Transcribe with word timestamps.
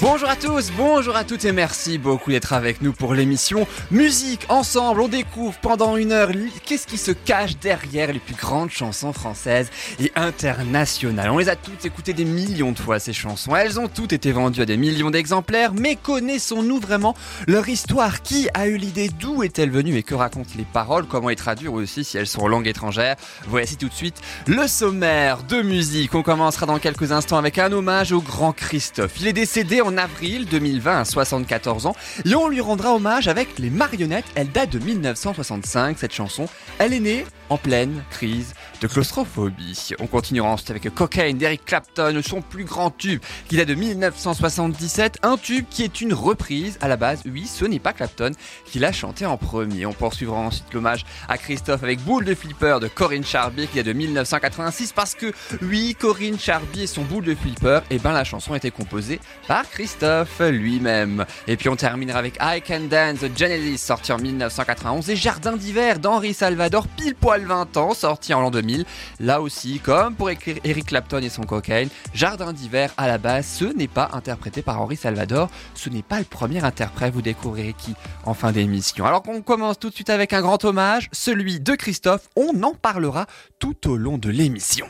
Bonjour 0.00 0.28
à 0.28 0.34
tous, 0.34 0.72
bonjour 0.76 1.14
à 1.14 1.22
toutes 1.22 1.44
et 1.44 1.52
merci 1.52 1.98
beaucoup 1.98 2.32
d'être 2.32 2.52
avec 2.52 2.82
nous 2.82 2.92
pour 2.92 3.14
l'émission 3.14 3.66
Musique 3.92 4.44
Ensemble. 4.48 5.00
On 5.00 5.08
découvre 5.08 5.56
pendant 5.62 5.96
une 5.96 6.10
heure 6.10 6.30
qu'est-ce 6.66 6.88
qui 6.88 6.98
se 6.98 7.12
cache 7.12 7.56
derrière 7.58 8.12
les 8.12 8.18
plus 8.18 8.34
grandes 8.34 8.70
chansons 8.70 9.12
françaises 9.12 9.70
et 10.00 10.10
internationales. 10.16 11.30
On 11.30 11.38
les 11.38 11.48
a 11.48 11.54
toutes 11.54 11.84
écoutées 11.84 12.12
des 12.12 12.24
millions 12.24 12.72
de 12.72 12.78
fois 12.78 12.98
ces 12.98 13.12
chansons. 13.12 13.54
Elles 13.54 13.78
ont 13.78 13.86
toutes 13.86 14.12
été 14.12 14.32
vendues 14.32 14.62
à 14.62 14.66
des 14.66 14.76
millions 14.76 15.10
d'exemplaires, 15.10 15.72
mais 15.72 15.94
connaissons-nous 15.94 16.80
vraiment 16.80 17.14
leur 17.46 17.68
histoire? 17.68 18.20
Qui 18.20 18.48
a 18.52 18.66
eu 18.66 18.76
l'idée? 18.76 19.10
D'où 19.20 19.44
est-elle 19.44 19.70
venue? 19.70 19.96
Et 19.96 20.02
que 20.02 20.16
racontent 20.16 20.50
les 20.56 20.64
paroles? 20.64 21.06
Comment 21.06 21.28
les 21.28 21.36
traduire 21.36 21.72
aussi 21.72 22.02
si 22.02 22.18
elles 22.18 22.26
sont 22.26 22.42
en 22.42 22.48
langue 22.48 22.66
étrangère? 22.66 23.14
Voici 23.46 23.76
tout 23.76 23.88
de 23.88 23.94
suite 23.94 24.20
le 24.46 24.66
sommaire 24.66 25.44
de 25.44 25.62
musique. 25.62 26.14
On 26.16 26.22
commencera 26.22 26.66
dans 26.66 26.80
quelques 26.80 27.12
instants 27.12 27.38
avec 27.38 27.58
un 27.58 27.70
hommage 27.70 28.10
au 28.12 28.20
grand 28.20 28.52
Christophe. 28.52 29.12
Il 29.20 29.28
est 29.28 29.32
décédé 29.32 29.83
en 29.84 29.96
avril 29.96 30.46
2020 30.46 31.00
à 31.00 31.04
74 31.04 31.86
ans 31.86 31.94
et 32.24 32.34
on 32.34 32.48
lui 32.48 32.60
rendra 32.60 32.94
hommage 32.94 33.28
avec 33.28 33.58
les 33.58 33.70
marionnettes. 33.70 34.24
Elle 34.34 34.50
date 34.50 34.70
de 34.70 34.78
1965 34.78 35.98
cette 35.98 36.12
chanson. 36.12 36.46
Elle 36.78 36.92
est 36.92 37.00
née 37.00 37.26
en 37.50 37.58
pleine 37.58 38.02
crise 38.10 38.54
de 38.84 38.88
claustrophobie. 38.88 39.94
On 39.98 40.06
continuera 40.06 40.50
ensuite 40.50 40.68
avec 40.68 40.94
Cocaine 40.94 41.38
d'Eric 41.38 41.64
Clapton, 41.64 42.20
son 42.22 42.42
plus 42.42 42.64
grand 42.64 42.90
tube 42.90 43.22
qui 43.48 43.56
date 43.56 43.68
de 43.68 43.74
1977, 43.74 45.20
un 45.22 45.38
tube 45.38 45.64
qui 45.70 45.84
est 45.84 46.02
une 46.02 46.12
reprise 46.12 46.76
à 46.82 46.88
la 46.88 46.98
base. 46.98 47.22
Oui, 47.24 47.46
ce 47.46 47.64
n'est 47.64 47.78
pas 47.78 47.94
Clapton 47.94 48.32
qui 48.66 48.78
l'a 48.78 48.92
chanté 48.92 49.24
en 49.24 49.38
premier. 49.38 49.86
On 49.86 49.94
poursuivra 49.94 50.36
ensuite 50.36 50.66
l'hommage 50.74 51.06
à 51.30 51.38
Christophe 51.38 51.82
avec 51.82 51.98
Boule 52.00 52.26
de 52.26 52.34
Flipper 52.34 52.76
de 52.78 52.88
Corinne 52.88 53.24
Charbier 53.24 53.68
qui 53.68 53.76
date 53.76 53.86
de 53.86 53.94
1986 53.94 54.92
parce 54.92 55.14
que 55.14 55.32
oui, 55.62 55.96
Corinne 55.98 56.38
Charbier 56.38 56.82
et 56.82 56.86
son 56.86 57.04
Boule 57.04 57.24
de 57.24 57.34
Flipper, 57.34 57.80
et 57.88 57.94
eh 57.94 57.98
ben 57.98 58.12
la 58.12 58.24
chanson 58.24 58.52
a 58.52 58.58
été 58.58 58.70
composée 58.70 59.18
par 59.48 59.66
Christophe 59.70 60.40
lui-même. 60.40 61.24
Et 61.46 61.56
puis 61.56 61.70
on 61.70 61.76
terminera 61.76 62.18
avec 62.18 62.36
I 62.38 62.60
Can 62.60 62.80
Dance 62.90 63.20
de 63.20 63.30
Genesis 63.34 63.78
sorti 63.78 64.12
en 64.12 64.18
1991 64.18 65.08
et 65.08 65.16
Jardin 65.16 65.56
d'hiver 65.56 66.00
d'Henri 66.00 66.34
Salvador 66.34 66.86
pile 66.86 67.14
poil 67.14 67.46
20 67.46 67.78
ans, 67.78 67.94
sorti 67.94 68.34
en 68.34 68.42
l'an 68.42 68.50
2000. 68.50 68.73
Là 69.20 69.40
aussi, 69.40 69.78
comme 69.78 70.14
pour 70.14 70.30
écrire 70.30 70.56
Eric 70.64 70.86
Clapton 70.86 71.20
et 71.20 71.28
son 71.28 71.42
cocaine, 71.42 71.88
Jardin 72.12 72.52
d'hiver 72.52 72.92
à 72.96 73.06
la 73.06 73.18
base, 73.18 73.46
ce 73.46 73.64
n'est 73.64 73.88
pas 73.88 74.10
interprété 74.12 74.62
par 74.62 74.80
Henri 74.80 74.96
Salvador. 74.96 75.48
Ce 75.74 75.88
n'est 75.88 76.02
pas 76.02 76.18
le 76.18 76.24
premier 76.24 76.64
interprète, 76.64 77.14
vous 77.14 77.22
découvrirez 77.22 77.74
qui 77.76 77.94
en 78.24 78.34
fin 78.34 78.52
d'émission. 78.52 79.04
Alors 79.04 79.22
qu'on 79.22 79.42
commence 79.42 79.78
tout 79.78 79.90
de 79.90 79.94
suite 79.94 80.10
avec 80.10 80.32
un 80.32 80.40
grand 80.40 80.64
hommage, 80.64 81.08
celui 81.12 81.60
de 81.60 81.74
Christophe, 81.74 82.28
on 82.36 82.62
en 82.62 82.74
parlera 82.74 83.26
tout 83.58 83.88
au 83.88 83.96
long 83.96 84.18
de 84.18 84.30
l'émission. 84.30 84.86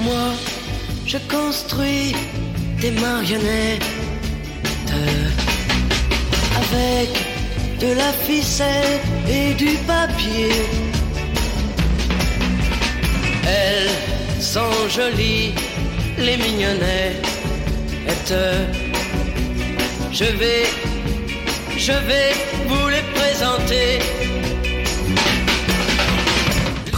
Moi, 0.00 0.32
je 1.06 1.18
construis 1.28 2.14
des 2.80 2.92
marionnettes 2.92 3.84
avec 6.56 7.37
de 7.80 7.92
la 7.94 8.12
ficelle 8.12 9.00
et 9.28 9.54
du 9.54 9.76
papier. 9.86 10.52
Elles 13.46 14.42
sont 14.42 14.88
jolies, 14.88 15.54
les 16.18 16.36
mignonnettes. 16.36 17.26
Je 20.12 20.24
vais, 20.24 20.64
je 21.76 21.92
vais 21.92 22.32
vous 22.66 22.88
les 22.88 23.04
présenter. 23.14 24.37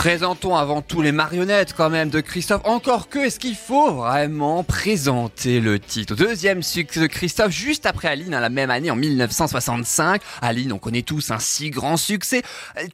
Présentons 0.01 0.57
avant 0.57 0.81
tout 0.81 1.03
les 1.03 1.13
marionnettes 1.13 1.75
quand 1.77 1.91
même 1.91 2.09
de 2.09 2.23
Christophe. 2.23 2.63
Encore 2.65 3.11
que, 3.11 3.19
est-ce 3.19 3.39
qu'il 3.39 3.55
faut 3.55 3.91
vraiment 3.97 4.65
présenter 4.65 5.61
le 5.61 5.79
titre? 5.79 6.15
Deuxième 6.15 6.63
succès 6.63 7.01
de 7.01 7.07
Christophe, 7.07 7.51
juste 7.51 7.85
après 7.85 8.09
Aline, 8.09 8.33
hein, 8.33 8.41
la 8.41 8.49
même 8.49 8.71
année 8.71 8.91
en 8.91 8.97
1965. 8.97 10.23
Aline, 10.41 10.73
on 10.73 10.79
connaît 10.79 11.03
tous 11.03 11.31
un 11.33 11.39
si 11.39 11.69
grand 11.69 11.99
succès, 11.99 12.41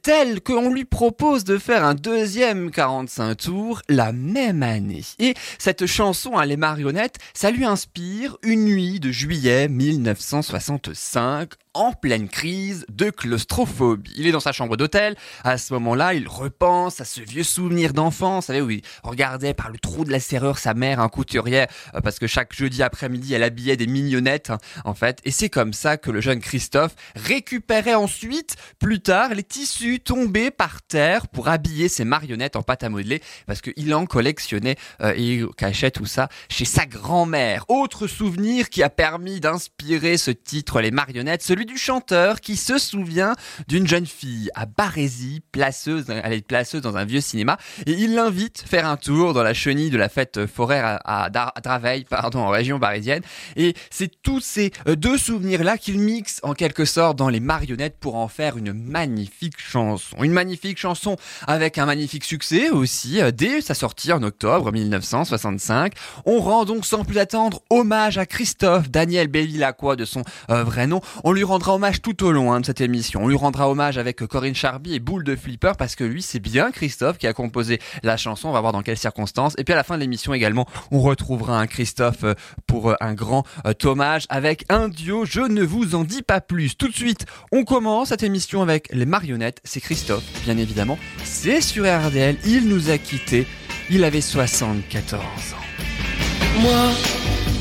tel 0.03 0.41
qu'on 0.41 0.69
lui 0.69 0.83
propose 0.83 1.45
de 1.45 1.57
faire 1.57 1.85
un 1.85 1.95
deuxième 1.95 2.71
45 2.71 3.35
tours 3.35 3.81
la 3.87 4.11
même 4.11 4.61
année. 4.61 5.05
Et 5.17 5.33
cette 5.59 5.85
chanson, 5.85 6.37
hein, 6.37 6.45
Les 6.45 6.57
marionnettes, 6.57 7.19
ça 7.33 7.51
lui 7.51 7.63
inspire 7.63 8.35
une 8.43 8.65
nuit 8.65 8.99
de 8.99 9.11
juillet 9.11 9.69
1965 9.69 11.53
en 11.77 11.93
pleine 11.93 12.27
crise 12.27 12.85
de 12.89 13.11
claustrophobie. 13.11 14.11
Il 14.15 14.25
est 14.25 14.31
dans 14.31 14.39
sa 14.39 14.51
chambre 14.51 14.77
d'hôtel. 14.77 15.15
À 15.43 15.59
ce 15.59 15.73
moment-là, 15.73 16.15
il 16.15 16.27
repense 16.27 16.99
à 16.99 17.05
ce 17.05 17.21
vieux 17.21 17.43
souvenir 17.43 17.93
d'enfance. 17.93 18.47
Savez, 18.47 18.61
où 18.61 18.71
il 18.71 18.81
regardait 19.03 19.53
par 19.53 19.69
le 19.69 19.77
trou 19.77 20.03
de 20.03 20.11
la 20.11 20.19
serrure 20.19 20.57
sa 20.57 20.73
mère, 20.73 20.99
un 20.99 21.07
couturier, 21.07 21.67
euh, 21.93 22.01
parce 22.01 22.17
que 22.17 22.25
chaque 22.25 22.55
jeudi 22.55 22.81
après-midi, 22.81 23.35
elle 23.35 23.43
habillait 23.43 23.77
des 23.77 23.85
mignonnettes, 23.85 24.49
hein, 24.49 24.57
en 24.85 24.95
fait. 24.95 25.19
Et 25.23 25.29
c'est 25.29 25.49
comme 25.49 25.71
ça 25.71 25.97
que 25.97 26.09
le 26.09 26.19
jeune 26.19 26.39
Christophe 26.39 26.95
récupérait 27.15 27.93
ensuite, 27.93 28.55
plus 28.79 28.99
tard, 28.99 29.35
les 29.35 29.43
tissus 29.43 29.99
tombés 29.99 30.49
par 30.49 30.81
terre 30.81 31.27
pour 31.27 31.47
habiller 31.47 31.89
ses 31.89 32.05
marionnettes 32.05 32.55
en 32.55 32.63
pâte 32.63 32.83
à 32.83 32.89
modeler, 32.89 33.21
parce 33.45 33.61
qu'il 33.61 33.93
en 33.93 34.07
collectionnait 34.07 34.77
euh, 35.01 35.13
et 35.15 35.35
il 35.35 35.47
cachait 35.57 35.91
tout 35.91 36.07
ça 36.07 36.27
chez 36.49 36.65
sa 36.65 36.87
grand-mère. 36.87 37.65
Autre 37.67 38.07
souvenir 38.07 38.69
qui 38.69 38.81
a 38.81 38.89
permis 38.89 39.39
d'inspirer 39.39 40.17
ce 40.17 40.31
titre, 40.31 40.81
les 40.81 40.91
marionnettes, 40.91 41.43
celui 41.43 41.66
du 41.67 41.77
chanteur 41.77 42.39
qui 42.41 42.55
se 42.55 42.77
souvient 42.77 43.35
d'une 43.67 43.85
jeune 43.85 44.05
fille 44.05 44.49
à 44.55 44.65
Barésie, 44.65 45.41
placeuse, 45.51 46.05
elle 46.09 46.33
est 46.33 46.47
placeuse 46.47 46.81
dans 46.81 46.95
un 46.95 47.03
vieux 47.03 47.21
cinéma, 47.21 47.57
et 47.85 47.91
il 47.91 48.15
l'invite 48.15 48.63
faire 48.65 48.87
un 48.87 48.95
tour 48.95 49.33
dans 49.33 49.43
la 49.43 49.53
chenille 49.53 49.89
de 49.89 49.97
la 49.97 50.07
fête 50.07 50.47
foraire 50.47 50.99
à, 51.03 51.29
Draveil, 51.29 52.05
pardon, 52.05 52.39
en 52.39 52.49
région 52.49 52.79
parisienne. 52.79 53.21
Et 53.57 53.75
c'est 53.91 54.09
tous 54.21 54.39
ces 54.39 54.71
euh, 54.87 54.95
deux 54.95 55.17
souvenirs-là 55.17 55.77
qu'il 55.77 55.99
mixe 55.99 56.39
en 56.41 56.53
quelque 56.53 56.85
sorte 56.85 57.17
dans 57.17 57.29
les 57.29 57.41
marionnettes 57.41 57.97
pour 57.99 58.15
en 58.15 58.29
faire 58.29 58.57
une 58.57 58.71
magnifique 58.71 59.59
chanson. 59.59 60.23
Une 60.23 60.31
magnifique 60.31 60.77
chanson 60.77 61.17
avec 61.47 61.77
un 61.77 61.85
magnifique 61.85 62.23
succès 62.23 62.69
aussi, 62.69 63.21
euh, 63.21 63.31
dès 63.31 63.59
sa 63.59 63.73
sortie 63.73 64.13
en 64.13 64.23
octobre 64.23 64.71
1965. 64.71 65.93
On 66.25 66.39
rend 66.39 66.63
donc 66.63 66.85
sans 66.85 67.03
plus 67.03 67.17
attendre 67.17 67.61
hommage 67.69 68.17
à 68.17 68.25
Christophe 68.25 68.89
Daniel 68.89 69.27
Bévillacqua 69.27 69.97
de 69.97 70.05
son 70.05 70.23
euh, 70.49 70.63
vrai 70.63 70.87
nom. 70.87 71.01
On 71.25 71.33
lui 71.33 71.43
rendra 71.47 71.73
hommage 71.73 72.01
tout 72.01 72.23
au 72.23 72.31
long 72.31 72.53
hein, 72.53 72.59
de 72.59 72.65
cette 72.65 72.81
émission. 72.81 73.23
On 73.23 73.27
lui 73.27 73.35
rendra 73.35 73.69
hommage 73.69 73.97
avec 73.97 74.17
Corinne 74.27 74.53
Charby 74.53 74.93
et 74.93 74.99
Boule 74.99 75.23
de 75.23 75.35
Flipper 75.35 75.71
parce 75.77 75.95
que 75.95 76.03
lui, 76.03 76.21
c'est 76.21 76.39
bien 76.39 76.71
Christophe 76.71 77.17
qui 77.17 77.25
a 77.25 77.33
composé 77.33 77.79
la 78.03 78.17
chanson. 78.17 78.49
On 78.49 78.51
va 78.51 78.61
voir 78.61 78.73
dans 78.73 78.83
quelles 78.83 78.97
circonstances. 78.97 79.55
Et 79.57 79.63
puis 79.63 79.73
à 79.73 79.77
la 79.77 79.83
fin 79.83 79.95
de 79.95 80.01
l'émission 80.01 80.33
également, 80.33 80.67
on 80.91 80.99
retrouvera 80.99 81.59
un 81.59 81.65
Christophe 81.65 82.23
euh, 82.23 82.33
pour 82.67 82.91
euh, 82.91 82.95
un 82.99 83.13
grand 83.13 83.43
euh, 83.65 83.73
hommage 83.85 84.25
avec 84.29 84.65
un 84.69 84.89
duo. 84.89 85.25
Je 85.25 85.41
ne 85.41 85.63
vous 85.63 85.95
en 85.95 86.03
dis 86.03 86.21
pas 86.21 86.41
plus. 86.41 86.75
Tout 86.75 86.89
de 86.89 86.95
suite, 86.95 87.25
on 87.51 87.63
commence 87.63 88.09
cette 88.09 88.23
émission 88.23 88.61
avec 88.61 88.89
les 88.91 89.05
marionnettes. 89.05 89.61
C'est 89.63 89.81
Christophe, 89.81 90.25
bien 90.43 90.57
évidemment. 90.57 90.99
C'est 91.23 91.61
sur 91.61 91.85
RDL. 91.85 92.37
Il 92.45 92.67
nous 92.67 92.89
a 92.89 92.97
quittés. 92.97 93.47
Il 93.89 94.03
avait 94.03 94.21
74 94.21 95.23
ans. 95.23 96.59
Moi, 96.59 96.91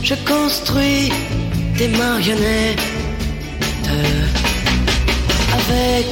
je 0.03 0.15
construis 0.27 1.13
des 1.79 1.89
marionnettes 1.89 2.81
avec 5.59 6.07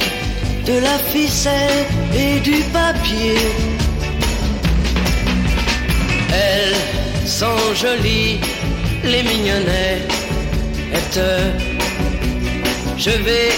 de 0.65 0.79
la 0.79 0.97
ficelle 1.13 1.85
et 2.13 2.39
du 2.39 2.63
papier. 2.73 3.37
Elles 6.33 7.27
sont 7.27 7.73
jolies, 7.75 8.39
les 9.03 9.23
mignonnettes. 9.23 10.15
Je 12.97 13.09
vais, 13.09 13.51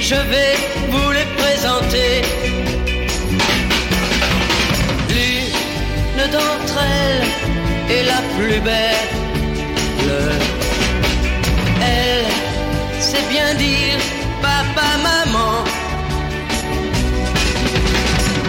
je 0.00 0.14
vais 0.14 0.54
vous 0.90 1.10
les 1.12 1.28
présenter. 1.40 2.22
L'une 5.08 6.30
d'entre 6.30 6.78
elles 6.78 7.94
est 7.94 8.04
la 8.04 8.20
plus 8.36 8.60
belle. 8.60 9.10
Elle 11.80 12.31
c'est 13.02 13.28
bien 13.28 13.54
dire 13.54 13.98
papa, 14.40 14.88
maman. 15.08 15.54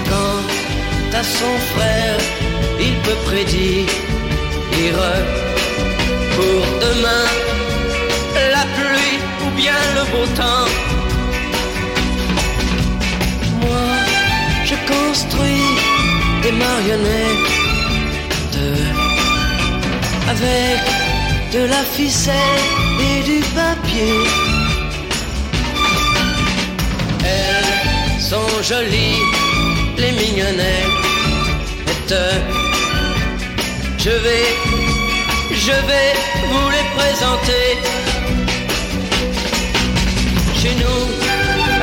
Quant 0.09 0.43
à 1.19 1.23
son 1.23 1.53
frère, 1.73 2.19
il 2.79 2.95
peut 3.05 3.19
prédire 3.29 3.87
pour 6.35 6.61
demain 6.85 7.27
la 8.55 8.65
pluie 8.75 9.17
ou 9.43 9.49
bien 9.61 9.79
le 9.97 10.03
beau 10.11 10.25
temps. 10.39 10.69
Moi, 13.61 13.87
je 14.69 14.75
construis 14.93 15.69
des 16.43 16.53
marionnettes 16.63 17.53
avec 20.29 21.02
de 21.53 21.65
la 21.65 21.83
ficelle 21.83 22.63
et 22.99 23.21
du 23.23 23.39
papier. 23.53 24.23
Elles 27.23 28.19
sont 28.19 28.61
jolies, 28.63 29.21
les 29.97 30.11
mignonnettes. 30.13 32.15
Je 33.99 34.09
vais, 34.25 34.47
je 35.67 35.75
vais 35.89 36.11
vous 36.49 36.69
les 36.75 36.87
présenter. 36.97 37.67
Chez 40.59 40.73
nous, 40.83 41.05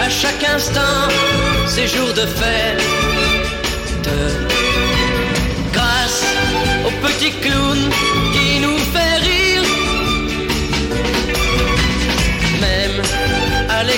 à 0.07 0.09
chaque 0.11 0.45
instant, 0.57 0.99
c'est 1.69 1.87
jour 1.87 2.13
de 2.21 2.27
fête. 2.39 2.83
Grâce 5.73 6.25
au 6.87 6.91
petit 7.07 7.33
clown 7.43 7.81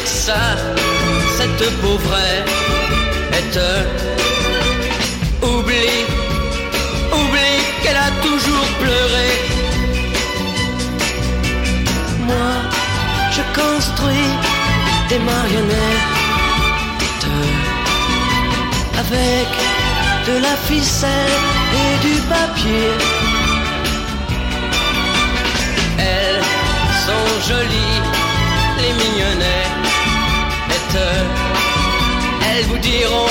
Alexa, 0.02 0.56
cette 1.36 1.70
pauvrette, 1.80 2.50
oublie, 5.42 6.04
oublie 7.12 7.62
qu'elle 7.82 7.96
a 7.96 8.10
toujours 8.20 8.68
pleuré. 8.80 9.30
Moi, 12.26 12.52
je 13.30 13.42
construis 13.60 14.32
des 15.08 15.20
marionnettes 15.20 16.08
avec 18.98 19.48
de 20.26 20.42
la 20.42 20.56
ficelle 20.68 21.36
et 21.80 21.92
du 22.06 22.14
papier. 22.22 22.90
Elles 25.98 26.42
sont 27.06 27.48
jolies, 27.48 28.00
les 28.78 28.92
mignonnettes. 28.94 29.81
Elles 30.94 32.64
vous 32.66 32.76
diront, 32.78 33.26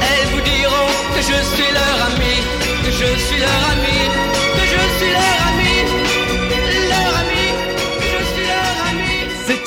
elles 0.00 0.28
vous 0.34 0.40
diront 0.40 0.90
que 1.14 1.20
je 1.20 1.38
suis 1.54 1.70
leur 1.72 2.06
ami, 2.06 2.34
que 2.82 2.90
je 2.90 3.18
suis 3.24 3.38
leur 3.38 3.62
ami, 3.70 3.98
que 4.56 4.64
je 4.66 4.80
suis 4.98 5.12
leur 5.12 5.38
ami, 5.46 5.51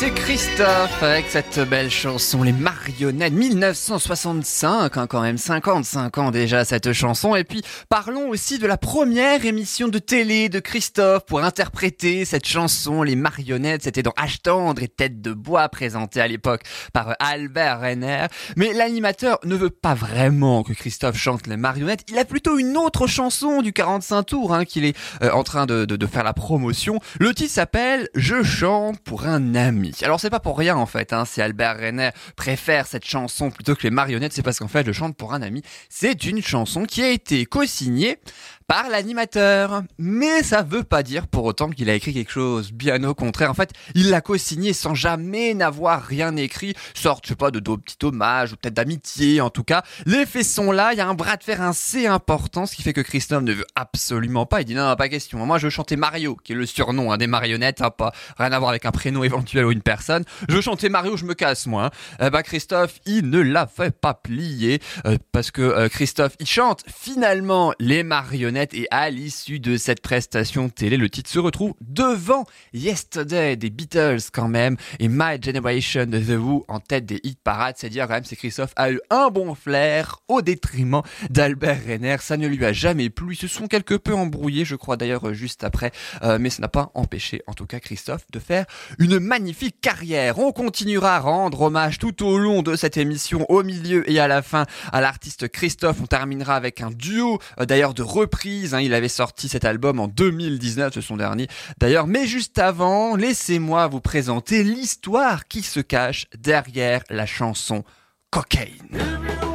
C'était 0.06 0.22
Christophe 0.22 1.02
avec 1.02 1.25
cette 1.30 1.60
belle 1.68 1.90
chanson 1.90 2.44
Les 2.44 2.52
Marionnettes 2.52 3.34
1965 3.34 4.98
hein, 4.98 5.07
quand 5.07 5.22
même 5.22 5.40
55 5.40 6.18
ans 6.19 6.30
déjà 6.30 6.63
cette 6.63 6.94
chanson. 6.94 7.36
Et 7.36 7.44
puis 7.44 7.63
parlons 7.90 8.30
aussi 8.30 8.60
de 8.60 8.68
la 8.68 8.78
première 8.78 9.46
émission 9.46 9.88
de 9.88 9.98
télé 9.98 10.48
de 10.48 10.60
Christophe 10.60 11.25
pour 11.25 11.44
interpréter 11.44 12.24
cette 12.24 12.46
chanson 12.46 13.02
Les 13.02 13.16
Marionnettes. 13.16 13.84
C'était 13.84 14.04
dans 14.04 14.12
H 14.12 14.42
tendre 14.44 14.84
et 14.84 14.88
Tête 14.88 15.22
de 15.22 15.34
bois 15.34 15.69
présenté 15.69 16.22
à 16.22 16.28
l'époque 16.28 16.62
par 16.94 17.16
Albert 17.18 17.81
Renner. 17.81 18.28
Mais 18.57 18.74
l'animateur 18.74 19.40
ne 19.44 19.56
veut 19.56 19.72
pas 19.72 19.96
vraiment 19.96 20.62
que 20.62 20.74
Christophe 20.74 21.18
chante 21.18 21.48
Les 21.48 21.57
Marionnettes. 21.57 22.06
Il 22.12 22.19
a 22.19 22.25
plutôt 22.25 22.60
une 22.60 22.78
autre 22.78 23.07
chanson 23.07 23.63
du 23.63 23.74
45 23.74 24.24
tours 24.24 24.54
hein, 24.54 24.66
qu'il 24.66 24.86
est 24.86 24.96
euh, 25.24 25.31
en 25.31 25.44
train 25.44 25.66
de, 25.66 25.86
de 25.86 26.06
faire 26.06 26.24
la 26.24 26.34
promotion. 26.34 27.00
Le 27.19 27.34
titre 27.34 27.54
s'appelle 27.54 28.07
Je 28.13 28.44
chante 28.44 29.00
pour 29.00 29.25
un 29.25 29.56
ami 29.56 29.94
alors 30.03 30.19
c'est 30.19 30.30
pas 30.30 30.39
pour 30.39 30.57
rien 30.57 30.75
en 30.75 30.86
fait, 30.86 31.13
hein, 31.13 31.25
si 31.25 31.42
Albert 31.42 31.77
Renner 31.77 32.09
préfère 32.36 32.88
cette 32.88 33.06
chanson 33.06 33.51
plutôt 33.51 33.75
que 33.75 33.83
les 33.83 33.92
marionnettes, 33.92 34.33
c'est 34.33 34.44
parce 34.44 34.59
qu'en 34.59 34.68
fait 34.68 34.86
je 34.86 34.92
chante 34.92 35.15
pour 35.15 35.33
un 35.33 35.42
ami. 35.42 35.62
C'est 35.89 36.25
une 36.25 36.42
chanson 36.42 36.86
qui 36.86 37.03
a 37.03 37.09
été 37.09 37.45
co-signée 37.45 38.19
par 38.67 38.89
l'animateur. 38.89 39.83
Mais 39.97 40.44
ça 40.44 40.63
veut 40.63 40.83
pas 40.83 41.03
dire 41.03 41.27
pour 41.27 41.45
autant 41.45 41.69
qu'il 41.69 41.89
a 41.89 41.94
écrit 41.94 42.13
quelque 42.13 42.31
chose. 42.31 42.71
Bien 42.71 43.03
au 43.03 43.13
contraire, 43.13 43.51
en 43.51 43.53
fait, 43.53 43.71
il 43.94 44.09
l'a 44.09 44.21
co-signé 44.21 44.73
sans 44.73 44.95
jamais 44.95 45.53
n'avoir 45.53 46.03
rien 46.03 46.35
écrit. 46.35 46.73
Sorte, 46.94 47.25
je 47.25 47.29
sais 47.29 47.35
pas, 47.35 47.51
de, 47.51 47.59
de 47.59 47.75
petits 47.75 48.03
hommages 48.03 48.53
ou 48.53 48.56
peut-être 48.56 48.73
d'amitié 48.73 49.41
en 49.41 49.50
tout 49.50 49.63
cas. 49.63 49.83
Les 50.06 50.25
faits 50.25 50.45
sont 50.45 50.71
là, 50.71 50.94
il 50.94 50.97
y 50.97 51.01
a 51.01 51.07
un 51.07 51.13
bras 51.13 51.38
de 51.38 51.44
fer 51.44 51.62
assez 51.62 52.07
important, 52.07 52.65
ce 52.65 52.75
qui 52.75 52.81
fait 52.81 52.94
que 52.94 53.01
Christophe 53.01 53.44
ne 53.44 53.53
veut 53.53 53.67
absolument 53.75 54.45
pas. 54.45 54.62
Il 54.62 54.65
dit 54.65 54.75
non, 54.75 54.88
non 54.88 54.95
pas 54.95 55.09
question. 55.09 55.45
Moi 55.45 55.57
je 55.57 55.68
veux 55.68 55.71
chanter 55.71 55.95
Mario, 55.95 56.35
qui 56.35 56.53
est 56.53 56.56
le 56.56 56.65
surnom 56.65 57.11
hein, 57.11 57.18
des 57.18 57.27
marionnettes, 57.27 57.81
hein, 57.81 57.91
pas 57.91 58.13
rien 58.38 58.51
à 58.51 58.59
voir 58.59 58.69
avec 58.69 58.85
un 58.85 58.91
prénom 58.91 59.23
éventuel 59.23 59.65
ou 59.65 59.71
une 59.71 59.81
personne. 59.81 60.23
Je 60.50 60.56
veux 60.56 60.61
chanter 60.61 60.89
Mario, 60.89 61.18
je 61.18 61.25
me 61.25 61.33
casse 61.33 61.68
moi. 61.68 61.85
Hein. 61.85 62.25
Eh 62.27 62.29
ben, 62.29 62.41
Christophe, 62.41 63.00
il 63.06 63.29
ne 63.29 63.39
l'a 63.39 63.68
fait 63.68 63.91
pas 63.91 64.13
plier 64.13 64.81
euh, 65.06 65.18
parce 65.31 65.51
que 65.51 65.61
euh, 65.61 65.89
Christophe, 65.89 66.35
il 66.39 66.47
chante 66.47 66.83
finalement 66.88 67.73
les 67.79 68.03
marionnettes 68.03 68.55
et 68.56 68.88
à 68.90 69.10
l'issue 69.10 69.60
de 69.60 69.75
cette 69.75 70.02
prestation 70.02 70.69
télé, 70.69 70.96
le 70.96 71.10
titre 71.10 71.30
se 71.30 71.40
retrouve 71.40 71.74
devant 71.81 72.46
Yesterday 72.74 73.57
des 73.57 73.69
Beatles 73.69 74.22
quand 74.31 74.48
même 74.48 74.78
et 75.00 75.10
My 75.10 75.42
Generation 75.42 76.06
de 76.06 76.19
The 76.19 76.40
Who 76.40 76.63
en 76.69 76.80
tête 76.80 77.06
des 77.06 77.19
hit 77.24 77.40
parades. 77.44 77.75
C'est 77.78 77.90
dire 77.90 78.07
quand 78.07 78.13
même 78.13 78.24
c'est 78.24 78.38
Christophe 78.38 78.72
a 78.78 78.92
eu 78.92 79.02
un 79.10 79.30
bon 79.30 79.56
flair 79.56 80.19
au 80.30 80.42
détriment 80.42 81.02
d'Albert 81.30 81.80
Renner. 81.86 82.18
Ça 82.22 82.38
ne 82.38 82.48
lui 82.48 82.63
a 82.63 82.72
jamais 82.72 83.10
plu. 83.10 83.34
Ils 83.34 83.38
se 83.38 83.48
sont 83.48 83.68
quelque 83.68 83.96
peu 83.96 84.13
embrouillés, 84.13 84.63
je 84.63 84.75
crois 84.75 84.96
d'ailleurs 84.96 85.34
juste 85.34 85.63
après, 85.63 85.92
euh, 86.24 86.38
mais 86.40 86.50
ça 86.50 86.62
n'a 86.62 86.69
pas 86.69 86.92
empêché 86.94 87.42
en 87.48 87.54
tout 87.54 87.66
cas 87.66 87.80
Christophe 87.80 88.25
de 88.31 88.40
faire 88.40 88.66
une 89.00 89.19
magnifique 89.19 89.81
carrière. 89.81 90.40
On 90.40 90.52
continuera 90.52 91.18
à 91.18 91.19
rendre 91.19 91.62
hommage 91.62 92.00
tout 92.00 92.25
au 92.25 92.38
long 92.38 92.62
de 92.62 92.75
cette 92.75 92.96
émission, 92.98 93.46
au 93.50 93.63
milieu 93.63 94.10
et 94.10 94.19
à 94.19 94.28
la 94.28 94.42
fin, 94.42 94.66
à 94.94 95.02
l'artiste 95.02 95.50
Christophe. 95.50 95.98
On 96.02 96.07
terminera 96.07 96.56
avec 96.56 96.81
un 96.81 96.92
duo 96.92 97.40
euh, 97.60 97.66
d'ailleurs 97.66 97.94
de 97.94 98.04
Hein, 98.45 98.81
il 98.81 98.94
avait 98.94 99.09
sorti 99.09 99.50
cet 99.50 99.65
album 99.65 100.00
en 100.00 100.07
2019, 100.07 100.94
c'est 100.94 101.01
son 101.01 101.18
dernier 101.18 101.47
d'ailleurs. 101.80 102.07
Mais 102.07 102.27
juste 102.27 102.59
avant, 102.59 103.15
laissez-moi 103.15 103.88
vous 103.88 104.01
présenter 104.01 104.63
l'histoire 104.63 105.47
qui 105.47 105.62
se 105.63 105.80
cache 105.80 106.27
derrière 106.38 107.03
la 107.09 107.25
chanson 107.25 107.83
Cocaine. 108.30 109.55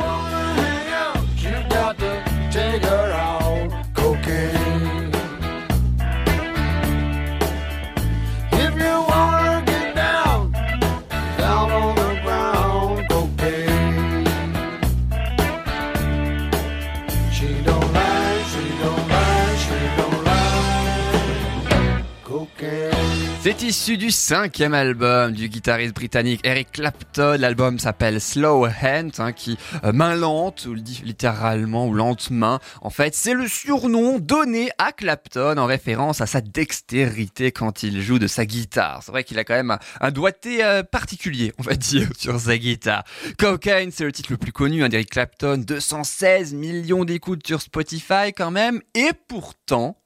C'est 23.42 23.62
issu 23.62 23.96
du 23.96 24.10
cinquième 24.10 24.74
album 24.74 25.32
du 25.32 25.48
guitariste 25.48 25.94
britannique 25.94 26.42
Eric 26.44 26.72
Clapton. 26.72 27.38
L'album 27.40 27.78
s'appelle 27.78 28.20
Slow 28.20 28.66
Hand, 28.66 29.12
hein, 29.16 29.32
qui 29.32 29.56
euh, 29.82 29.92
main 29.92 30.14
lente, 30.14 30.66
ou 30.66 30.74
littéralement 30.74 31.86
ou 31.86 31.94
lente 31.94 32.30
main. 32.30 32.60
En 32.82 32.90
fait, 32.90 33.14
c'est 33.14 33.32
le 33.32 33.48
surnom 33.48 34.18
donné 34.18 34.68
à 34.76 34.92
Clapton 34.92 35.56
en 35.56 35.64
référence 35.64 36.20
à 36.20 36.26
sa 36.26 36.42
dextérité 36.42 37.50
quand 37.50 37.82
il 37.82 38.02
joue 38.02 38.18
de 38.18 38.26
sa 38.26 38.44
guitare. 38.44 39.02
C'est 39.02 39.10
vrai 39.10 39.24
qu'il 39.24 39.38
a 39.38 39.44
quand 39.44 39.54
même 39.54 39.78
un, 40.02 40.10
doigté 40.10 40.62
euh, 40.62 40.82
particulier, 40.82 41.54
on 41.58 41.62
va 41.62 41.76
dire, 41.76 42.10
sur 42.18 42.38
sa 42.38 42.58
guitare. 42.58 43.04
Cocaine, 43.38 43.90
c'est 43.90 44.04
le 44.04 44.12
titre 44.12 44.32
le 44.32 44.36
plus 44.36 44.52
connu 44.52 44.84
hein, 44.84 44.90
d'Eric 44.90 45.08
Clapton. 45.08 45.64
216 45.66 46.52
millions 46.52 47.06
d'écoutes 47.06 47.46
sur 47.46 47.62
Spotify 47.62 48.34
quand 48.36 48.50
même. 48.50 48.82
Et 48.94 49.12
pourtant, 49.28 49.96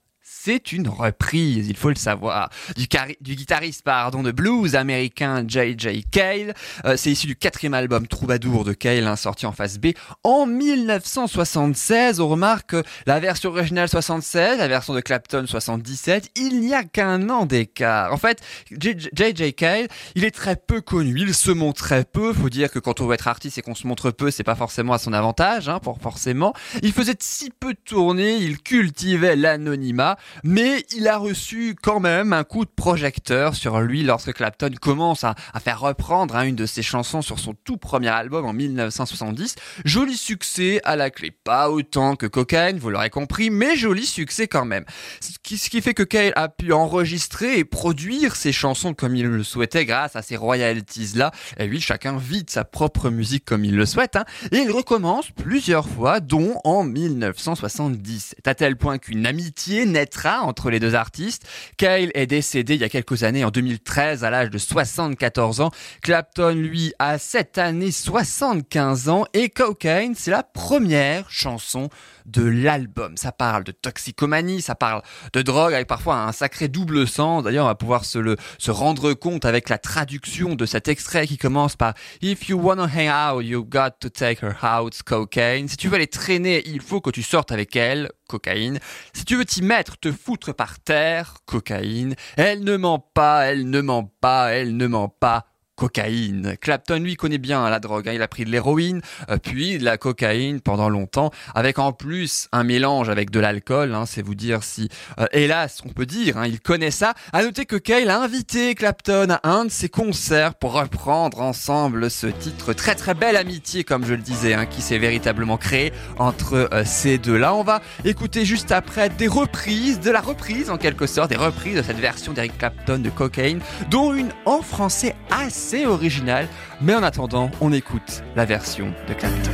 c'est 0.42 0.72
une 0.72 0.88
reprise, 0.88 1.68
il 1.68 1.76
faut 1.76 1.88
le 1.88 1.94
savoir, 1.94 2.50
du, 2.76 2.86
du 3.20 3.34
guitariste 3.34 3.82
pardon, 3.82 4.22
de 4.22 4.32
blues 4.32 4.74
américain 4.74 5.44
J.J. 5.46 6.04
Cale. 6.10 6.54
Euh, 6.84 6.96
c'est 6.96 7.10
issu 7.10 7.26
du 7.26 7.36
quatrième 7.36 7.72
album 7.72 8.06
Troubadour 8.06 8.64
de 8.64 8.72
Cale, 8.72 9.06
hein, 9.06 9.16
sorti 9.16 9.46
en 9.46 9.52
face 9.52 9.78
B 9.78 9.88
en 10.22 10.44
1976. 10.46 12.20
On 12.20 12.28
remarque 12.28 12.76
la 13.06 13.20
version 13.20 13.50
originale 13.50 13.88
76, 13.88 14.58
la 14.58 14.68
version 14.68 14.92
de 14.92 15.00
Clapton 15.00 15.46
77, 15.46 16.30
il 16.36 16.60
n'y 16.60 16.74
a 16.74 16.84
qu'un 16.84 17.30
an 17.30 17.46
d'écart. 17.46 18.12
En 18.12 18.18
fait, 18.18 18.42
J.J. 18.70 19.54
Cale, 19.54 19.88
il 20.14 20.24
est 20.24 20.34
très 20.34 20.56
peu 20.56 20.80
connu, 20.80 21.14
il 21.20 21.34
se 21.34 21.52
montre 21.52 21.82
très 21.82 22.04
peu. 22.04 22.32
Faut 22.32 22.50
dire 22.50 22.70
que 22.70 22.78
quand 22.78 23.00
on 23.00 23.06
veut 23.06 23.14
être 23.14 23.28
artiste 23.28 23.56
et 23.58 23.62
qu'on 23.62 23.74
se 23.74 23.86
montre 23.86 24.10
peu, 24.10 24.30
c'est 24.30 24.44
pas 24.44 24.56
forcément 24.56 24.92
à 24.92 24.98
son 24.98 25.12
avantage, 25.12 25.68
hein, 25.68 25.78
pour 25.78 26.00
forcément. 26.00 26.52
Il 26.82 26.92
faisait 26.92 27.16
si 27.20 27.50
peu 27.50 27.72
de 27.72 27.78
tournées, 27.84 28.36
il 28.36 28.60
cultivait 28.60 29.36
l'anonymat 29.36 30.18
mais 30.42 30.84
il 30.96 31.08
a 31.08 31.16
reçu 31.16 31.76
quand 31.80 32.00
même 32.00 32.32
un 32.32 32.44
coup 32.44 32.64
de 32.64 32.70
projecteur 32.70 33.54
sur 33.54 33.80
lui 33.80 34.02
lorsque 34.02 34.32
Clapton 34.32 34.70
commence 34.80 35.24
à, 35.24 35.34
faire 35.62 35.80
reprendre 35.80 36.36
hein, 36.36 36.42
une 36.42 36.56
de 36.56 36.66
ses 36.66 36.82
chansons 36.82 37.22
sur 37.22 37.38
son 37.38 37.54
tout 37.64 37.76
premier 37.76 38.08
album 38.08 38.44
en 38.44 38.52
1970. 38.52 39.56
Joli 39.84 40.16
succès 40.16 40.80
à 40.84 40.96
la 40.96 41.10
clé, 41.10 41.30
pas 41.30 41.70
autant 41.70 42.16
que 42.16 42.26
Cocaine, 42.26 42.78
vous 42.78 42.90
l'aurez 42.90 43.10
compris, 43.10 43.50
mais 43.50 43.76
joli 43.76 44.04
succès 44.04 44.48
quand 44.48 44.64
même. 44.64 44.84
Ce 45.20 45.38
qui, 45.42 45.80
fait 45.80 45.94
que 45.94 46.02
Kyle 46.02 46.32
a 46.36 46.48
pu 46.48 46.72
enregistrer 46.72 47.58
et 47.58 47.64
produire 47.64 48.36
ses 48.36 48.52
chansons 48.52 48.94
comme 48.94 49.16
il 49.16 49.26
le 49.26 49.42
souhaitait 49.42 49.84
grâce 49.84 50.16
à 50.16 50.22
ces 50.22 50.36
royalties 50.36 51.12
là. 51.14 51.30
Et 51.58 51.66
lui, 51.66 51.80
chacun 51.80 52.16
vit 52.16 52.44
de 52.44 52.50
sa 52.50 52.64
propre 52.64 53.10
musique 53.10 53.44
comme 53.44 53.64
il 53.64 53.76
le 53.76 53.86
souhaite. 53.86 54.16
Hein. 54.16 54.24
et 54.52 54.58
il 54.58 54.70
recommence 54.70 55.30
plusieurs 55.30 55.88
fois, 55.88 56.20
dont 56.20 56.60
en 56.64 56.84
1970. 56.84 58.34
C'est 58.36 58.48
à 58.48 58.54
tel 58.54 58.76
point 58.76 58.98
qu'une 58.98 59.26
amitié 59.26 59.86
naît 59.86 60.06
entre 60.24 60.70
les 60.70 60.80
deux 60.80 60.94
artistes. 60.94 61.46
Kyle 61.76 62.10
est 62.14 62.26
décédé 62.26 62.74
il 62.74 62.80
y 62.80 62.84
a 62.84 62.88
quelques 62.88 63.22
années, 63.22 63.44
en 63.44 63.50
2013, 63.50 64.24
à 64.24 64.30
l'âge 64.30 64.50
de 64.50 64.58
74 64.58 65.60
ans. 65.60 65.70
Clapton, 66.02 66.54
lui, 66.54 66.92
a 66.98 67.18
cette 67.18 67.58
année 67.58 67.90
75 67.90 69.08
ans. 69.08 69.26
Et 69.34 69.48
Cocaine, 69.48 70.14
c'est 70.14 70.30
la 70.30 70.42
première 70.42 71.30
chanson 71.30 71.88
de 72.26 72.42
l'album. 72.42 73.16
Ça 73.16 73.32
parle 73.32 73.64
de 73.64 73.72
toxicomanie, 73.72 74.62
ça 74.62 74.74
parle 74.74 75.02
de 75.32 75.42
drogue 75.42 75.74
avec 75.74 75.86
parfois 75.86 76.16
un 76.16 76.32
sacré 76.32 76.68
double 76.68 77.06
sens. 77.06 77.44
D'ailleurs, 77.44 77.66
on 77.66 77.68
va 77.68 77.74
pouvoir 77.74 78.04
se, 78.04 78.18
le, 78.18 78.36
se 78.58 78.70
rendre 78.70 79.12
compte 79.14 79.44
avec 79.44 79.68
la 79.68 79.78
traduction 79.78 80.54
de 80.54 80.66
cet 80.66 80.88
extrait 80.88 81.26
qui 81.26 81.38
commence 81.38 81.76
par 81.76 81.94
If 82.22 82.48
you 82.48 82.58
wanna 82.58 82.84
hang 82.86 83.08
out, 83.08 83.44
you 83.44 83.64
got 83.64 83.90
to 84.00 84.08
take 84.08 84.44
her 84.44 84.54
out, 84.62 85.02
cocaine. 85.04 85.68
Si 85.68 85.76
tu 85.76 85.88
veux 85.88 85.96
aller 85.96 86.06
traîner, 86.06 86.62
il 86.66 86.80
faut 86.80 87.00
que 87.00 87.10
tu 87.10 87.22
sortes 87.22 87.52
avec 87.52 87.76
elle, 87.76 88.10
cocaïne. 88.28 88.78
Si 89.12 89.24
tu 89.24 89.36
veux 89.36 89.44
t'y 89.44 89.62
mettre, 89.62 89.98
te 89.98 90.12
foutre 90.12 90.54
par 90.54 90.80
terre, 90.80 91.34
cocaïne. 91.46 92.14
Elle 92.36 92.64
ne 92.64 92.76
ment 92.76 92.98
pas, 92.98 93.46
elle 93.46 93.68
ne 93.68 93.80
ment 93.80 94.12
pas, 94.20 94.52
elle 94.52 94.76
ne 94.76 94.86
ment 94.86 95.08
pas, 95.08 95.46
cocaïne. 95.76 96.56
Clapton, 96.60 97.00
lui, 97.00 97.16
connaît 97.16 97.38
bien 97.38 97.68
la 97.68 97.80
drogue. 97.80 98.08
Hein. 98.08 98.12
Il 98.14 98.22
a 98.22 98.28
pris 98.28 98.44
de 98.44 98.50
l'héroïne, 98.50 99.00
euh, 99.30 99.38
puis 99.38 99.78
de 99.78 99.84
la 99.84 99.98
cocaïne 99.98 100.60
pendant 100.60 100.88
longtemps, 100.88 101.30
avec 101.54 101.78
en 101.78 101.92
plus 101.92 102.48
un 102.52 102.64
mélange 102.64 103.08
avec 103.08 103.30
de 103.30 103.40
l'alcool. 103.40 103.94
Hein, 103.94 104.06
c'est 104.06 104.22
vous 104.22 104.34
dire 104.34 104.62
si, 104.62 104.88
euh, 105.18 105.26
hélas, 105.32 105.80
on 105.84 105.90
peut 105.90 106.06
dire, 106.06 106.38
hein, 106.38 106.46
il 106.46 106.60
connaît 106.60 106.90
ça. 106.90 107.14
À 107.32 107.42
noter 107.42 107.66
que 107.66 107.76
Kyle 107.76 108.08
a 108.10 108.20
invité 108.20 108.74
Clapton 108.74 109.28
à 109.30 109.48
un 109.48 109.64
de 109.64 109.70
ses 109.70 109.88
concerts 109.88 110.54
pour 110.54 110.72
reprendre 110.72 111.40
ensemble 111.40 112.10
ce 112.10 112.26
titre. 112.26 112.72
Très 112.72 112.94
très 112.94 113.14
belle 113.14 113.36
amitié, 113.36 113.84
comme 113.84 114.04
je 114.04 114.14
le 114.14 114.22
disais, 114.22 114.56
qui 114.70 114.82
s'est 114.82 114.98
véritablement 114.98 115.56
créée 115.56 115.92
entre 116.18 116.68
euh, 116.72 116.84
ces 116.84 117.18
deux-là. 117.18 117.54
On 117.54 117.64
va 117.64 117.80
écouter 118.04 118.44
juste 118.44 118.72
après 118.72 119.08
des 119.08 119.28
reprises, 119.28 120.00
de 120.00 120.10
la 120.10 120.20
reprise 120.20 120.70
en 120.70 120.76
quelque 120.76 121.06
sorte, 121.06 121.30
des 121.30 121.36
reprises 121.36 121.76
de 121.76 121.82
cette 121.82 121.98
version 121.98 122.32
d'Eric 122.32 122.58
Clapton 122.58 122.98
de 122.98 123.10
Cocaine, 123.10 123.60
dont 123.90 124.12
une 124.12 124.30
en 124.44 124.62
français 124.62 125.14
assez 125.30 125.63
c'est 125.64 125.86
original, 125.86 126.46
mais 126.80 126.94
en 126.94 127.02
attendant, 127.02 127.50
on 127.60 127.72
écoute 127.72 128.22
la 128.36 128.44
version 128.44 128.92
de 129.08 129.14
Clapton. 129.14 129.50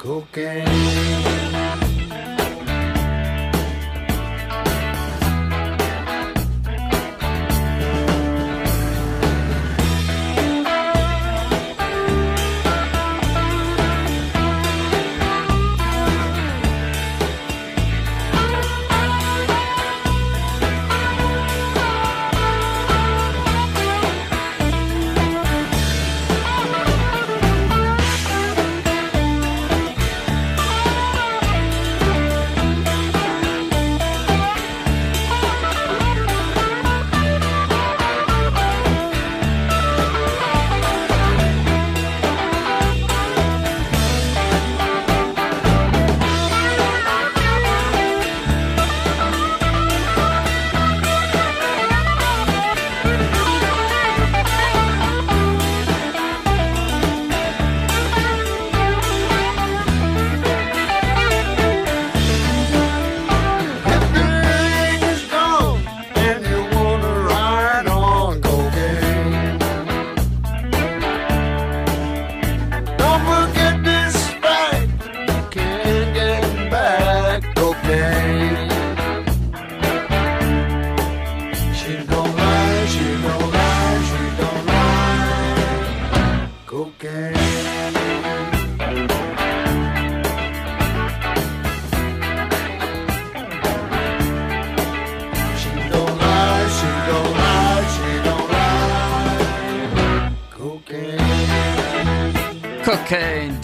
cocaine. 0.00 1.89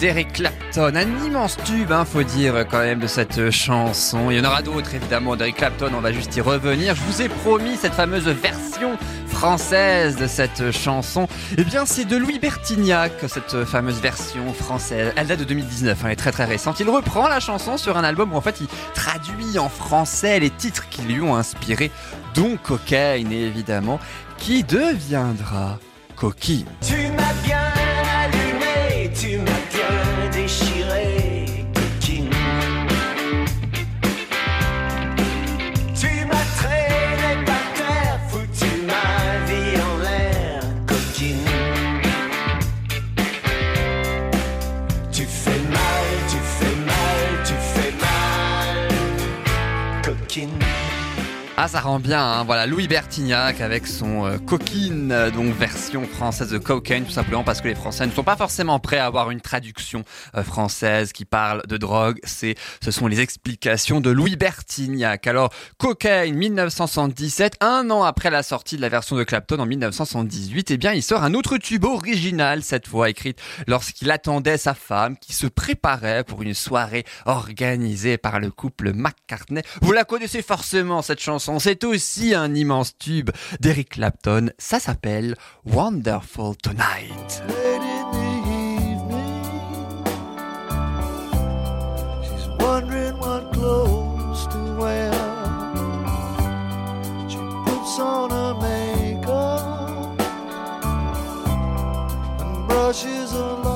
Eric 0.07 0.31
Clapton, 0.31 0.95
un 0.95 1.25
immense 1.25 1.57
tube, 1.65 1.91
hein, 1.91 2.05
faut 2.05 2.23
dire 2.23 2.65
quand 2.71 2.79
même 2.79 2.99
de 2.99 3.07
cette 3.07 3.51
chanson. 3.51 4.31
Il 4.31 4.37
y 4.37 4.39
en 4.39 4.45
aura 4.45 4.61
d'autres 4.61 4.95
évidemment 4.95 5.35
d'Eric 5.35 5.57
Clapton, 5.57 5.91
on 5.93 5.99
va 5.99 6.13
juste 6.13 6.33
y 6.37 6.39
revenir. 6.39 6.95
Je 6.95 7.01
vous 7.01 7.21
ai 7.21 7.27
promis 7.27 7.75
cette 7.75 7.93
fameuse 7.93 8.25
version 8.25 8.97
française 9.27 10.15
de 10.15 10.25
cette 10.25 10.71
chanson. 10.71 11.27
Eh 11.57 11.65
bien, 11.65 11.85
c'est 11.85 12.05
de 12.05 12.15
Louis 12.15 12.39
Bertignac, 12.39 13.11
cette 13.27 13.65
fameuse 13.65 13.99
version 13.99 14.53
française. 14.53 15.11
Elle 15.17 15.27
date 15.27 15.39
de 15.39 15.43
2019, 15.43 15.97
hein, 15.97 16.03
elle 16.05 16.13
est 16.13 16.15
très 16.15 16.31
très 16.31 16.45
récente. 16.45 16.79
Il 16.79 16.89
reprend 16.89 17.27
la 17.27 17.41
chanson 17.41 17.75
sur 17.75 17.97
un 17.97 18.05
album 18.05 18.31
où 18.31 18.37
en 18.37 18.41
fait 18.41 18.61
il 18.61 18.67
traduit 18.93 19.59
en 19.59 19.67
français 19.67 20.39
les 20.39 20.51
titres 20.51 20.87
qui 20.87 21.01
lui 21.01 21.19
ont 21.19 21.35
inspiré, 21.35 21.91
dont 22.33 22.55
Cocaine 22.55 23.33
évidemment, 23.33 23.99
qui 24.37 24.63
deviendra 24.63 25.79
Coquine. 26.15 26.65
Tu 26.81 26.95
m'as 27.11 27.33
bien 27.43 27.66
Ah, 51.59 51.67
ça 51.67 51.79
rend 51.79 51.99
bien, 51.99 52.23
hein. 52.23 52.43
voilà, 52.43 52.67
Louis 52.67 52.87
Bertignac 52.87 53.61
avec 53.61 53.87
son 53.87 54.27
euh, 54.27 54.37
coquine, 54.37 55.11
euh, 55.11 55.31
donc 55.31 55.55
version 55.55 56.05
française 56.05 56.51
de 56.51 56.59
cocaine, 56.59 57.03
tout 57.03 57.11
simplement 57.11 57.43
parce 57.43 57.61
que 57.61 57.67
les 57.67 57.73
Français 57.73 58.05
ne 58.05 58.11
sont 58.11 58.23
pas 58.23 58.35
forcément 58.35 58.79
prêts 58.79 58.99
à 58.99 59.07
avoir 59.07 59.31
une 59.31 59.41
traduction 59.41 60.03
euh, 60.35 60.43
française 60.43 61.13
qui 61.13 61.25
parle 61.25 61.63
de 61.65 61.77
drogue. 61.77 62.19
C'est, 62.23 62.53
ce 62.83 62.91
sont 62.91 63.07
les 63.07 63.21
explications 63.21 64.01
de 64.01 64.11
Louis 64.11 64.35
Bertignac. 64.35 65.25
Alors, 65.25 65.51
cocaine 65.79 66.35
1977, 66.35 67.55
un 67.59 67.89
an 67.89 68.03
après 68.03 68.29
la 68.29 68.43
sortie 68.43 68.77
de 68.77 68.81
la 68.81 68.89
version 68.89 69.15
de 69.15 69.23
Clapton 69.23 69.57
en 69.57 69.65
1978, 69.65 70.69
eh 70.69 70.77
bien, 70.77 70.93
il 70.93 71.01
sort 71.01 71.23
un 71.23 71.33
autre 71.33 71.57
tube 71.57 71.85
original, 71.85 72.61
cette 72.61 72.87
fois 72.87 73.09
écrite 73.09 73.41
lorsqu'il 73.65 74.11
attendait 74.11 74.59
sa 74.59 74.75
femme 74.75 75.17
qui 75.17 75.33
se 75.33 75.47
préparait 75.47 76.23
pour 76.23 76.43
une 76.43 76.53
soirée 76.53 77.03
organisée 77.25 78.19
par 78.19 78.39
le 78.39 78.51
couple 78.51 78.93
McCartney. 78.93 79.63
Vous 79.81 79.91
la 79.91 80.03
connaissez 80.03 80.43
forcément, 80.43 81.01
cette 81.01 81.19
chanson. 81.19 81.46
C'est 81.59 81.83
aussi 81.83 82.35
un 82.35 82.53
immense 82.53 82.97
tube 82.97 83.31
d'Eric 83.59 83.89
Clapton. 83.89 84.49
Ça 84.57 84.79
s'appelle 84.79 85.35
Wonderful 85.65 86.55
Tonight. 86.57 87.41
wondering 92.59 93.17
what 93.17 93.53
clothes 93.53 94.45
to 94.47 94.59
wear. 94.79 95.11
She 97.29 97.37
puts 97.65 97.99
on 97.99 98.29
her 98.29 98.53
makeup 98.61 100.19
and 102.41 102.67
brushes 102.67 103.31
her 103.31 103.66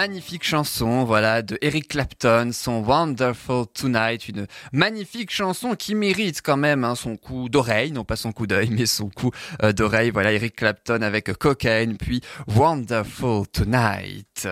Magnifique 0.00 0.44
chanson, 0.44 1.02
voilà, 1.02 1.42
de 1.42 1.58
Eric 1.60 1.88
Clapton, 1.88 2.50
son 2.52 2.84
Wonderful 2.84 3.66
Tonight, 3.74 4.28
une 4.28 4.46
magnifique 4.70 5.32
chanson 5.32 5.74
qui 5.74 5.96
mérite 5.96 6.40
quand 6.40 6.56
même 6.56 6.84
hein, 6.84 6.94
son 6.94 7.16
coup 7.16 7.48
d'oreille, 7.48 7.90
non 7.90 8.04
pas 8.04 8.14
son 8.14 8.30
coup 8.30 8.46
d'œil, 8.46 8.70
mais 8.70 8.86
son 8.86 9.10
coup 9.10 9.32
euh, 9.64 9.72
d'oreille. 9.72 10.10
Voilà, 10.10 10.30
Eric 10.30 10.54
Clapton 10.54 11.02
avec 11.02 11.36
Cocaine, 11.36 11.96
puis 11.96 12.20
Wonderful 12.46 13.48
Tonight. 13.48 14.46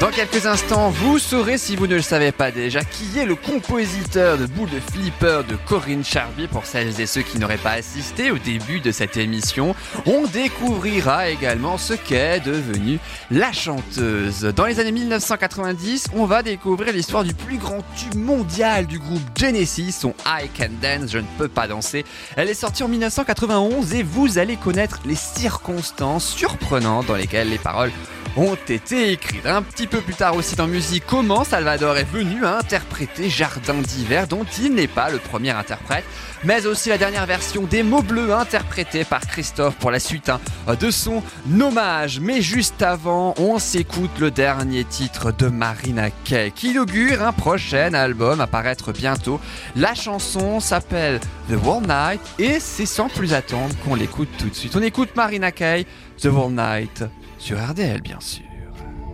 Dans 0.00 0.10
quelques 0.10 0.44
instants, 0.46 0.90
vous 0.90 1.20
saurez, 1.20 1.56
si 1.56 1.76
vous 1.76 1.86
ne 1.86 1.94
le 1.94 2.02
savez 2.02 2.32
pas 2.32 2.50
déjà, 2.50 2.82
qui 2.82 3.16
est 3.16 3.24
le 3.24 3.36
compositeur 3.36 4.36
de 4.36 4.46
Boule 4.46 4.68
de 4.68 4.80
Flipper 4.80 5.42
de 5.48 5.54
Corinne 5.54 6.04
Charbier 6.04 6.48
pour 6.48 6.66
celles 6.66 7.00
et 7.00 7.06
ceux 7.06 7.22
qui 7.22 7.38
n'auraient 7.38 7.58
pas 7.58 7.72
assisté 7.72 8.32
au 8.32 8.38
début 8.38 8.80
de 8.80 8.90
cette 8.90 9.16
émission. 9.16 9.74
On 10.04 10.26
découvrira 10.26 11.30
également 11.30 11.78
ce 11.78 11.94
qu'est 11.94 12.40
devenue 12.40 12.98
la 13.30 13.52
chanteuse. 13.52 14.40
Dans 14.56 14.66
les 14.66 14.80
années 14.80 14.92
1990, 14.92 16.08
on 16.14 16.26
va 16.26 16.42
découvrir 16.42 16.92
l'histoire 16.92 17.22
du 17.22 17.32
plus 17.32 17.58
grand 17.58 17.82
tube 17.96 18.16
mondial 18.16 18.86
du 18.86 18.98
groupe 18.98 19.22
Genesis, 19.38 19.92
son 19.92 20.14
I 20.26 20.48
Can 20.58 20.70
Dance, 20.82 21.12
je 21.12 21.18
ne 21.18 21.26
peux 21.38 21.48
pas 21.48 21.68
danser. 21.68 22.04
Elle 22.36 22.50
est 22.50 22.54
sortie 22.54 22.82
en 22.82 22.88
1991 22.88 23.94
et 23.94 24.02
vous 24.02 24.38
allez 24.38 24.56
connaître 24.56 24.98
les 25.06 25.14
circonstances 25.14 26.26
surprenantes 26.26 27.06
dans 27.06 27.16
lesquelles 27.16 27.48
les 27.48 27.58
paroles 27.58 27.92
ont 28.36 28.56
été 28.68 29.12
écrites. 29.12 29.46
Un 29.46 29.62
petit 29.62 29.86
peu 29.86 30.00
plus 30.00 30.14
tard 30.14 30.36
aussi 30.36 30.56
dans 30.56 30.66
musique, 30.66 31.04
comment 31.06 31.44
Salvador 31.44 31.96
est 31.96 32.10
venu 32.10 32.44
à 32.44 32.58
interpréter 32.58 33.28
Jardin 33.28 33.74
d'hiver, 33.74 34.26
dont 34.26 34.44
il 34.60 34.74
n'est 34.74 34.88
pas 34.88 35.10
le 35.10 35.18
premier 35.18 35.50
interprète, 35.50 36.04
mais 36.44 36.66
aussi 36.66 36.88
la 36.88 36.98
dernière 36.98 37.26
version 37.26 37.62
des 37.62 37.82
mots 37.82 38.02
bleus 38.02 38.32
interprétée 38.32 39.04
par 39.04 39.20
Christophe 39.20 39.76
pour 39.76 39.90
la 39.90 40.00
suite 40.00 40.28
hein, 40.28 40.40
de 40.78 40.90
son 40.90 41.22
hommage. 41.60 42.20
Mais 42.20 42.42
juste 42.42 42.82
avant, 42.82 43.34
on 43.38 43.58
s'écoute 43.58 44.18
le 44.18 44.30
dernier 44.30 44.84
titre 44.84 45.32
de 45.32 45.46
Marina 45.46 46.10
Kaye 46.24 46.52
qui 46.52 46.70
inaugure 46.70 47.22
un 47.22 47.32
prochain 47.32 47.94
album 47.94 48.40
à 48.40 48.46
paraître 48.46 48.92
bientôt. 48.92 49.40
La 49.76 49.94
chanson 49.94 50.60
s'appelle 50.60 51.20
The 51.48 51.56
Wall 51.64 51.82
Night 51.82 52.20
et 52.38 52.60
c'est 52.60 52.86
sans 52.86 53.08
plus 53.08 53.34
attendre 53.34 53.74
qu'on 53.84 53.94
l'écoute 53.94 54.28
tout 54.38 54.48
de 54.48 54.54
suite. 54.54 54.76
On 54.76 54.82
écoute 54.82 55.10
Marina 55.16 55.52
Kaye, 55.52 55.86
The 56.20 56.26
Wall 56.26 56.52
Night 56.52 57.04
RDL 57.52 58.00
bien 58.00 58.20
sûr. 58.20 58.44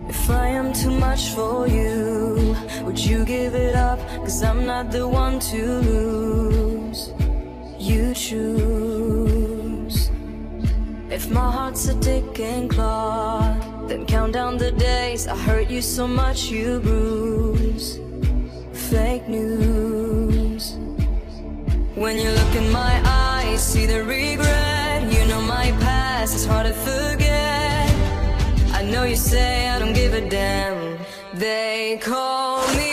If 0.09 0.31
I 0.31 0.49
am 0.49 0.73
too 0.73 0.90
much 0.90 1.31
for 1.35 1.66
you, 1.69 2.57
would 2.85 2.99
you 2.99 3.25
give 3.25 3.55
it 3.55 3.75
up? 3.75 3.99
Cause 4.25 4.43
I'm 4.43 4.66
not 4.66 4.90
the 4.90 5.07
one 5.07 5.38
to 5.51 5.81
lose. 5.81 7.12
You 7.79 8.12
choose. 8.14 10.11
If 11.11 11.31
my 11.31 11.51
heart's 11.51 11.88
a 11.88 11.95
ticking 12.01 12.69
clock, 12.69 13.88
then 13.88 14.07
count 14.07 14.33
down 14.33 14.59
the 14.59 14.73
days. 14.73 15.27
I 15.27 15.37
hurt 15.37 15.71
you 15.71 15.83
so 15.83 16.07
much 16.07 16.51
you 16.51 16.81
bruise. 16.81 17.99
Fake 18.73 19.29
news. 19.29 20.77
When 21.95 22.16
you 22.16 22.31
look 22.31 22.55
in 22.55 22.71
my 22.73 23.01
eyes, 23.05 23.62
see 23.62 23.87
the 23.87 24.03
regret. 24.05 25.12
You 25.12 25.27
know 25.27 25.40
my 25.43 25.73
past 25.81 26.35
is 26.35 26.47
hard 26.47 26.66
to 26.66 26.73
forget. 26.73 27.39
Know 28.90 29.05
you 29.05 29.14
say 29.14 29.68
I 29.68 29.79
don't 29.79 29.92
give 29.92 30.14
a 30.14 30.20
damn. 30.29 30.98
They 31.33 32.00
call 32.03 32.66
me 32.74 32.89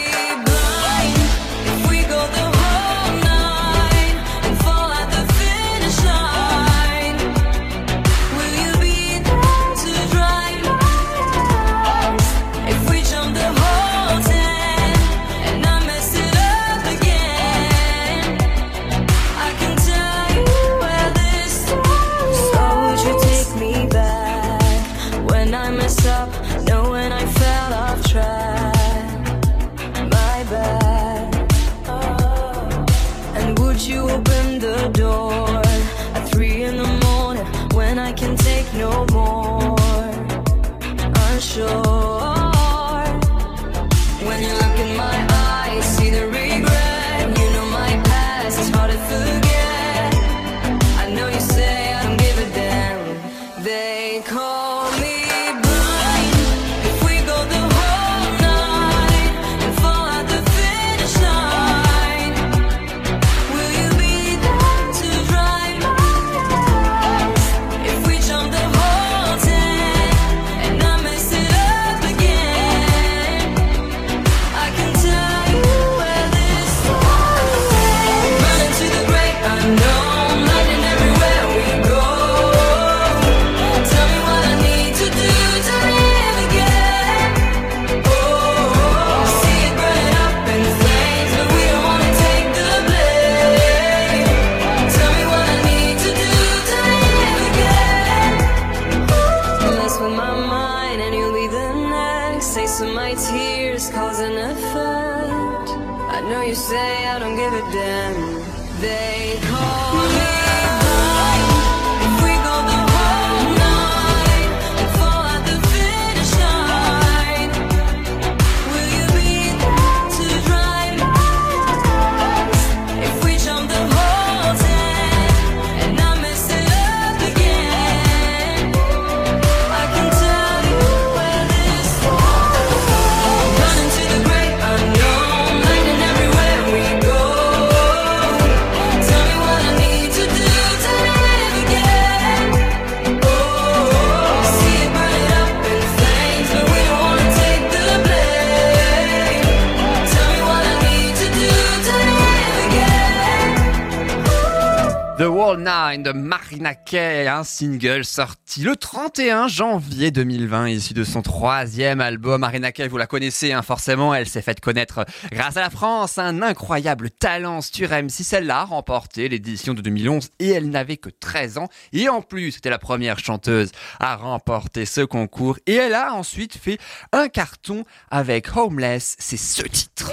single 157.44 158.06
sorti 158.06 158.62
le 158.62 158.76
31 158.76 159.48
janvier 159.48 160.12
2020, 160.12 160.70
issu 160.70 160.94
de 160.94 161.04
son 161.04 161.22
troisième 161.22 162.02
album. 162.02 162.42
Marina 162.42 162.72
Kaye, 162.72 162.88
vous 162.88 162.98
la 162.98 163.08
connaissez 163.08 163.54
hein, 163.54 163.62
forcément, 163.62 164.14
elle 164.14 164.28
s'est 164.28 164.42
faite 164.42 164.60
connaître 164.60 165.06
grâce 165.32 165.58
à 165.58 165.62
la 165.62 165.70
France, 165.70 166.18
un 166.18 166.42
incroyable 166.42 167.10
talent 167.10 167.62
sur 167.62 167.90
M6. 167.90 168.36
Elle 168.36 168.50
a 168.50 168.64
remporté 168.64 169.30
l'édition 169.30 169.74
de 169.74 169.82
2011 169.82 170.30
et 170.40 170.50
elle 170.50 170.70
n'avait 170.70 170.98
que 170.98 171.10
13 171.10 171.58
ans. 171.58 171.70
Et 171.94 172.10
en 172.10 172.22
plus, 172.22 172.54
c'était 172.54 172.70
la 172.70 172.80
première 172.80 173.20
chanteuse 173.20 173.72
à 174.00 174.16
remporter 174.16 174.86
ce 174.86 175.02
concours. 175.02 175.58
Et 175.66 175.76
elle 175.76 175.94
a 175.94 176.14
ensuite 176.14 176.58
fait 176.58 176.78
un 177.12 177.28
carton 177.28 177.84
avec 178.10 178.56
Homeless, 178.56 179.16
c'est 179.20 179.38
ce 179.38 179.64
titre. 179.64 180.12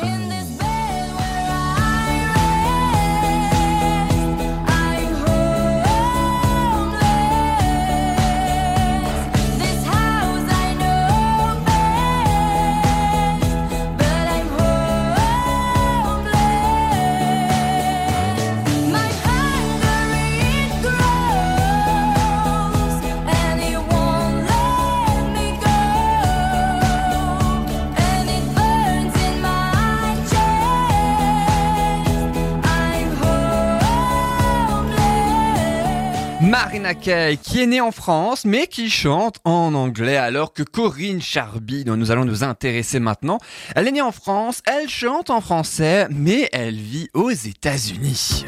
Qui 37.04 37.10
est 37.60 37.66
née 37.66 37.82
en 37.82 37.92
France, 37.92 38.46
mais 38.46 38.66
qui 38.66 38.88
chante 38.88 39.36
en 39.44 39.74
anglais, 39.74 40.16
alors 40.16 40.54
que 40.54 40.62
Corinne 40.62 41.20
Charby, 41.20 41.84
dont 41.84 41.98
nous 41.98 42.10
allons 42.10 42.24
nous 42.24 42.44
intéresser 42.44 42.98
maintenant, 42.98 43.40
elle 43.76 43.88
est 43.88 43.92
née 43.92 44.00
en 44.00 44.10
France, 44.10 44.62
elle 44.64 44.88
chante 44.88 45.28
en 45.28 45.42
français, 45.42 46.06
mais 46.08 46.48
elle 46.54 46.76
vit 46.76 47.10
aux 47.12 47.30
États-Unis. 47.30 48.46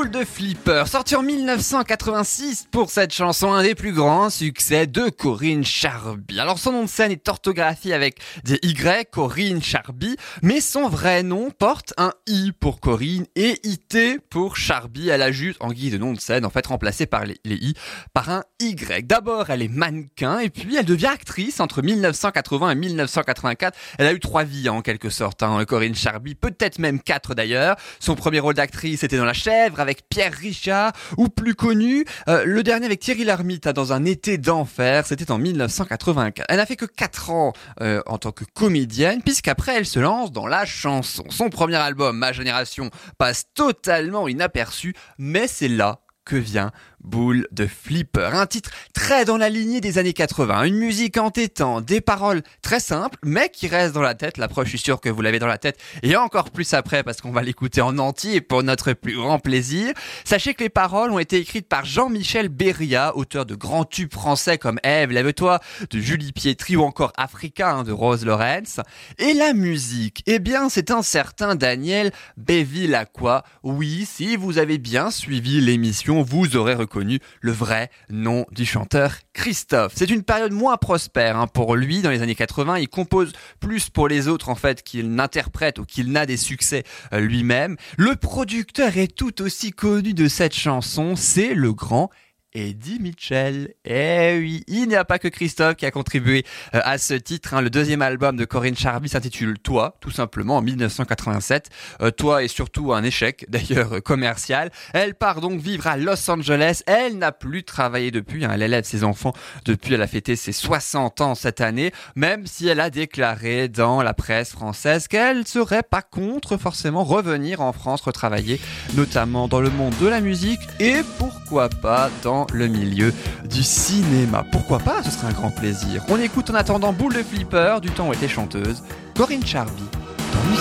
De 0.00 0.24
Flipper, 0.24 0.84
sorti 0.86 1.14
en 1.14 1.22
1986 1.22 2.68
pour 2.70 2.88
cette 2.88 3.12
chanson, 3.12 3.52
un 3.52 3.62
des 3.62 3.74
plus 3.74 3.92
grands 3.92 4.30
succès 4.30 4.86
de 4.86 5.10
Corinne 5.10 5.62
Charby. 5.62 6.40
Alors 6.40 6.58
son 6.58 6.72
nom 6.72 6.84
de 6.84 6.88
scène 6.88 7.12
est 7.12 7.28
orthographié 7.28 7.92
avec 7.92 8.18
des 8.44 8.58
Y, 8.62 9.10
Corinne 9.10 9.62
Charby, 9.62 10.16
mais 10.40 10.62
son 10.62 10.88
vrai 10.88 11.22
nom 11.22 11.50
porte 11.50 11.92
un 11.98 12.12
I 12.26 12.52
pour 12.58 12.80
Corinne 12.80 13.26
et 13.36 13.60
IT 13.62 14.22
pour 14.30 14.56
Charby. 14.56 15.10
Elle 15.10 15.20
a 15.20 15.32
juste, 15.32 15.58
en 15.60 15.70
guise 15.70 15.92
de 15.92 15.98
nom 15.98 16.14
de 16.14 16.20
scène, 16.20 16.46
en 16.46 16.50
fait 16.50 16.66
remplacé 16.66 17.04
par 17.04 17.26
les, 17.26 17.36
les 17.44 17.56
I 17.56 17.74
par 18.14 18.30
un 18.30 18.42
Y. 18.58 19.06
D'abord, 19.06 19.50
elle 19.50 19.60
est 19.60 19.68
mannequin 19.68 20.38
et 20.38 20.48
puis 20.48 20.76
elle 20.76 20.86
devient 20.86 21.08
actrice 21.08 21.60
entre 21.60 21.82
1980 21.82 22.70
et 22.70 22.74
1984. 22.74 23.78
Elle 23.98 24.06
a 24.06 24.12
eu 24.14 24.20
trois 24.20 24.44
vies 24.44 24.70
en 24.70 24.80
quelque 24.80 25.10
sorte, 25.10 25.42
hein, 25.42 25.62
Corinne 25.66 25.94
Charby, 25.94 26.34
peut-être 26.34 26.78
même 26.78 27.00
quatre 27.00 27.34
d'ailleurs. 27.34 27.76
Son 27.98 28.14
premier 28.14 28.40
rôle 28.40 28.54
d'actrice 28.54 29.02
était 29.02 29.18
dans 29.18 29.26
La 29.26 29.34
Chèvre 29.34 29.78
avec 29.80 29.89
Pierre 30.08 30.32
Richard, 30.32 30.92
ou 31.16 31.28
plus 31.28 31.54
connu, 31.54 32.04
euh, 32.28 32.44
le 32.44 32.62
dernier 32.62 32.86
avec 32.86 33.00
Thierry 33.00 33.24
Lhermitte 33.24 33.66
hein, 33.66 33.72
dans 33.72 33.92
Un 33.92 34.04
été 34.04 34.38
d'enfer, 34.38 35.06
c'était 35.06 35.30
en 35.30 35.38
1984. 35.38 36.46
Elle 36.48 36.56
n'a 36.56 36.66
fait 36.66 36.76
que 36.76 36.84
4 36.84 37.30
ans 37.30 37.52
euh, 37.80 38.02
en 38.06 38.18
tant 38.18 38.32
que 38.32 38.44
comédienne, 38.54 39.22
puisqu'après 39.22 39.76
elle 39.76 39.86
se 39.86 39.98
lance 39.98 40.32
dans 40.32 40.46
la 40.46 40.64
chanson. 40.64 41.24
Son 41.30 41.50
premier 41.50 41.76
album, 41.76 42.16
Ma 42.16 42.32
Génération, 42.32 42.90
passe 43.18 43.44
totalement 43.54 44.28
inaperçu, 44.28 44.94
mais 45.18 45.46
c'est 45.46 45.68
là 45.68 46.00
que 46.24 46.36
vient 46.36 46.70
Boule 47.02 47.46
de 47.50 47.66
Flipper. 47.66 48.30
Un 48.34 48.46
titre 48.46 48.70
très 48.92 49.24
dans 49.24 49.36
la 49.36 49.48
lignée 49.48 49.80
des 49.80 49.98
années 49.98 50.12
80. 50.12 50.64
Une 50.64 50.76
musique 50.76 51.16
entêtante, 51.16 51.84
des 51.84 52.00
paroles 52.00 52.42
très 52.62 52.80
simples, 52.80 53.18
mais 53.24 53.48
qui 53.48 53.68
restent 53.68 53.94
dans 53.94 54.02
la 54.02 54.14
tête. 54.14 54.36
La 54.36 54.48
preuve, 54.48 54.66
je 54.66 54.70
suis 54.70 54.78
sûr 54.78 55.00
que 55.00 55.08
vous 55.08 55.22
l'avez 55.22 55.38
dans 55.38 55.46
la 55.46 55.58
tête. 55.58 55.78
Et 56.02 56.16
encore 56.16 56.50
plus 56.50 56.74
après, 56.74 57.02
parce 57.02 57.20
qu'on 57.20 57.32
va 57.32 57.42
l'écouter 57.42 57.80
en 57.80 57.98
entier 57.98 58.40
pour 58.40 58.62
notre 58.62 58.92
plus 58.92 59.16
grand 59.16 59.38
plaisir. 59.38 59.94
Sachez 60.24 60.54
que 60.54 60.62
les 60.62 60.68
paroles 60.68 61.10
ont 61.10 61.18
été 61.18 61.38
écrites 61.38 61.68
par 61.68 61.84
Jean-Michel 61.84 62.48
Beria, 62.48 63.16
auteur 63.16 63.46
de 63.46 63.54
grands 63.54 63.84
tubes 63.84 64.12
français 64.12 64.58
comme 64.58 64.78
Ève, 64.82 65.10
Lève-toi, 65.10 65.60
de 65.90 65.98
Julie 65.98 66.32
Pietri 66.32 66.76
ou 66.76 66.82
encore 66.82 67.12
Africa 67.16 67.72
hein, 67.72 67.84
de 67.84 67.92
Rose 67.92 68.26
Lawrence. 68.26 68.80
Et 69.18 69.32
la 69.32 69.54
musique, 69.54 70.22
eh 70.26 70.38
bien, 70.38 70.68
c'est 70.68 70.90
un 70.90 71.02
certain 71.02 71.54
Daniel 71.54 72.12
Bevilacqua. 72.36 73.44
Oui, 73.62 74.06
si 74.06 74.36
vous 74.36 74.58
avez 74.58 74.76
bien 74.78 75.10
suivi 75.10 75.60
l'émission, 75.60 76.22
vous 76.22 76.56
aurez 76.56 76.74
reconnu 76.74 76.89
le 76.96 77.52
vrai 77.52 77.90
nom 78.08 78.46
du 78.50 78.64
chanteur 78.64 79.14
Christophe. 79.32 79.92
C'est 79.94 80.10
une 80.10 80.22
période 80.22 80.52
moins 80.52 80.76
prospère 80.76 81.36
hein, 81.36 81.46
pour 81.46 81.76
lui 81.76 82.02
dans 82.02 82.10
les 82.10 82.22
années 82.22 82.34
80. 82.34 82.78
Il 82.78 82.88
compose 82.88 83.32
plus 83.60 83.90
pour 83.90 84.08
les 84.08 84.28
autres 84.28 84.48
en 84.48 84.54
fait 84.54 84.82
qu'il 84.82 85.14
n'interprète 85.14 85.78
ou 85.78 85.84
qu'il 85.84 86.12
n'a 86.12 86.26
des 86.26 86.36
succès 86.36 86.84
euh, 87.12 87.20
lui-même. 87.20 87.76
Le 87.96 88.16
producteur 88.16 88.96
est 88.96 89.14
tout 89.14 89.42
aussi 89.42 89.70
connu 89.72 90.14
de 90.14 90.28
cette 90.28 90.54
chanson, 90.54 91.16
c'est 91.16 91.54
le 91.54 91.72
grand 91.72 92.10
Eddie 92.54 92.98
Mitchell. 93.00 93.74
Eh 93.84 94.36
oui, 94.40 94.64
il 94.66 94.88
n'y 94.88 94.96
a 94.96 95.04
pas 95.04 95.18
que 95.18 95.28
Christophe 95.28 95.76
qui 95.76 95.86
a 95.86 95.90
contribué 95.90 96.44
euh, 96.74 96.80
à 96.84 96.98
ce 96.98 97.14
titre. 97.14 97.54
hein. 97.54 97.60
Le 97.60 97.70
deuxième 97.70 98.02
album 98.02 98.36
de 98.36 98.44
Corinne 98.44 98.76
Charby 98.76 99.08
s'intitule 99.08 99.58
Toi, 99.58 99.96
tout 100.00 100.10
simplement, 100.10 100.56
en 100.56 100.62
1987. 100.62 101.68
Euh, 102.02 102.10
Toi 102.10 102.42
est 102.44 102.48
surtout 102.48 102.92
un 102.92 103.02
échec, 103.04 103.46
d'ailleurs 103.50 103.94
euh, 103.94 104.00
commercial. 104.00 104.70
Elle 104.92 105.14
part 105.14 105.40
donc 105.40 105.60
vivre 105.60 105.86
à 105.86 105.96
Los 105.96 106.30
Angeles. 106.30 106.82
Elle 106.86 107.18
n'a 107.18 107.32
plus 107.32 107.62
travaillé 107.64 108.10
depuis. 108.10 108.44
hein. 108.44 108.50
Elle 108.52 108.62
élève 108.62 108.84
ses 108.84 109.04
enfants 109.04 109.32
depuis. 109.64 109.94
Elle 109.94 110.02
a 110.02 110.06
fêté 110.06 110.36
ses 110.36 110.52
60 110.52 111.20
ans 111.20 111.34
cette 111.34 111.60
année, 111.60 111.92
même 112.16 112.46
si 112.46 112.66
elle 112.68 112.80
a 112.80 112.90
déclaré 112.90 113.68
dans 113.68 114.02
la 114.02 114.14
presse 114.14 114.50
française 114.50 115.06
qu'elle 115.08 115.46
serait 115.46 115.82
pas 115.82 116.02
contre 116.02 116.56
forcément 116.56 117.04
revenir 117.04 117.60
en 117.60 117.72
France, 117.72 118.00
retravailler, 118.00 118.60
notamment 118.94 119.46
dans 119.48 119.60
le 119.60 119.70
monde 119.70 119.94
de 120.00 120.06
la 120.08 120.20
musique 120.20 120.60
et 120.80 120.96
pourquoi 121.18 121.68
pas 121.68 122.10
dans 122.22 122.39
le 122.52 122.66
milieu 122.68 123.12
du 123.48 123.62
cinéma. 123.62 124.44
Pourquoi 124.50 124.78
pas? 124.78 125.02
Ce 125.02 125.10
serait 125.10 125.28
un 125.28 125.32
grand 125.32 125.50
plaisir. 125.50 126.04
On 126.08 126.18
écoute 126.18 126.50
en 126.50 126.54
attendant 126.54 126.92
Boule 126.92 127.14
de 127.14 127.22
Flipper, 127.22 127.78
du 127.80 127.90
temps 127.90 128.08
où 128.08 128.12
elle 128.12 128.18
était 128.18 128.28
chanteuse, 128.28 128.82
Corinne 129.14 129.44
Charby. 129.44 129.84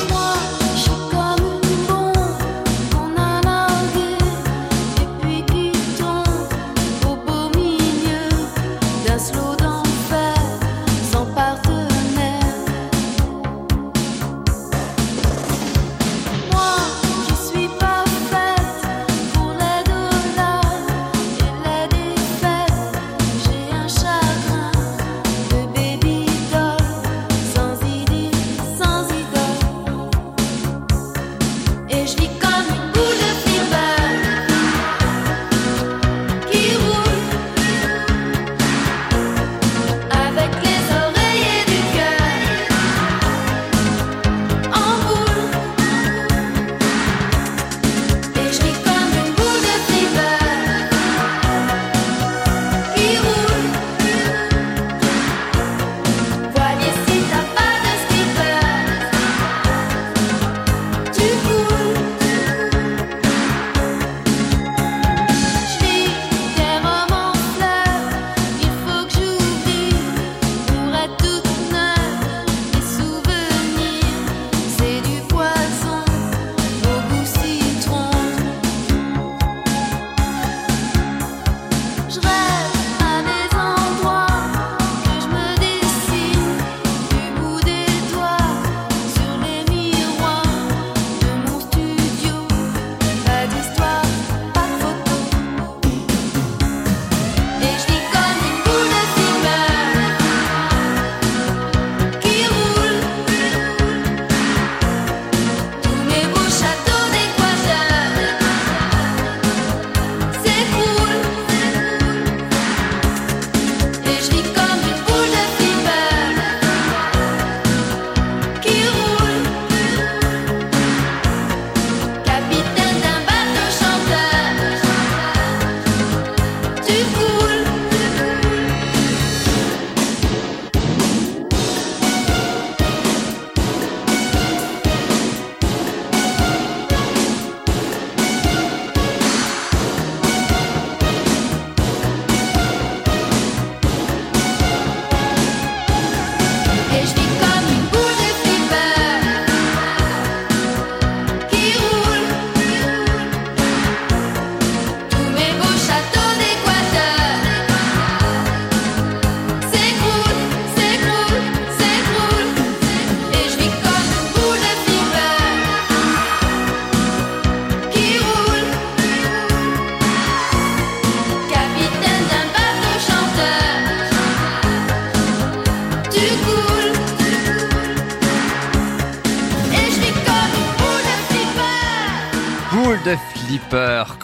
dans. 0.09 0.68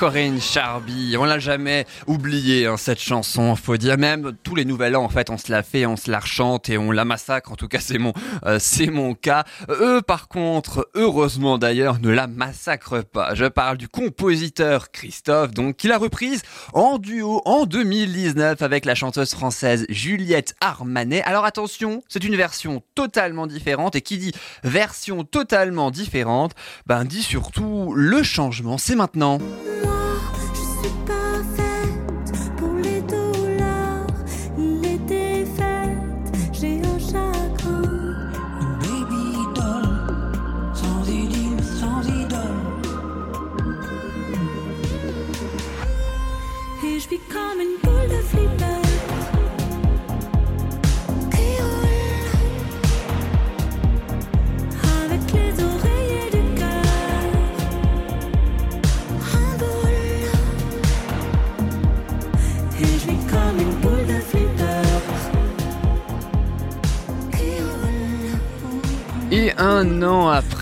Corinne 0.06 0.40
Charby, 0.40 1.05
on 1.18 1.26
l'a 1.26 1.40
jamais 1.40 1.86
oublié 2.08 2.68
hein, 2.68 2.78
cette 2.78 3.00
chanson, 3.00 3.56
faut 3.56 3.78
dire 3.78 3.98
même 3.98 4.34
tous 4.44 4.56
les 4.56 4.66
nouvel 4.66 4.96
an 4.96 5.04
en 5.04 5.10
fait 5.10 5.30
on 5.30 5.38
se 5.38 5.52
la 5.52 5.64
fait, 5.64 5.86
on 5.86 5.96
se 5.96 6.10
la 6.10 6.20
rechante 6.20 6.70
et 6.70 6.78
on 6.78 6.92
la 6.92 7.06
massacre, 7.06 7.52
en 7.52 7.56
tout 7.56 7.68
cas 7.68 7.80
c'est 7.80 7.98
mon 7.98 8.14
euh, 8.46 8.58
c'est 8.60 8.88
mon 8.88 9.14
cas. 9.14 9.44
Eux 9.70 10.02
par 10.02 10.28
contre, 10.28 10.90
heureusement 10.94 11.58
d'ailleurs, 11.58 12.00
ne 12.02 12.10
la 12.10 12.28
massacrent 12.28 13.04
pas. 13.04 13.36
Je 13.36 13.46
parle 13.46 13.78
du 13.78 13.88
compositeur 13.88 14.92
Christophe 14.92 15.52
donc 15.52 15.78
qui 15.78 15.88
l'a 15.88 15.98
reprise 15.98 16.42
en 16.74 16.98
duo 16.98 17.42
en 17.46 17.66
2019 17.66 18.62
avec 18.62 18.86
la 18.86 18.96
chanteuse 18.96 19.32
française 19.32 19.86
Juliette 19.90 20.56
Armanet. 20.62 21.24
Alors 21.24 21.46
attention, 21.46 22.02
c'est 22.08 22.24
une 22.24 22.36
version 22.36 22.84
totalement 22.96 23.48
différente 23.48 23.96
et 23.96 24.02
qui 24.02 24.18
dit 24.18 24.32
version 24.64 25.24
totalement 25.24 25.92
différente, 25.92 26.54
ben 26.86 27.06
dit 27.06 27.24
surtout 27.24 27.94
le 27.96 28.24
changement, 28.24 28.78
c'est 28.78 28.96
maintenant. 28.96 29.40
Moi, 30.86 30.94
je 30.94 31.00
suis 31.00 31.15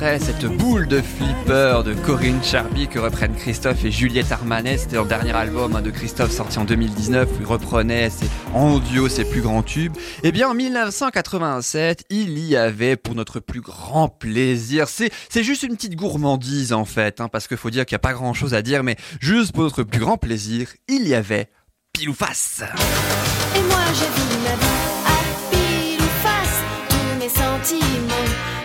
cette 0.03 0.45
boule 0.45 0.85
de 0.87 1.01
flipper 1.01 1.81
de 1.85 1.93
Corinne 1.93 2.43
Charby 2.43 2.89
que 2.89 2.99
reprennent 2.99 3.35
Christophe 3.35 3.85
et 3.85 3.91
Juliette 3.91 4.33
Armanet, 4.33 4.77
c'était 4.77 4.95
leur 4.95 5.05
dernier 5.05 5.31
album 5.31 5.81
de 5.81 5.91
Christophe 5.91 6.31
sorti 6.31 6.59
en 6.59 6.65
2019 6.65 7.29
où 7.29 7.35
il 7.39 7.45
reprenait 7.45 8.09
ses, 8.09 8.25
en 8.53 8.79
duo 8.79 9.07
ses 9.07 9.23
plus 9.23 9.39
grands 9.39 9.63
tubes. 9.63 9.93
Et 10.23 10.33
bien 10.33 10.49
en 10.49 10.55
1987, 10.55 12.03
il 12.09 12.37
y 12.37 12.57
avait 12.57 12.97
pour 12.97 13.15
notre 13.15 13.39
plus 13.39 13.61
grand 13.61 14.09
plaisir, 14.09 14.89
c'est 14.89 15.09
c'est 15.29 15.43
juste 15.43 15.63
une 15.63 15.75
petite 15.75 15.95
gourmandise 15.95 16.73
en 16.73 16.83
fait, 16.83 17.21
hein, 17.21 17.29
parce 17.29 17.47
qu'il 17.47 17.57
faut 17.57 17.69
dire 17.69 17.85
qu'il 17.85 17.95
n'y 17.95 17.99
a 18.01 18.07
pas 18.07 18.13
grand 18.13 18.33
chose 18.33 18.53
à 18.53 18.61
dire, 18.61 18.83
mais 18.83 18.97
juste 19.21 19.53
pour 19.53 19.63
notre 19.63 19.83
plus 19.83 20.01
grand 20.01 20.17
plaisir, 20.17 20.67
il 20.89 21.07
y 21.07 21.15
avait 21.15 21.47
pile 21.93 22.09
ou 22.09 22.13
face. 22.13 22.61
Et 23.55 23.61
moi 23.61 23.79
vis 23.93 24.37
ma 24.43 24.55
vie 24.55 24.73
à 25.05 25.49
pile 25.49 26.01
ou 26.01 26.27
face 26.27 26.61
Tous 26.89 27.19
mes 27.19 27.29
sentiments 27.29 28.62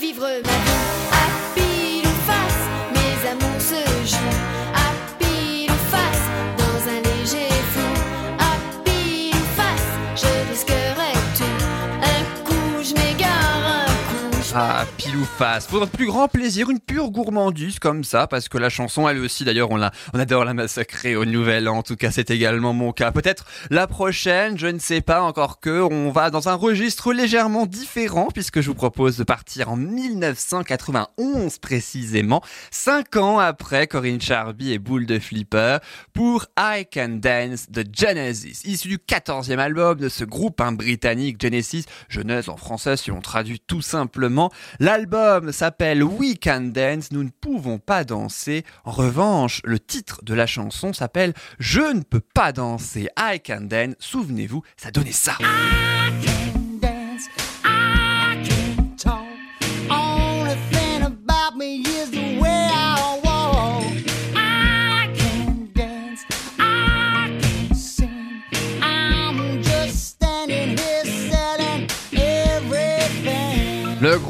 vivre 0.00 0.22
ma 0.22 0.38
vie. 0.38 0.78
À 1.12 1.26
pile 1.54 2.06
ou 2.06 2.16
face 2.26 2.62
Mes 2.94 3.28
amours 3.30 3.60
se 3.60 3.80
jouent. 4.06 4.40
À 4.74 4.88
pile 5.18 5.70
ou 5.70 5.80
face 5.90 6.24
Dans 6.56 6.80
un 6.92 7.00
léger 7.08 7.48
flou 7.72 7.92
à 8.38 8.52
pile 8.84 9.34
ou 9.34 9.46
face 9.56 9.90
Je 10.16 10.50
risquerais 10.50 11.18
tout. 11.36 11.58
Un 12.02 12.22
coup 12.44 12.82
je 12.82 12.94
m'égare, 12.94 13.86
un 13.86 13.92
coup 14.08 14.36
je 14.42 14.54
Ah, 14.54 14.84
ou 15.18 15.24
face. 15.24 15.66
Pour 15.66 15.80
notre 15.80 15.92
plus 15.92 16.06
grand 16.06 16.28
plaisir, 16.28 16.70
une 16.70 16.80
pure 16.80 17.10
gourmandise 17.10 17.78
comme 17.78 18.04
ça, 18.04 18.26
parce 18.26 18.48
que 18.48 18.58
la 18.58 18.68
chanson, 18.68 19.08
elle 19.08 19.18
aussi, 19.18 19.44
d'ailleurs, 19.44 19.70
on 19.70 19.76
la, 19.76 19.90
on 20.14 20.18
adore 20.18 20.44
la 20.44 20.54
massacrer 20.54 21.16
au 21.16 21.24
nouvel 21.24 21.68
an. 21.68 21.78
En 21.78 21.82
tout 21.82 21.96
cas, 21.96 22.10
c'est 22.10 22.30
également 22.30 22.72
mon 22.72 22.92
cas. 22.92 23.10
Peut-être 23.10 23.44
la 23.70 23.86
prochaine, 23.86 24.56
je 24.58 24.66
ne 24.66 24.78
sais 24.78 25.00
pas 25.00 25.20
encore 25.22 25.60
que, 25.60 25.80
on 25.80 26.10
va 26.10 26.30
dans 26.30 26.48
un 26.48 26.54
registre 26.54 27.12
légèrement 27.12 27.66
différent, 27.66 28.28
puisque 28.32 28.60
je 28.60 28.68
vous 28.68 28.74
propose 28.74 29.16
de 29.16 29.24
partir 29.24 29.70
en 29.70 29.76
1991 29.76 31.58
précisément, 31.58 32.42
cinq 32.70 33.16
ans 33.16 33.38
après 33.38 33.86
Corinne 33.86 34.20
Charby 34.20 34.72
et 34.72 34.78
Boule 34.78 35.06
de 35.06 35.18
Flipper, 35.18 35.78
pour 36.12 36.46
I 36.58 36.86
Can 36.92 37.18
Dance 37.20 37.70
de 37.70 37.84
Genesis, 37.92 38.62
issu 38.64 38.88
du 38.88 38.98
14e 38.98 39.58
album 39.58 39.98
de 39.98 40.08
ce 40.08 40.24
groupe 40.24 40.60
hein, 40.60 40.72
britannique 40.72 41.40
Genesis, 41.40 41.86
Genèse 42.08 42.48
en 42.48 42.56
français 42.56 42.96
si 42.96 43.10
on 43.10 43.20
traduit 43.20 43.60
tout 43.60 43.82
simplement. 43.82 44.50
L'album 44.78 45.07
s'appelle 45.52 46.02
We 46.02 46.36
Can 46.42 46.72
Dance, 46.72 47.12
nous 47.12 47.24
ne 47.24 47.30
pouvons 47.30 47.78
pas 47.78 48.04
danser. 48.04 48.64
En 48.84 48.90
revanche, 48.90 49.60
le 49.64 49.78
titre 49.78 50.20
de 50.24 50.34
la 50.34 50.46
chanson 50.46 50.92
s'appelle 50.92 51.34
Je 51.58 51.80
ne 51.80 52.02
peux 52.02 52.20
pas 52.20 52.52
danser, 52.52 53.08
I 53.18 53.40
Can 53.44 53.62
Dance. 53.62 53.94
Souvenez-vous, 53.98 54.62
ça 54.76 54.90
donnait 54.90 55.12
ça. 55.12 55.36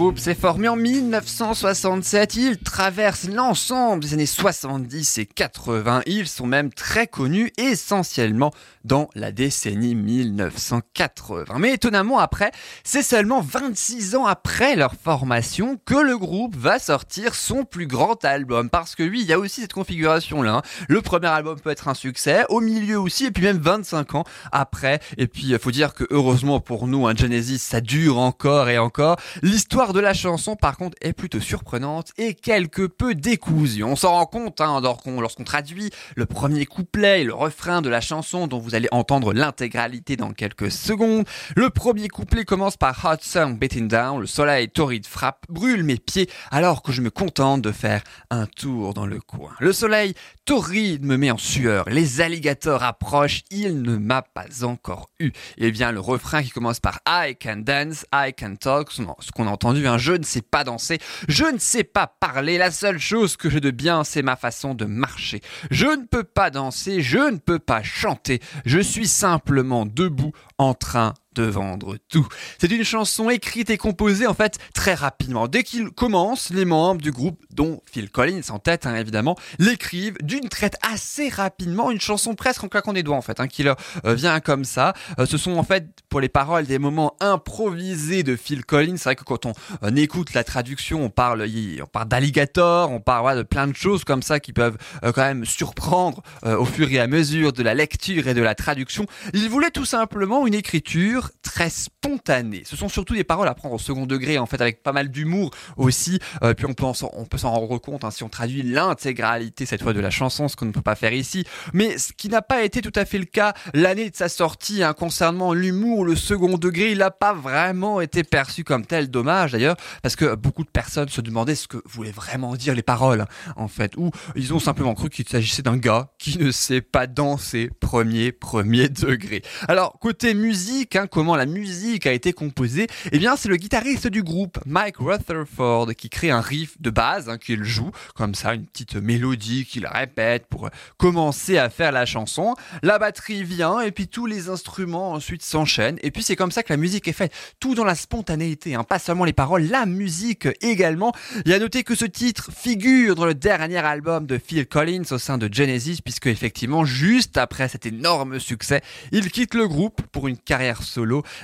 Groupe 0.09 0.21
s'est 0.21 0.35
formé 0.35 0.69
en 0.69 0.77
1967. 0.77 2.37
Il 2.37 2.57
traverse 2.57 3.29
l'ensemble 3.29 4.03
des 4.03 4.15
années 4.15 4.25
70 4.25 5.19
et 5.19 5.27
80. 5.27 6.01
Ils 6.07 6.27
sont 6.27 6.47
même 6.47 6.73
très 6.73 7.07
connus 7.07 7.53
essentiellement 7.59 8.51
dans 8.85 9.11
la 9.15 9.33
décennie 9.33 9.95
1980. 9.95 11.59
Mais 11.59 11.75
étonnamment 11.75 12.21
après, 12.21 12.53
c'est 12.85 13.03
seulement 13.03 13.43
26 13.43 14.17
ans 14.17 14.25
après 14.25 14.77
leur 14.77 14.95
formation 14.95 15.79
que 15.85 15.97
le 15.97 16.17
groupe 16.17 16.57
va 16.57 16.79
sortir 16.79 17.35
son 17.35 17.65
plus 17.65 17.87
grand 17.87 18.25
album. 18.25 18.71
Parce 18.71 18.95
que 18.95 19.03
oui, 19.03 19.21
il 19.21 19.27
y 19.27 19.35
a 19.35 19.39
aussi 19.39 19.61
cette 19.61 19.75
configuration 19.75 20.41
là. 20.41 20.63
Le 20.89 21.03
premier 21.03 21.27
album 21.27 21.61
peut 21.61 21.69
être 21.69 21.89
un 21.89 21.95
succès, 21.95 22.47
au 22.49 22.61
milieu 22.61 22.99
aussi, 22.99 23.27
et 23.27 23.31
puis 23.31 23.45
même 23.45 23.59
25 23.59 24.15
ans 24.15 24.25
après. 24.53 25.01
Et 25.19 25.27
puis, 25.27 25.49
il 25.49 25.59
faut 25.59 25.71
dire 25.71 25.93
que 25.93 26.05
heureusement 26.09 26.61
pour 26.61 26.87
nous, 26.87 27.07
un 27.07 27.15
Genesis, 27.15 27.59
ça 27.59 27.83
dure 27.83 28.17
encore 28.17 28.71
et 28.71 28.79
encore. 28.79 29.17
L'histoire 29.43 29.93
de 29.93 29.98
la 30.01 30.15
chanson, 30.15 30.57
par 30.57 30.77
contre, 30.77 30.97
est 31.01 31.13
plutôt 31.13 31.41
surprenante 31.41 32.13
et 32.19 32.35
quelque 32.35 32.87
peu 32.87 33.15
décousue. 33.15 33.85
On 33.85 33.97
s'en 33.97 34.13
rend 34.13 34.27
compte 34.27 34.61
hein, 34.61 34.81
lorsqu'on 34.81 35.45
traduit 35.45 35.91
le 36.17 36.27
premier 36.27 36.67
couplet 36.67 37.23
et 37.23 37.25
le 37.25 37.35
refrain 37.35 37.83
de 37.83 37.89
la 37.89 38.01
chanson 38.01 38.47
dont 38.47 38.59
vous 38.59 38.75
allez 38.75 38.89
entendre 38.93 39.33
l'intégralité 39.33 40.17
dans 40.17 40.33
quelques 40.33 40.71
secondes. 40.71 41.27
Le 41.57 41.71
premier 41.71 42.09
couplet 42.09 42.45
commence 42.45 42.77
par 42.77 43.05
Hot 43.05 43.19
Sun 43.21 43.57
Beating 43.57 43.89
Down, 43.89 44.21
le 44.21 44.27
soleil 44.27 44.69
torride 44.69 45.07
frappe, 45.07 45.45
brûle 45.49 45.83
mes 45.83 45.97
pieds 45.97 46.29
alors 46.51 46.83
que 46.83 46.93
je 46.93 47.03
me 47.03 47.11
contente 47.11 47.63
de 47.63 47.73
faire 47.73 48.03
un 48.31 48.47
tour 48.47 48.95
dans 48.95 49.07
le 49.07 49.21
coin. 49.21 49.53
Le 49.61 49.73
soleil 49.73 50.15
torride 50.49 51.05
me 51.05 51.19
met 51.19 51.31
en 51.31 51.37
sueur, 51.37 51.91
les 51.91 52.23
alligators 52.23 52.83
approchent, 52.83 53.43
il 53.51 53.83
ne 53.83 53.99
m'a 53.99 54.23
pas 54.23 54.65
encore 54.65 55.11
eu. 55.21 55.31
Et 55.59 55.71
bien 55.71 55.93
le 55.93 56.01
refrain 56.01 56.43
qui 56.43 56.49
commence 56.49 56.81
par 56.81 57.01
I 57.07 57.37
can 57.37 57.59
dance, 57.59 58.07
I 58.15 58.33
can 58.33 58.57
talk, 58.57 58.91
ce 58.91 59.03
qu'on 59.31 59.47
a 59.47 59.51
entendu, 59.51 59.87
un 59.87 59.99
je 59.99 60.15
ne 60.15 60.25
sais 60.25 60.41
pas 60.41 60.65
danser, 60.65 61.01
je 61.29 61.45
ne 61.45 61.59
sais 61.59 61.85
pas 61.85 62.07
parler, 62.07 62.57
la 62.57 62.71
seule 62.71 62.99
chose 62.99 63.37
que 63.37 63.51
j'ai 63.51 63.61
de 63.61 63.71
bien 63.71 64.05
c'est 64.05 64.23
ma 64.23 64.37
façon 64.37 64.73
de 64.73 64.87
marcher. 64.87 65.43
Je 65.71 65.85
ne 65.85 66.07
peux 66.07 66.25
pas 66.25 66.49
danser, 66.49 67.03
je 67.03 67.19
ne 67.19 67.37
peux 67.37 67.59
pas 67.59 67.83
chanter, 67.83 68.41
je 68.65 68.79
suis 68.79 69.07
simplement 69.07 69.85
debout 69.85 70.33
en 70.57 70.73
train 70.73 71.13
vendre 71.43 71.97
tout. 72.09 72.27
C'est 72.59 72.71
une 72.71 72.85
chanson 72.85 73.31
écrite 73.31 73.71
et 73.71 73.77
composée 73.77 74.27
en 74.27 74.35
fait 74.35 74.59
très 74.75 74.95
rapidement. 74.95 75.49
Dès 75.49 75.63
qu'il 75.63 75.91
commence, 75.91 76.51
les 76.51 76.65
membres 76.65 77.01
du 77.01 77.13
groupe, 77.13 77.45
dont 77.53 77.81
Phil 77.91 78.11
Collins 78.11 78.41
en 78.51 78.59
tête 78.59 78.87
hein, 78.87 78.97
évidemment, 78.97 79.37
l'écrivent 79.59 80.17
d'une 80.23 80.49
traite 80.49 80.77
assez 80.83 81.29
rapidement, 81.29 81.91
une 81.91 82.01
chanson 82.01 82.35
presque 82.35 82.65
en 82.65 82.69
claquant 82.69 82.93
des 82.93 83.03
doigts 83.03 83.17
en 83.17 83.23
fait, 83.23 83.41
hein, 83.41 83.49
qui 83.49 83.63
leur 83.63 83.77
euh, 84.05 84.15
vient 84.15 84.41
comme 84.41 84.65
ça. 84.65 84.95
Euh, 85.19 85.27
ce 85.27 85.39
sont 85.39 85.57
en 85.57 85.63
fait 85.63 85.87
pour 86.09 86.21
les 86.21 86.29
paroles 86.29 86.67
des 86.67 86.79
moments 86.79 87.17
improvisés 87.21 88.23
de 88.23 88.37
Phil 88.37 88.65
Collins. 88.65 88.97
C'est 88.97 89.05
vrai 89.05 89.17
que 89.17 89.25
quand 89.25 89.47
on 89.47 89.55
écoute 89.97 90.35
la 90.35 90.45
traduction, 90.45 91.05
on 91.05 91.11
parle, 91.11 91.47
on 91.83 91.87
parle 91.87 92.09
d'alligator, 92.09 92.91
on 92.91 93.01
parle 93.01 93.39
de 93.39 93.43
plein 93.43 93.67
de 93.67 93.75
choses 93.75 94.05
comme 94.05 94.23
ça 94.23 94.41
qui 94.41 94.53
peuvent 94.53 94.79
euh, 95.05 95.13
quand 95.13 95.23
même 95.23 95.45
surprendre 95.45 96.23
au 96.45 96.65
fur 96.65 96.91
et 96.91 96.99
à 96.99 97.07
mesure 97.07 97.53
de 97.53 97.63
la 97.63 97.75
lecture 97.75 98.29
et 98.29 98.35
de 98.35 98.43
la 98.43 98.55
traduction. 98.55 99.07
Il 99.35 99.49
voulait 99.49 99.71
tout 99.71 99.85
simplement 99.85 100.47
une 100.47 100.55
écriture 100.55 101.28
très 101.43 101.71
spontané. 101.71 102.63
Ce 102.65 102.77
sont 102.77 102.89
surtout 102.89 103.15
des 103.15 103.25
paroles 103.25 103.49
à 103.49 103.55
prendre 103.55 103.75
au 103.75 103.79
second 103.79 104.07
degré, 104.07 104.39
en 104.39 104.47
fait, 104.47 104.61
avec 104.61 104.83
pas 104.83 104.93
mal 104.93 105.11
d'humour 105.11 105.51
aussi. 105.77 106.19
Euh, 106.43 106.55
puis 106.55 106.67
on 106.67 106.75
peut, 106.75 106.85
en 106.85 106.93
on 107.15 107.25
peut 107.25 107.39
s'en 107.39 107.51
rendre 107.53 107.79
compte 107.79 108.05
hein, 108.05 108.11
si 108.11 108.23
on 108.23 108.29
traduit 108.29 108.63
l'intégralité 108.63 109.67
cette 109.67 109.83
fois 109.83 109.93
de 109.93 110.01
la 110.01 110.11
chanson, 110.11 110.49
ce 110.49 110.57
qu'on 110.57 110.67
ne 110.67 110.73
peut 110.73 110.83
pas 110.83 110.95
faire 110.95 111.13
ici. 111.13 111.45
Mais 111.73 111.99
ce 111.99 112.13
qui 112.13 112.29
n'a 112.29 112.43
pas 112.43 112.63
été 112.63 112.83
tout 112.83 112.93
à 112.95 113.05
fait 113.05 113.19
le 113.19 113.25
cas 113.25 113.55
l'année 113.75 114.11
de 114.11 114.17
sa 114.17 114.29
sortie 114.29 114.83
hein, 114.83 114.93
concernant 114.93 115.53
l'humour, 115.53 116.05
le 116.05 116.17
second 116.17 116.59
degré, 116.59 116.93
il 116.93 116.99
n'a 116.99 117.11
pas 117.11 117.33
vraiment 117.33 118.01
été 118.01 118.25
perçu 118.25 118.65
comme 118.65 118.87
tel. 118.87 119.11
Dommage 119.11 119.53
d'ailleurs, 119.53 119.77
parce 120.03 120.17
que 120.17 120.35
beaucoup 120.35 120.65
de 120.65 120.71
personnes 120.71 121.09
se 121.09 121.21
demandaient 121.21 121.55
ce 121.55 121.69
que 121.69 121.79
voulaient 121.87 122.11
vraiment 122.11 122.57
dire 122.57 122.75
les 122.75 122.83
paroles, 122.83 123.25
en 123.57 123.69
fait. 123.69 123.97
Ou 123.97 124.11
ils 124.35 124.53
ont 124.55 124.59
simplement 124.59 124.95
cru 124.95 125.09
qu'il 125.09 125.29
s'agissait 125.29 125.63
d'un 125.63 125.77
gars 125.77 126.13
qui 126.19 126.39
ne 126.39 126.51
sait 126.51 126.81
pas 126.81 127.07
danser 127.07 127.71
premier, 127.81 128.33
premier 128.33 128.89
degré. 128.89 129.43
Alors, 129.67 129.99
côté 130.01 130.35
musique, 130.35 130.97
hein, 130.97 131.07
comment 131.19 131.35
la 131.35 131.47
musique 131.47 132.07
a 132.07 132.13
été 132.13 132.33
composée 132.33 132.87
Eh 133.11 133.19
bien, 133.19 133.35
c'est 133.35 133.49
le 133.49 133.57
guitariste 133.57 134.07
du 134.07 134.23
groupe, 134.23 134.61
Mike 134.67 134.99
Rutherford, 134.99 135.93
qui 135.97 136.11
crée 136.11 136.31
un 136.31 136.41
riff 136.41 136.81
de 136.81 136.91
base 136.91 137.29
hein, 137.29 137.39
qu'il 137.39 137.65
joue, 137.65 137.91
comme 138.15 138.37
ça, 138.37 138.55
une 138.55 138.65
petite 138.65 138.95
mélodie 138.95 139.65
qu'il 139.65 139.85
répète 139.85 140.47
pour 140.47 140.71
commencer 140.97 141.59
à 141.59 141.71
faire 141.71 141.91
la 141.91 142.07
chanson. 142.07 142.55
La 142.85 143.01
batterie 143.01 143.43
vient 143.43 143.81
et 143.81 143.91
puis 143.91 144.07
tous 144.07 144.27
les 144.27 144.49
instruments 144.49 145.11
ensuite 145.11 145.43
s'enchaînent. 145.43 145.99
Et 146.03 146.13
puis 146.13 146.23
c'est 146.23 146.37
comme 146.37 146.53
ça 146.53 146.63
que 146.63 146.73
la 146.73 146.77
musique 146.77 147.09
est 147.09 147.13
faite, 147.13 147.33
tout 147.59 147.75
dans 147.75 147.83
la 147.83 147.97
spontanéité, 147.97 148.77
hein, 148.77 148.85
pas 148.85 149.01
seulement 149.01 149.25
les 149.25 149.33
paroles, 149.33 149.65
la 149.65 149.87
musique 149.87 150.47
également. 150.61 151.13
Il 151.45 151.51
y 151.51 151.55
a 151.55 151.59
noté 151.59 151.83
que 151.83 151.97
ce 151.97 152.05
titre 152.05 152.53
figure 152.57 153.17
dans 153.17 153.27
le 153.27 153.35
dernier 153.35 153.79
album 153.79 154.25
de 154.25 154.39
Phil 154.39 154.69
Collins 154.69 155.03
au 155.11 155.19
sein 155.19 155.37
de 155.37 155.53
Genesis, 155.53 156.01
puisque 156.01 156.29
effectivement, 156.29 156.85
juste 156.85 157.39
après 157.39 157.69
cet 157.69 157.87
énorme 157.87 158.39
succès, 158.39 158.83
il 159.11 159.33
quitte 159.33 159.55
le 159.55 159.67
groupe 159.67 160.01
pour 160.13 160.29
une 160.29 160.39
carrière 160.39 160.85
solo. 160.85 160.98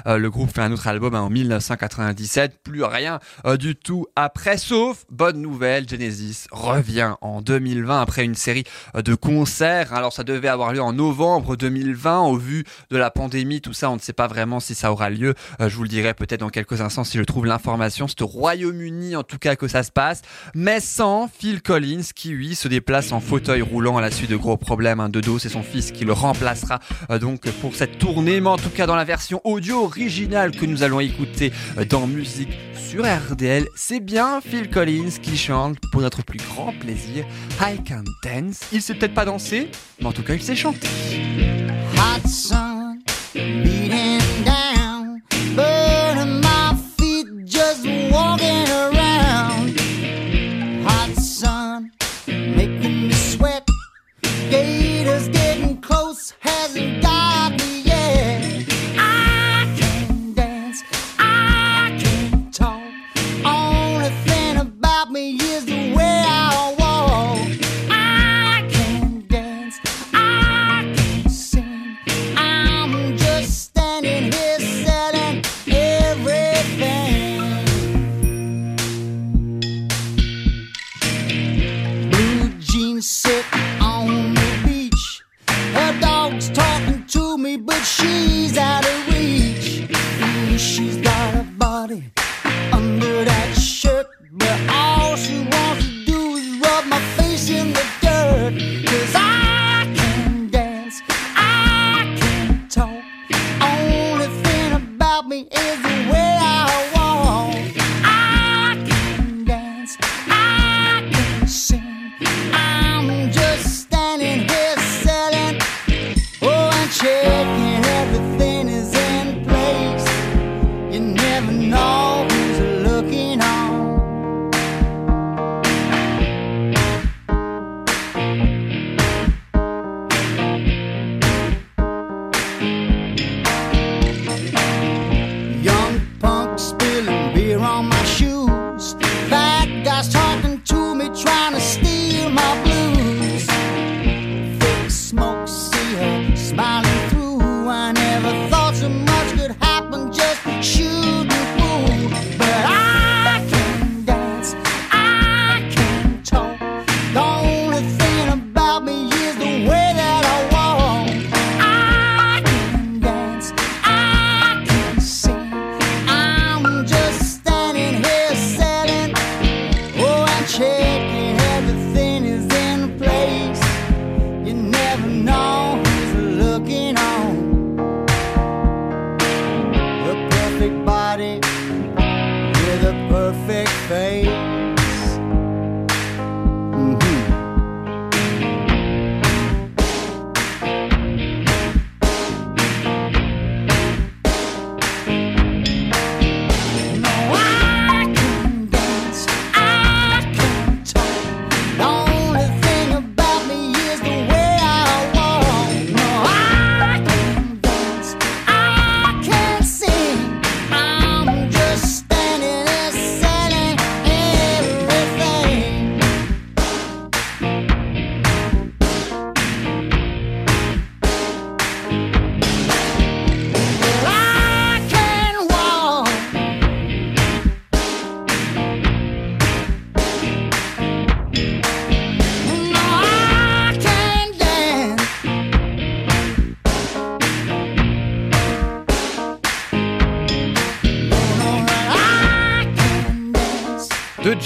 Euh, 0.06 0.18
le 0.18 0.30
groupe 0.30 0.50
fait 0.52 0.62
un 0.62 0.72
autre 0.72 0.86
album 0.86 1.14
hein, 1.14 1.22
en 1.22 1.30
1997, 1.30 2.58
plus 2.62 2.84
rien 2.84 3.20
euh, 3.46 3.56
du 3.56 3.76
tout 3.76 4.06
après, 4.16 4.58
sauf 4.58 5.04
bonne 5.10 5.40
nouvelle, 5.40 5.88
Genesis 5.88 6.46
revient 6.50 7.14
en 7.20 7.40
2020 7.40 8.00
après 8.00 8.24
une 8.24 8.34
série 8.34 8.64
euh, 8.96 9.02
de 9.02 9.14
concerts. 9.14 9.92
Alors 9.92 10.12
ça 10.12 10.24
devait 10.24 10.48
avoir 10.48 10.72
lieu 10.72 10.82
en 10.82 10.92
novembre 10.92 11.56
2020, 11.56 12.22
au 12.22 12.36
vu 12.36 12.64
de 12.90 12.96
la 12.96 13.10
pandémie, 13.10 13.60
tout 13.60 13.72
ça, 13.72 13.90
on 13.90 13.94
ne 13.94 14.00
sait 14.00 14.12
pas 14.12 14.26
vraiment 14.26 14.60
si 14.60 14.74
ça 14.74 14.92
aura 14.92 15.10
lieu. 15.10 15.34
Je 15.60 15.74
vous 15.76 15.82
le 15.82 15.88
dirai 15.88 16.14
peut-être 16.14 16.40
dans 16.40 16.48
quelques 16.48 16.80
instants 16.80 17.04
si 17.04 17.18
je 17.18 17.22
trouve 17.22 17.46
l'information. 17.46 18.08
C'est 18.08 18.22
au 18.22 18.26
Royaume-Uni 18.26 19.16
en 19.16 19.22
tout 19.22 19.38
cas 19.38 19.56
que 19.56 19.68
ça 19.68 19.82
se 19.82 19.90
passe, 19.90 20.22
mais 20.54 20.80
sans 20.80 21.28
Phil 21.28 21.62
Collins 21.62 22.02
qui 22.14 22.30
lui 22.30 22.54
se 22.54 22.68
déplace 22.68 23.12
en 23.12 23.20
fauteuil 23.20 23.62
roulant 23.62 23.98
à 23.98 24.00
la 24.00 24.10
suite 24.10 24.30
de 24.30 24.36
gros 24.36 24.56
problèmes 24.56 25.00
hein, 25.00 25.08
de 25.08 25.20
dos. 25.20 25.38
C'est 25.38 25.48
son 25.48 25.62
fils 25.62 25.92
qui 25.92 26.04
le 26.04 26.12
remplacera 26.12 26.80
donc 27.20 27.50
pour 27.60 27.74
cette 27.74 27.98
tournée, 27.98 28.40
mais 28.40 28.48
en 28.48 28.56
tout 28.56 28.70
cas 28.70 28.86
dans 28.86 28.96
la 28.96 29.04
version 29.04 29.40
audio 29.44 29.84
originale 29.84 30.52
que 30.52 30.64
nous 30.64 30.82
allons 30.82 31.00
écouter 31.00 31.52
euh, 31.76 31.84
dans 31.84 32.06
musique 32.06 32.48
sur 32.74 33.04
RDL, 33.04 33.66
c'est 33.76 34.00
bien 34.00 34.40
Phil 34.40 34.70
Collins 34.70 35.10
qui 35.22 35.36
chante 35.36 35.76
pour 35.92 36.00
notre 36.00 36.22
plus 36.22 36.38
grand 36.38 36.72
plaisir 36.72 37.26
I 37.60 37.76
Can 37.86 38.04
Dance. 38.22 38.60
Il 38.72 38.80
sait 38.80 38.94
peut-être 38.94 39.14
pas 39.14 39.26
danser, 39.26 39.68
mais 40.00 40.06
en 40.06 40.12
tout 40.12 40.22
cas 40.22 40.34
il 40.34 40.42
sait 40.42 40.56
chanter. 40.56 40.88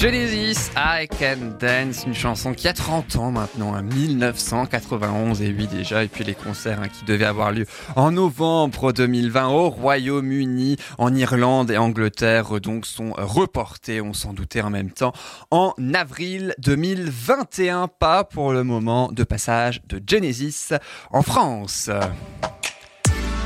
Genesis, 0.00 0.70
I 0.76 1.08
Can 1.08 1.56
Dance, 1.58 2.04
une 2.06 2.14
chanson 2.14 2.54
qui 2.54 2.68
a 2.68 2.72
30 2.72 3.16
ans 3.16 3.32
maintenant, 3.32 3.74
hein, 3.74 3.82
1991 3.82 5.42
et 5.42 5.52
oui 5.52 5.66
déjà, 5.66 6.04
et 6.04 6.06
puis 6.06 6.22
les 6.22 6.36
concerts 6.36 6.78
hein, 6.80 6.86
qui 6.86 7.04
devaient 7.04 7.24
avoir 7.24 7.50
lieu 7.50 7.66
en 7.96 8.12
novembre 8.12 8.92
2020 8.92 9.48
au 9.48 9.70
Royaume-Uni, 9.70 10.76
en 10.98 11.12
Irlande 11.16 11.72
et 11.72 11.78
Angleterre 11.78 12.60
donc 12.60 12.86
sont 12.86 13.12
reportés, 13.16 14.00
on 14.00 14.12
s'en 14.12 14.34
doutait 14.34 14.60
en 14.60 14.70
même 14.70 14.92
temps, 14.92 15.12
en 15.50 15.74
avril 15.92 16.54
2021, 16.58 17.88
pas 17.88 18.22
pour 18.22 18.52
le 18.52 18.62
moment 18.62 19.10
de 19.10 19.24
passage 19.24 19.82
de 19.88 20.00
Genesis 20.06 20.74
en 21.10 21.22
France. 21.22 21.90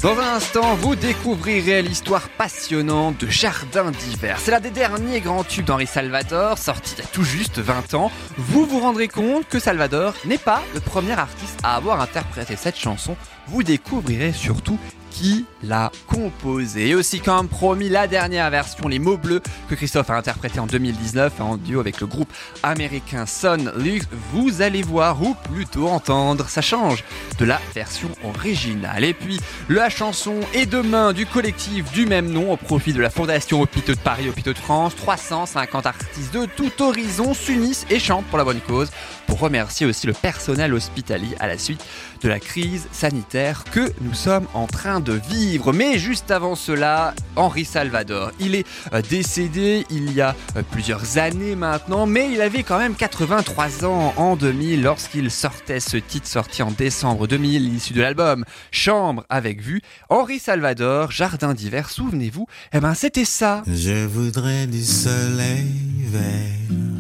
Dans 0.03 0.19
un 0.19 0.35
instant, 0.35 0.75
vous 0.75 0.97
découvrirez 0.97 1.81
l'histoire 1.81 2.29
passionnante 2.31 3.19
de 3.19 3.29
Jardin 3.29 3.93
d'hiver. 3.93 4.39
C'est 4.41 4.51
l'un 4.51 4.59
des 4.59 4.73
derniers 4.73 5.21
grands 5.21 5.45
tubes 5.45 5.65
d'Henri 5.65 5.87
Salvador, 5.87 6.59
sorti 6.59 6.97
il 6.97 7.05
y 7.05 7.07
a 7.07 7.09
tout 7.09 7.23
juste 7.23 7.61
20 7.61 7.95
ans. 7.95 8.11
Vous 8.37 8.67
vous 8.67 8.81
rendrez 8.81 9.07
compte 9.07 9.47
que 9.47 9.61
Salvador 9.61 10.15
n'est 10.25 10.39
pas 10.39 10.61
le 10.75 10.81
premier 10.81 11.13
artiste 11.13 11.61
à 11.63 11.77
avoir 11.77 12.01
interprété 12.01 12.57
cette 12.57 12.77
chanson. 12.77 13.15
Vous 13.47 13.63
découvrirez 13.63 14.33
surtout 14.33 14.77
qui 15.13 15.45
l'a 15.63 15.93
composé. 16.07 16.89
Et 16.89 16.95
aussi 16.95 17.21
comme 17.21 17.49
promis, 17.49 17.89
la 17.89 18.07
dernière 18.07 18.51
version, 18.51 18.89
les 18.89 18.99
mots 18.99 19.17
bleus, 19.17 19.43
que 19.69 19.75
Christophe 19.75 20.11
a 20.11 20.17
interprété 20.17 20.59
en 20.59 20.67
2019 20.67 21.41
en 21.41 21.57
duo 21.57 21.81
avec 21.81 22.01
le 22.01 22.07
groupe 22.07 22.33
américain 22.63 23.27
Son 23.27 23.71
Lux. 23.77 24.07
Vous 24.33 24.63
allez 24.63 24.83
voir, 24.83 25.23
ou 25.23 25.35
plutôt 25.53 25.89
entendre, 25.89 26.49
ça 26.49 26.63
change 26.63 27.05
de 27.39 27.45
la 27.45 27.61
version 27.75 28.09
originale. 28.25 29.05
Et 29.05 29.15
puis, 29.15 29.41
la 29.69 29.91
chanson 29.91 30.41
est 30.55 30.67
demain 30.67 31.13
du 31.13 31.27
collectif 31.27 31.91
du 31.93 32.07
même 32.07 32.31
nom 32.31 32.53
au 32.53 32.57
profit 32.57 32.93
de 32.93 33.01
la 33.01 33.11
Fondation 33.11 33.61
Hôpitaux 33.61 33.95
de 33.95 34.01
Paris, 34.01 34.29
Hôpitaux 34.29 34.53
de 34.53 34.59
France. 34.59 34.97
350 34.97 35.87
artistes 35.87 36.35
de 36.35 36.47
tout 36.47 36.83
horizon 36.83 37.35
s'unissent 37.35 37.87
et 37.91 37.99
chantent 37.99 38.27
pour 38.27 38.39
la 38.39 38.45
bonne 38.45 38.61
cause 38.61 38.91
pour 39.27 39.41
remercier 39.41 39.87
aussi 39.87 40.07
le 40.07 40.13
personnel 40.13 40.75
hospitalier 40.75 41.35
à 41.41 41.47
la 41.47 41.59
suite 41.59 41.85
de 42.23 42.29
la 42.29 42.39
crise 42.39 42.87
sanitaire 42.93 43.65
que 43.65 43.93
nous 44.01 44.15
sommes 44.15 44.47
en 44.55 44.67
train 44.67 45.01
de 45.01 45.13
vivre. 45.13 45.73
Mais 45.73 45.99
juste 45.99 46.31
avant 46.31 46.55
cela, 46.55 47.15
Henri 47.37 47.65
Salvador, 47.65 48.31
il 48.39 48.55
est 48.55 48.67
euh, 48.93 49.03
décédé 49.03 49.85
il 49.91 50.13
y 50.13 50.21
a 50.21 50.35
euh, 50.57 50.63
plusieurs 50.71 51.19
années 51.19 51.57
maintenant, 51.57 52.07
mais 52.07 52.31
il 52.33 52.41
avait 52.41 52.63
quand 52.63 52.79
même 52.79 52.95
83 52.95 53.85
ans 53.85 54.15
en 54.17 54.37
2000 54.37 54.83
lorsqu'il 54.83 55.31
sortait 55.31 55.81
ce 55.81 55.97
titre 55.97 56.29
sorti 56.29 56.63
en 56.63 56.71
décembre 56.71 57.27
2000, 57.27 57.75
issu 57.75 57.93
de 57.93 58.01
l'album 58.03 58.45
Chambre 58.71 59.25
avec 59.29 59.61
vue. 59.61 59.83
Henri 60.09 60.39
Salvador, 60.39 61.11
Jardin 61.11 61.55
d'hiver, 61.55 61.91
souvenez-vous, 61.91 62.47
eh 62.73 62.81
ben 62.81 62.95
c'était 62.95 63.25
ça. 63.25 63.63
Je 63.67 64.07
voudrais 64.07 64.67
du 64.67 64.83
soleil 64.83 65.67
vert, 66.07 66.92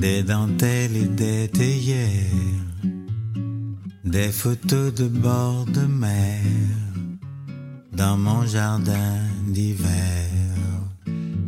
des 0.00 0.22
dentelles 0.22 0.96
et 0.96 1.08
des 1.08 1.48
théières, 1.48 2.62
des 4.04 4.30
photos 4.30 4.94
de 4.94 5.08
bord 5.08 5.64
de 5.66 5.86
mer 5.86 6.40
dans 7.92 8.16
mon 8.16 8.46
jardin 8.46 9.18
d'hiver. 9.48 10.47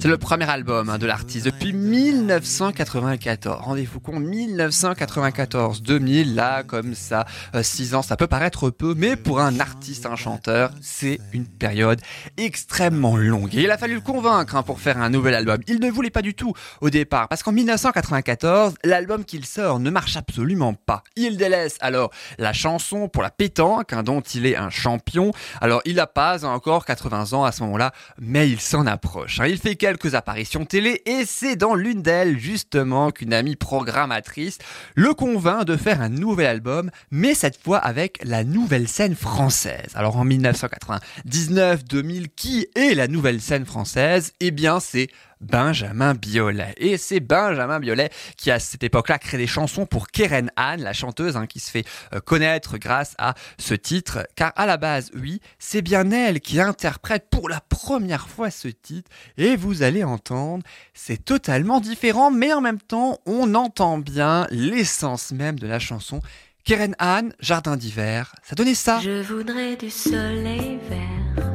C'est 0.02 0.08
le 0.08 0.16
premier 0.16 0.48
album 0.48 0.88
hein, 0.88 0.96
de 0.96 1.04
l'artiste 1.04 1.44
depuis 1.44 1.74
1994. 1.74 3.58
Rendez-vous 3.60 4.00
compte, 4.00 4.22
1994-2000, 4.22 6.34
là, 6.34 6.62
comme 6.62 6.94
ça, 6.94 7.26
6 7.60 7.94
ans, 7.94 8.00
ça 8.00 8.16
peut 8.16 8.26
paraître 8.26 8.70
peu, 8.70 8.94
mais 8.96 9.16
pour 9.16 9.40
un 9.40 9.60
artiste, 9.60 10.06
un 10.06 10.16
chanteur, 10.16 10.70
c'est 10.80 11.20
une 11.34 11.44
période 11.44 12.00
extrêmement 12.38 13.18
longue. 13.18 13.52
Il 13.52 13.70
a 13.70 13.76
fallu 13.76 13.96
le 13.96 14.00
convaincre 14.00 14.56
hein, 14.56 14.62
pour 14.62 14.80
faire 14.80 14.96
un 14.96 15.10
nouvel 15.10 15.34
album. 15.34 15.58
Il 15.66 15.80
ne 15.80 15.90
voulait 15.90 16.08
pas 16.08 16.22
du 16.22 16.32
tout 16.32 16.54
au 16.80 16.88
départ, 16.88 17.28
parce 17.28 17.42
qu'en 17.42 17.52
1994, 17.52 18.76
l'album 18.84 19.26
qu'il 19.26 19.44
sort 19.44 19.80
ne 19.80 19.90
marche 19.90 20.16
absolument 20.16 20.72
pas. 20.72 21.02
Il 21.16 21.36
délaisse 21.36 21.76
alors 21.80 22.10
la 22.38 22.54
chanson 22.54 23.10
pour 23.10 23.22
la 23.22 23.30
pétanque, 23.30 23.92
hein, 23.92 24.02
dont 24.02 24.22
il 24.22 24.46
est 24.46 24.56
un 24.56 24.70
champion. 24.70 25.32
Alors, 25.60 25.82
il 25.84 25.96
n'a 25.96 26.06
pas 26.06 26.46
encore 26.46 26.86
80 26.86 27.34
ans 27.34 27.44
à 27.44 27.52
ce 27.52 27.62
moment-là, 27.64 27.92
mais 28.18 28.48
il 28.48 28.62
s'en 28.62 28.86
approche. 28.86 29.42
Il 29.46 29.58
fait 29.58 29.76
quelques 29.90 30.14
apparitions 30.14 30.64
télé 30.64 31.02
et 31.04 31.24
c'est 31.26 31.56
dans 31.56 31.74
l'une 31.74 32.00
d'elles 32.00 32.38
justement 32.38 33.10
qu'une 33.10 33.32
amie 33.32 33.56
programmatrice 33.56 34.58
le 34.94 35.14
convainc 35.14 35.64
de 35.64 35.76
faire 35.76 36.00
un 36.00 36.08
nouvel 36.08 36.46
album, 36.46 36.92
mais 37.10 37.34
cette 37.34 37.60
fois 37.60 37.78
avec 37.78 38.20
la 38.22 38.44
nouvelle 38.44 38.86
scène 38.86 39.16
française. 39.16 39.90
Alors 39.94 40.16
en 40.16 40.24
1999-2000, 40.24 42.28
qui 42.36 42.68
est 42.76 42.94
la 42.94 43.08
nouvelle 43.08 43.40
scène 43.40 43.66
française? 43.66 44.32
Eh 44.38 44.52
bien 44.52 44.78
c'est 44.78 45.08
Benjamin 45.40 46.14
Biolay. 46.14 46.74
Et 46.76 46.96
c'est 46.96 47.20
Benjamin 47.20 47.80
Biolay 47.80 48.10
qui, 48.36 48.50
à 48.50 48.58
cette 48.58 48.82
époque-là, 48.82 49.18
crée 49.18 49.38
des 49.38 49.46
chansons 49.46 49.86
pour 49.86 50.08
Keren 50.08 50.50
Anne, 50.56 50.82
la 50.82 50.92
chanteuse 50.92 51.36
hein, 51.36 51.46
qui 51.46 51.60
se 51.60 51.70
fait 51.70 51.84
euh, 52.14 52.20
connaître 52.20 52.78
grâce 52.78 53.14
à 53.18 53.34
ce 53.58 53.74
titre. 53.74 54.26
Car 54.36 54.52
à 54.56 54.66
la 54.66 54.76
base, 54.76 55.10
oui, 55.14 55.40
c'est 55.58 55.82
bien 55.82 56.10
elle 56.10 56.40
qui 56.40 56.60
interprète 56.60 57.26
pour 57.30 57.48
la 57.48 57.60
première 57.60 58.28
fois 58.28 58.50
ce 58.50 58.68
titre. 58.68 59.10
Et 59.36 59.56
vous 59.56 59.82
allez 59.82 60.04
entendre, 60.04 60.62
c'est 60.94 61.24
totalement 61.24 61.80
différent, 61.80 62.30
mais 62.30 62.52
en 62.52 62.60
même 62.60 62.80
temps, 62.80 63.18
on 63.26 63.54
entend 63.54 63.98
bien 63.98 64.46
l'essence 64.50 65.32
même 65.32 65.58
de 65.58 65.66
la 65.66 65.78
chanson. 65.78 66.20
Keren 66.64 66.94
Anne, 66.98 67.32
Jardin 67.40 67.76
d'hiver, 67.76 68.34
ça 68.42 68.54
donnait 68.54 68.74
ça. 68.74 69.00
Je 69.00 69.22
voudrais 69.22 69.76
du 69.76 69.90
soleil 69.90 70.78
vert, 70.88 71.54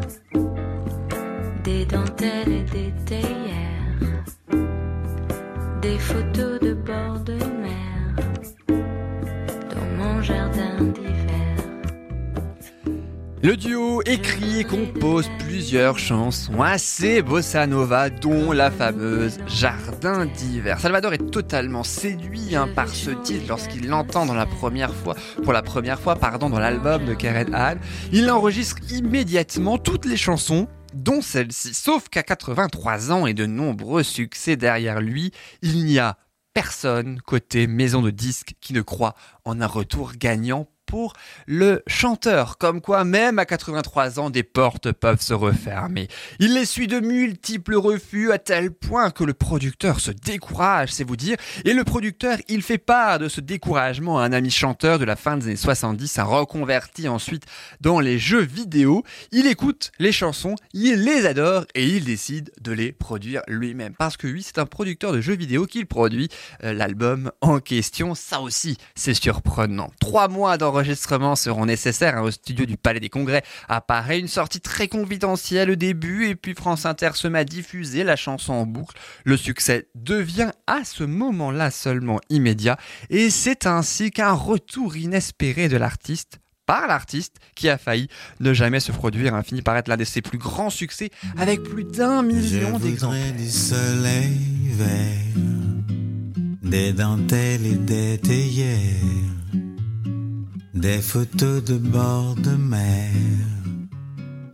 des 1.63 1.86
dentelles 1.86 2.65
et 2.73 2.91
des 3.07 3.44
des 5.86 5.99
photos 5.99 6.59
de 6.61 6.73
bord 6.73 7.19
de 7.19 7.33
mer, 7.33 8.15
dans 8.67 10.03
mon 10.03 10.19
jardin 10.21 10.77
d'hiver. 10.81 11.57
Le 13.43 13.55
duo 13.55 14.01
écrit 14.07 14.61
et 14.61 14.63
compose 14.63 15.29
plusieurs 15.38 15.99
chansons 15.99 16.63
assez 16.63 17.21
bossa 17.21 17.67
nova, 17.67 18.09
dont 18.09 18.51
la 18.51 18.71
fameuse 18.71 19.38
Jardin 19.45 20.25
d'hiver. 20.25 20.79
Salvador 20.79 21.13
est 21.13 21.29
totalement 21.29 21.83
séduit 21.83 22.55
hein, 22.55 22.67
par 22.73 22.89
ce 22.89 23.11
titre 23.11 23.45
lorsqu'il 23.47 23.88
l'entend 23.88 24.25
dans 24.25 24.33
la 24.33 24.47
première 24.47 24.95
fois, 24.95 25.15
pour 25.43 25.53
la 25.53 25.61
première 25.61 25.99
fois, 25.99 26.15
pardon, 26.15 26.49
dans 26.49 26.59
l'album 26.59 27.05
de 27.05 27.13
Karen 27.13 27.53
Anne. 27.53 27.79
Il 28.11 28.31
enregistre 28.31 28.77
immédiatement 28.91 29.77
toutes 29.77 30.05
les 30.05 30.17
chansons 30.17 30.67
dont 30.95 31.21
celle-ci. 31.21 31.73
Sauf 31.73 32.09
qu'à 32.09 32.23
83 32.23 33.11
ans 33.11 33.27
et 33.27 33.33
de 33.33 33.45
nombreux 33.45 34.03
succès 34.03 34.55
derrière 34.55 35.01
lui, 35.01 35.31
il 35.61 35.85
n'y 35.85 35.99
a 35.99 36.17
personne 36.53 37.19
côté 37.21 37.67
maison 37.67 38.01
de 38.01 38.11
disques 38.11 38.55
qui 38.61 38.73
ne 38.73 38.81
croit 38.81 39.13
en 39.43 39.61
un 39.61 39.67
retour 39.67 40.13
gagnant 40.17 40.67
le 41.45 41.83
chanteur. 41.87 42.57
Comme 42.57 42.81
quoi, 42.81 43.03
même 43.03 43.39
à 43.39 43.45
83 43.45 44.19
ans, 44.19 44.29
des 44.29 44.43
portes 44.43 44.91
peuvent 44.91 45.21
se 45.21 45.33
refermer. 45.33 46.07
Il 46.39 46.55
essuie 46.57 46.87
de 46.87 46.99
multiples 46.99 47.75
refus 47.75 48.31
à 48.31 48.37
tel 48.37 48.71
point 48.71 49.11
que 49.11 49.23
le 49.23 49.33
producteur 49.33 49.99
se 49.99 50.11
décourage, 50.11 50.93
c'est 50.93 51.03
vous 51.03 51.15
dire. 51.15 51.37
Et 51.65 51.73
le 51.73 51.83
producteur, 51.83 52.37
il 52.47 52.61
fait 52.61 52.77
part 52.77 53.19
de 53.19 53.27
ce 53.27 53.41
découragement 53.41 54.19
à 54.19 54.23
un 54.23 54.31
ami 54.31 54.51
chanteur 54.51 54.99
de 54.99 55.05
la 55.05 55.15
fin 55.15 55.37
des 55.37 55.47
années 55.47 55.55
70, 55.55 56.19
un 56.19 56.23
reconverti 56.23 57.07
ensuite 57.07 57.43
dans 57.81 57.99
les 57.99 58.17
jeux 58.17 58.43
vidéo. 58.43 59.03
Il 59.31 59.47
écoute 59.47 59.91
les 59.99 60.11
chansons, 60.11 60.55
il 60.73 61.03
les 61.03 61.25
adore 61.25 61.65
et 61.75 61.85
il 61.85 62.05
décide 62.05 62.51
de 62.61 62.71
les 62.71 62.91
produire 62.91 63.41
lui-même. 63.47 63.93
Parce 63.97 64.17
que 64.17 64.27
oui, 64.27 64.43
c'est 64.43 64.59
un 64.59 64.65
producteur 64.65 65.11
de 65.11 65.21
jeux 65.21 65.35
vidéo 65.35 65.65
qui 65.65 65.85
produit 65.85 66.29
euh, 66.63 66.73
l'album 66.73 67.31
en 67.41 67.59
question. 67.59 68.15
Ça 68.15 68.41
aussi, 68.41 68.77
c'est 68.95 69.13
surprenant. 69.13 69.91
Trois 69.99 70.27
mois 70.27 70.57
d'enregistrement 70.57 70.84
seront 70.93 71.65
nécessaires 71.65 72.17
hein, 72.17 72.21
au 72.21 72.31
studio 72.31 72.65
du 72.65 72.77
Palais 72.77 72.99
des 72.99 73.09
Congrès 73.09 73.43
à 73.67 73.81
Paris. 73.81 74.19
Une 74.19 74.27
sortie 74.27 74.61
très 74.61 74.88
confidentielle 74.88 75.71
au 75.71 75.75
début 75.75 76.27
et 76.27 76.36
puis 76.36 76.53
France 76.53 76.86
Inter 76.86 77.11
se 77.13 77.27
met 77.27 77.39
à 77.39 77.43
diffuser 77.43 78.03
la 78.03 78.15
chanson 78.15 78.53
en 78.53 78.65
boucle. 78.65 78.95
Le 79.23 79.38
succès 79.38 79.88
devient 79.95 80.51
à 80.67 80.83
ce 80.83 81.03
moment-là 81.03 81.71
seulement 81.71 82.19
immédiat 82.29 82.77
et 83.09 83.29
c'est 83.29 83.65
ainsi 83.65 84.11
qu'un 84.11 84.33
retour 84.33 84.97
inespéré 84.97 85.69
de 85.69 85.77
l'artiste 85.77 86.39
par 86.65 86.88
l'artiste 86.88 87.38
qui 87.55 87.69
a 87.69 87.77
failli 87.77 88.07
ne 88.39 88.53
jamais 88.53 88.79
se 88.79 88.91
produire, 88.91 89.36
hein, 89.36 89.43
finit 89.43 89.61
par 89.61 89.77
être 89.77 89.88
l'un 89.88 89.97
de 89.97 90.03
ses 90.03 90.21
plus 90.21 90.38
grands 90.38 90.69
succès 90.69 91.09
avec 91.38 91.63
plus 91.63 91.83
d'un 91.83 92.23
million 92.23 92.79
d'exemplaires. 92.79 93.33
du 93.33 93.49
soleil 93.49 94.39
vert, 94.71 95.43
des 96.63 96.93
dentelles 96.93 97.65
et 97.65 97.75
des 97.75 98.17
théières, 98.17 99.34
des 100.76 101.01
photos 101.01 101.63
de 101.63 101.78
bord 101.78 102.36
de 102.36 102.55
mer 102.55 103.11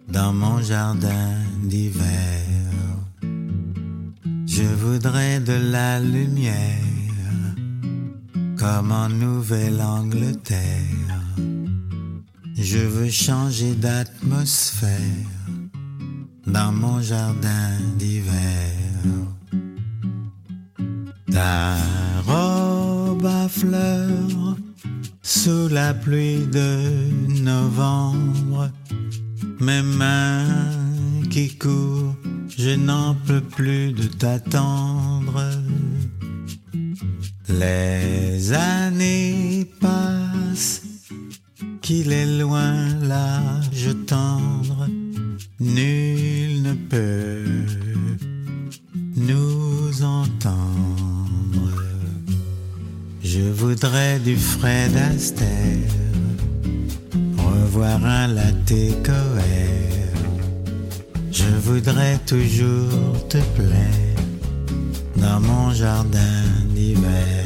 dans 0.08 0.34
mon 0.34 0.62
jardin 0.62 1.34
d'hiver. 1.64 2.46
Je 4.46 4.64
voudrais 4.64 5.40
de 5.40 5.54
la 5.54 6.00
lumière 6.00 6.78
comme 8.58 8.92
en 8.92 9.10
Nouvelle-Angleterre. 9.10 10.60
Je 12.56 12.78
veux 12.78 13.10
changer 13.10 13.74
d'atmosphère 13.74 15.00
dans 16.46 16.72
mon 16.72 17.02
jardin 17.02 17.72
d'hiver. 17.98 18.70
Ta 21.32 21.76
robe 22.28 23.26
à 23.26 23.50
fleurs 23.50 24.41
sous 25.22 25.68
la 25.70 25.94
pluie 25.94 26.46
de 26.48 27.42
novembre, 27.42 28.70
mes 29.60 29.82
mains 29.82 30.72
qui 31.30 31.58
courent, 31.58 32.16
je 32.58 32.72
n'en 32.72 33.16
peux 33.16 33.42
plus 33.42 33.94
de 33.94 34.08
t'attendre. 34.08 35.44
Les 37.48 38.54
années 38.54 39.70
passent, 39.80 40.84
qu'il 41.82 42.12
est 42.12 42.40
loin 42.40 42.74
l'âge 43.02 43.90
tendre, 44.08 44.88
nul 45.60 46.62
ne 46.62 46.74
peut 46.74 47.46
nous 49.16 50.04
entendre. 50.04 51.11
Je 53.34 53.50
voudrais 53.50 54.20
du 54.20 54.36
Fred 54.36 54.92
Astaire, 54.98 55.94
revoir 57.38 58.04
un 58.04 58.28
latte 58.28 58.74
coère. 59.06 60.18
Je 61.32 61.48
voudrais 61.64 62.18
toujours 62.26 63.28
te 63.30 63.38
plaire 63.56 64.22
dans 65.16 65.40
mon 65.40 65.72
jardin 65.72 66.44
d'hiver. 66.76 67.46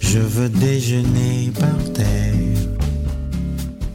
Je 0.00 0.18
veux 0.18 0.50
déjeuner 0.50 1.50
par 1.58 1.92
terre, 1.94 2.60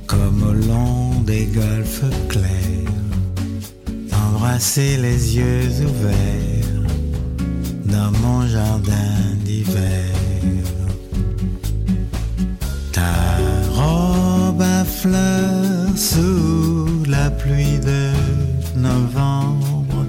comme 0.08 0.41
au 0.41 0.54
long 0.54 1.22
des 1.22 1.46
golfes 1.46 2.10
clairs, 2.30 2.98
embrasser 4.12 4.98
les 4.98 5.38
yeux 5.38 5.70
ouverts 5.86 6.82
dans 7.86 8.12
mon 8.24 8.48
jardin 8.48 9.33
Ta 12.92 13.38
robe 13.72 14.62
à 14.62 14.86
fleurs 14.86 15.98
sous 15.98 17.04
la 17.08 17.32
pluie 17.32 17.80
de 17.80 18.12
novembre, 18.76 20.06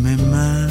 mes 0.00 0.16
mains 0.16 0.68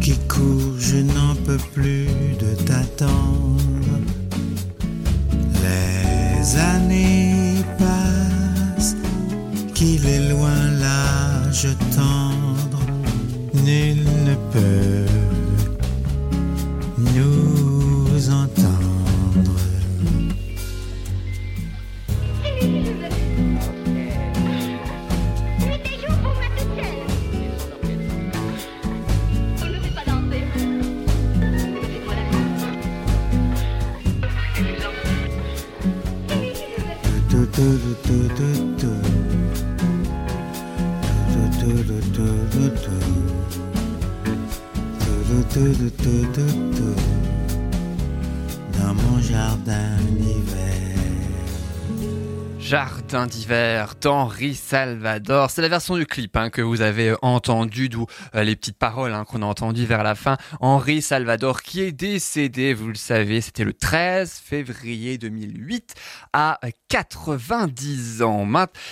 qui 0.00 0.16
courent, 0.28 0.78
je 0.78 0.96
n'en 0.96 1.34
peux 1.44 1.60
plus 1.74 2.08
de 2.40 2.54
t'attendre. 2.64 3.98
Les 5.62 6.56
années 6.58 7.64
passent, 7.78 8.96
qu'il 9.74 10.04
est 10.06 10.28
loin 10.30 10.70
l'âge 10.80 11.68
tendre, 11.94 12.82
nul 13.54 14.02
ne 14.24 14.34
peut 14.52 15.25
Jardin 53.08 53.28
d'hiver 53.28 53.94
d'Henri 54.00 54.54
Salvador. 54.54 55.50
C'est 55.50 55.62
la 55.62 55.68
version 55.68 55.96
du 55.96 56.06
clip 56.06 56.36
hein, 56.36 56.50
que 56.50 56.60
vous 56.60 56.80
avez 56.80 57.14
entendu, 57.22 57.88
d'où 57.88 58.06
euh, 58.34 58.42
les 58.42 58.56
petites 58.56 58.78
paroles 58.78 59.12
hein, 59.12 59.24
qu'on 59.24 59.42
a 59.42 59.46
entendues 59.46 59.84
vers 59.84 60.02
la 60.02 60.16
fin. 60.16 60.36
Henri 60.58 61.02
Salvador 61.02 61.62
qui 61.62 61.82
est 61.82 61.92
décédé, 61.92 62.74
vous 62.74 62.88
le 62.88 62.96
savez, 62.96 63.40
c'était 63.40 63.62
le 63.62 63.74
13 63.74 64.32
février 64.44 65.18
2008 65.18 65.94
à 66.32 66.58
90 66.88 68.22
ans. 68.22 68.48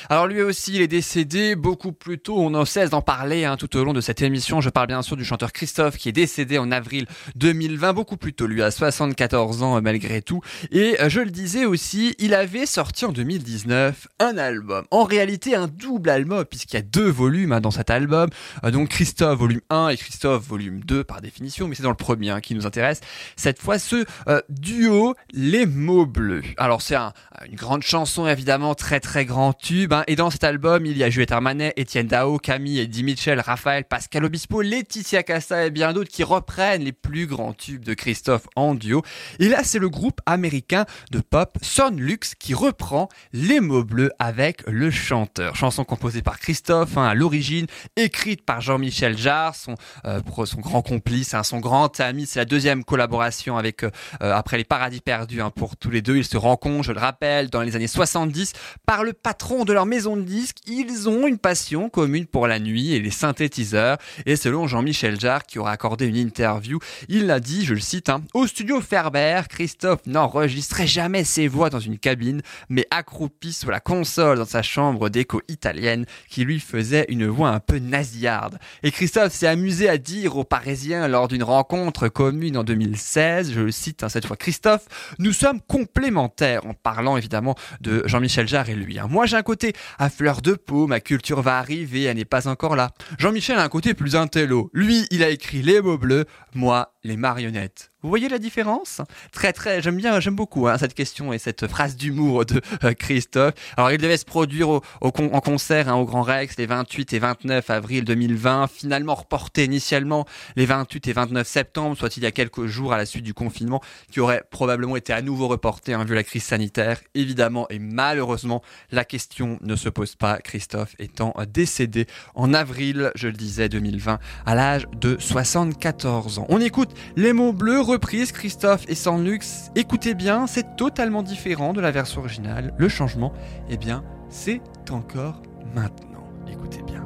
Alors 0.08 0.28
lui 0.28 0.42
aussi, 0.42 0.74
il 0.76 0.82
est 0.82 0.88
décédé 0.88 1.56
beaucoup 1.56 1.92
plus 1.92 2.18
tôt. 2.18 2.38
On 2.38 2.50
ne 2.50 2.64
cesse 2.64 2.90
d'en 2.90 3.02
parler 3.02 3.44
hein, 3.44 3.56
tout 3.56 3.76
au 3.76 3.82
long 3.82 3.94
de 3.94 4.00
cette 4.00 4.22
émission. 4.22 4.60
Je 4.60 4.70
parle 4.70 4.86
bien 4.86 5.02
sûr 5.02 5.16
du 5.16 5.24
chanteur 5.24 5.52
Christophe 5.52 5.96
qui 5.96 6.08
est 6.08 6.12
décédé 6.12 6.58
en 6.58 6.70
avril 6.70 7.06
2020, 7.34 7.92
beaucoup 7.94 8.16
plus 8.16 8.32
tôt. 8.32 8.46
Lui 8.46 8.62
a 8.62 8.70
74 8.70 9.64
ans 9.64 9.76
euh, 9.76 9.80
malgré 9.80 10.22
tout. 10.22 10.40
Et 10.70 11.00
euh, 11.00 11.08
je 11.08 11.20
le 11.20 11.32
disais 11.32 11.64
aussi, 11.64 12.14
il 12.18 12.34
avait 12.34 12.66
sorti 12.66 13.06
en 13.06 13.12
2019 13.12 14.03
un 14.20 14.38
album. 14.38 14.84
En 14.90 15.04
réalité, 15.04 15.54
un 15.56 15.66
double 15.68 16.10
album, 16.10 16.44
puisqu'il 16.44 16.74
y 16.76 16.78
a 16.78 16.82
deux 16.82 17.08
volumes 17.08 17.52
hein, 17.52 17.60
dans 17.60 17.70
cet 17.70 17.90
album. 17.90 18.30
Euh, 18.64 18.70
donc 18.70 18.88
Christophe 18.88 19.38
volume 19.38 19.60
1 19.70 19.88
et 19.88 19.96
Christophe 19.96 20.46
volume 20.46 20.80
2 20.84 21.04
par 21.04 21.20
définition, 21.20 21.68
mais 21.68 21.74
c'est 21.74 21.82
dans 21.82 21.90
le 21.90 21.96
premier 21.96 22.30
hein, 22.30 22.40
qui 22.40 22.54
nous 22.54 22.66
intéresse. 22.66 23.00
Cette 23.36 23.58
fois, 23.60 23.78
ce 23.78 24.04
euh, 24.28 24.40
duo 24.48 25.14
Les 25.32 25.66
mots 25.66 26.06
bleus. 26.06 26.42
Alors 26.56 26.82
c'est 26.82 26.94
un- 26.96 27.12
une 27.48 27.56
grande 27.56 27.82
chanson, 27.82 28.26
évidemment, 28.26 28.74
très 28.74 29.00
très 29.00 29.24
grand 29.24 29.52
tube. 29.52 29.92
hein. 29.92 30.04
Et 30.06 30.16
dans 30.16 30.30
cet 30.30 30.44
album, 30.44 30.86
il 30.86 30.96
y 30.96 31.04
a 31.04 31.10
Juliette 31.10 31.32
Armanet, 31.32 31.72
Étienne 31.76 32.06
Dao, 32.06 32.38
Camille, 32.38 32.80
Eddie 32.80 33.02
Mitchell, 33.02 33.40
Raphaël, 33.40 33.84
Pascal 33.84 34.24
Obispo, 34.24 34.62
Laetitia 34.62 35.22
Casta 35.22 35.66
et 35.66 35.70
bien 35.70 35.92
d'autres 35.92 36.10
qui 36.10 36.22
reprennent 36.24 36.82
les 36.84 36.92
plus 36.92 37.26
grands 37.26 37.52
tubes 37.52 37.84
de 37.84 37.94
Christophe 37.94 38.46
en 38.56 38.74
duo. 38.74 39.02
Et 39.40 39.48
là, 39.48 39.62
c'est 39.64 39.78
le 39.78 39.88
groupe 39.88 40.20
américain 40.26 40.86
de 41.10 41.20
pop 41.20 41.58
Sonlux 41.62 42.18
qui 42.38 42.54
reprend 42.54 43.08
Les 43.32 43.60
mots 43.60 43.84
bleus 43.84 43.93
avec 44.18 44.62
le 44.66 44.90
chanteur. 44.90 45.56
Chanson 45.56 45.84
composée 45.84 46.22
par 46.22 46.38
Christophe, 46.38 46.96
hein, 46.96 47.06
à 47.06 47.14
l'origine, 47.14 47.66
écrite 47.96 48.44
par 48.44 48.60
Jean-Michel 48.60 49.16
Jarre, 49.16 49.54
son, 49.54 49.74
euh, 50.04 50.20
son 50.44 50.60
grand 50.60 50.82
complice, 50.82 51.34
hein, 51.34 51.42
son 51.42 51.60
grand 51.60 52.00
ami. 52.00 52.26
C'est 52.26 52.38
la 52.38 52.44
deuxième 52.44 52.84
collaboration 52.84 53.56
avec, 53.56 53.84
euh, 53.84 53.90
euh, 54.22 54.32
après 54.34 54.56
Les 54.56 54.64
Paradis 54.64 55.00
Perdus, 55.00 55.40
hein, 55.40 55.50
pour 55.50 55.76
tous 55.76 55.90
les 55.90 56.02
deux. 56.02 56.16
Ils 56.16 56.24
se 56.24 56.36
rencontrent, 56.36 56.82
je 56.82 56.92
le 56.92 57.00
rappelle, 57.00 57.50
dans 57.50 57.62
les 57.62 57.76
années 57.76 57.86
70 57.86 58.52
par 58.86 59.04
le 59.04 59.12
patron 59.12 59.64
de 59.64 59.72
leur 59.72 59.86
maison 59.86 60.16
de 60.16 60.22
disques. 60.22 60.58
Ils 60.66 61.08
ont 61.08 61.26
une 61.26 61.38
passion 61.38 61.88
commune 61.88 62.26
pour 62.26 62.46
la 62.46 62.58
nuit 62.58 62.94
et 62.94 63.00
les 63.00 63.10
synthétiseurs. 63.10 63.98
Et 64.26 64.36
selon 64.36 64.66
Jean-Michel 64.66 65.20
Jarre, 65.20 65.44
qui 65.44 65.58
aura 65.58 65.72
accordé 65.72 66.06
une 66.06 66.16
interview, 66.16 66.78
il 67.08 67.30
a 67.30 67.40
dit, 67.40 67.64
je 67.64 67.74
le 67.74 67.80
cite, 67.80 68.10
au 68.34 68.46
studio 68.46 68.80
Ferber, 68.80 69.42
Christophe 69.48 70.00
n'enregistrait 70.06 70.86
jamais 70.86 71.24
ses 71.24 71.48
voix 71.48 71.70
dans 71.70 71.80
une 71.80 71.98
cabine, 71.98 72.42
mais 72.68 72.86
accroupi 72.90 73.52
sur 73.52 73.70
la 73.70 73.80
console 73.84 74.38
dans 74.38 74.44
sa 74.44 74.62
chambre 74.62 75.08
d'écho 75.08 75.40
italienne 75.48 76.06
qui 76.28 76.44
lui 76.44 76.58
faisait 76.58 77.06
une 77.08 77.26
voix 77.26 77.50
un 77.50 77.60
peu 77.60 77.78
nasillarde. 77.78 78.58
Et 78.82 78.90
Christophe 78.90 79.32
s'est 79.32 79.46
amusé 79.46 79.88
à 79.88 79.98
dire 79.98 80.36
aux 80.36 80.44
Parisiens 80.44 81.06
lors 81.06 81.28
d'une 81.28 81.42
rencontre 81.42 82.08
commune 82.08 82.56
en 82.56 82.64
2016, 82.64 83.52
je 83.52 83.70
cite 83.70 84.02
hein, 84.02 84.08
cette 84.08 84.26
fois 84.26 84.36
Christophe, 84.36 84.86
nous 85.18 85.32
sommes 85.32 85.60
complémentaires 85.60 86.66
en 86.66 86.74
parlant 86.74 87.16
évidemment 87.16 87.54
de 87.80 88.02
Jean-Michel 88.06 88.48
Jarre 88.48 88.70
et 88.70 88.74
lui. 88.74 88.98
hein. 88.98 89.06
Moi 89.08 89.26
j'ai 89.26 89.36
un 89.36 89.42
côté 89.42 89.74
à 89.98 90.10
fleur 90.10 90.40
de 90.40 90.54
peau, 90.54 90.86
ma 90.86 91.00
culture 91.00 91.42
va 91.42 91.58
arriver, 91.58 92.04
elle 92.04 92.16
n'est 92.16 92.24
pas 92.24 92.48
encore 92.48 92.76
là. 92.76 92.90
Jean-Michel 93.18 93.58
a 93.58 93.62
un 93.62 93.68
côté 93.68 93.94
plus 93.94 94.16
intello. 94.16 94.70
Lui, 94.72 95.06
il 95.10 95.22
a 95.22 95.28
écrit 95.28 95.62
les 95.62 95.80
mots 95.80 95.98
bleus, 95.98 96.24
moi 96.54 96.94
les 97.04 97.16
marionnettes. 97.16 97.90
Vous 98.04 98.10
voyez 98.10 98.28
la 98.28 98.38
différence? 98.38 99.00
Très 99.32 99.54
très, 99.54 99.80
j'aime 99.80 99.96
bien, 99.96 100.20
j'aime 100.20 100.36
beaucoup 100.36 100.68
hein, 100.68 100.76
cette 100.76 100.92
question 100.92 101.32
et 101.32 101.38
cette 101.38 101.66
phrase 101.66 101.96
d'humour 101.96 102.44
de 102.44 102.60
euh, 102.84 102.92
Christophe. 102.92 103.54
Alors 103.78 103.92
il 103.92 103.96
devait 103.96 104.18
se 104.18 104.26
produire 104.26 104.68
en 105.00 105.10
concert 105.10 105.88
hein, 105.88 105.94
au 105.94 106.04
Grand 106.04 106.20
Rex 106.20 106.58
les 106.58 106.66
28 106.66 107.14
et 107.14 107.18
29 107.18 107.70
avril 107.70 108.04
2020, 108.04 108.66
finalement 108.66 109.14
reporté 109.14 109.64
initialement 109.64 110.26
les 110.54 110.66
28 110.66 111.08
et 111.08 111.12
29 111.14 111.48
septembre, 111.48 111.96
soit 111.96 112.14
il 112.18 112.24
y 112.24 112.26
a 112.26 112.30
quelques 112.30 112.66
jours 112.66 112.92
à 112.92 112.98
la 112.98 113.06
suite 113.06 113.24
du 113.24 113.32
confinement, 113.32 113.80
qui 114.12 114.20
aurait 114.20 114.42
probablement 114.50 114.96
été 114.96 115.14
à 115.14 115.22
nouveau 115.22 115.48
reporté 115.48 115.94
hein, 115.94 116.04
vu 116.04 116.14
la 116.14 116.24
crise 116.24 116.44
sanitaire. 116.44 117.00
Évidemment 117.14 117.66
et 117.70 117.78
malheureusement, 117.78 118.60
la 118.90 119.06
question 119.06 119.58
ne 119.62 119.76
se 119.76 119.88
pose 119.88 120.14
pas, 120.14 120.40
Christophe 120.40 120.94
étant 120.98 121.32
décédé 121.50 122.06
en 122.34 122.52
avril, 122.52 123.12
je 123.14 123.28
le 123.28 123.32
disais, 123.32 123.70
2020, 123.70 124.18
à 124.44 124.54
l'âge 124.54 124.86
de 125.00 125.16
74 125.18 126.40
ans. 126.40 126.46
On 126.50 126.60
écoute 126.60 126.90
les 127.16 127.32
mots 127.32 127.54
bleus 127.54 127.80
Christophe 127.98 128.84
et 128.88 128.94
Sanlux. 128.94 129.70
Écoutez 129.74 130.14
bien, 130.14 130.46
c'est 130.46 130.76
totalement 130.76 131.22
différent 131.22 131.72
de 131.72 131.80
la 131.80 131.90
version 131.90 132.20
originale. 132.20 132.74
Le 132.76 132.88
changement, 132.88 133.32
eh 133.68 133.76
bien, 133.76 134.04
c'est 134.28 134.60
encore 134.90 135.42
maintenant. 135.74 136.26
Écoutez 136.50 136.82
bien. 136.82 137.04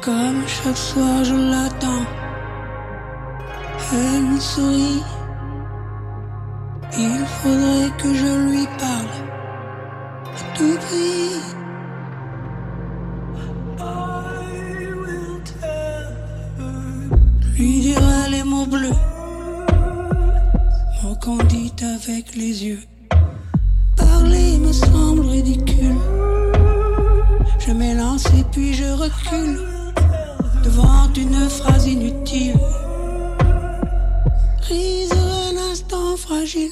Comme 0.00 0.46
chaque 0.46 0.76
soir 0.76 1.24
je 1.24 1.34
l'attends, 1.34 2.06
elle 3.92 4.22
me 4.22 4.40
sourit. 4.40 5.02
Il 6.96 7.26
faudrait 7.26 7.90
que 7.98 8.14
je 8.14 8.48
lui 8.48 8.66
parle 8.78 9.12
à 10.24 10.56
tout 10.56 10.78
prix. 10.86 11.40
Lui 17.56 17.80
dira 17.80 18.28
les 18.30 18.44
mots 18.44 18.66
bleus, 18.66 19.00
qu'on 21.20 21.38
dit 21.44 21.72
avec 21.82 22.36
les 22.36 22.64
yeux. 22.64 22.82
Parler 23.96 24.58
me 24.58 24.72
semble 24.72 25.26
ridicule. 25.26 25.96
Je 27.58 27.72
m'élance 27.72 28.26
et 28.26 28.44
puis 28.52 28.72
je 28.72 28.84
recule 28.84 29.77
une 31.16 31.48
phrase 31.48 31.86
inutile. 31.86 32.58
Prise 34.62 35.12
un 35.12 35.56
instant 35.72 36.16
fragile, 36.16 36.70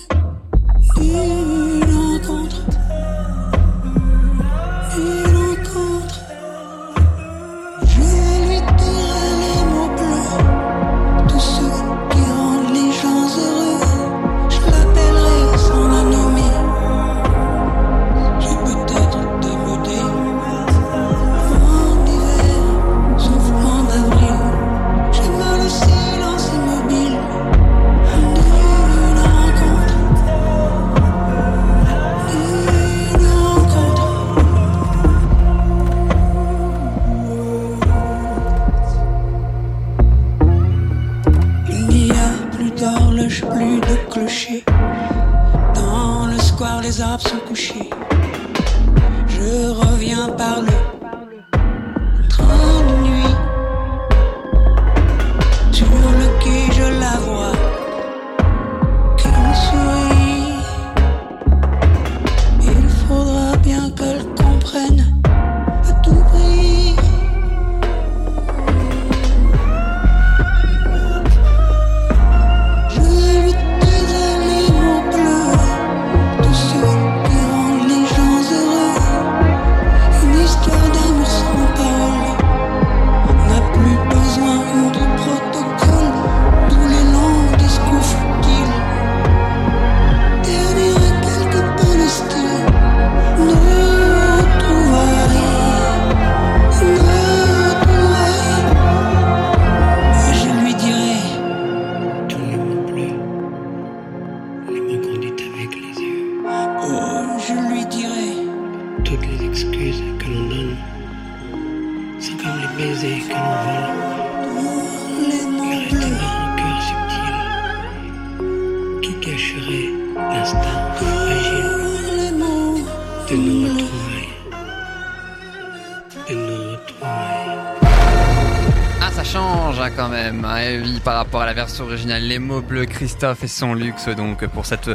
version 131.67 131.85
originale, 131.87 132.23
les 132.23 132.39
mots 132.39 132.61
bleus, 132.61 132.87
Christophe 132.87 133.43
et 133.43 133.49
son 133.49 133.75
luxe, 133.75 134.09
donc 134.09 134.47
pour 134.47 134.67
cette 134.67 134.89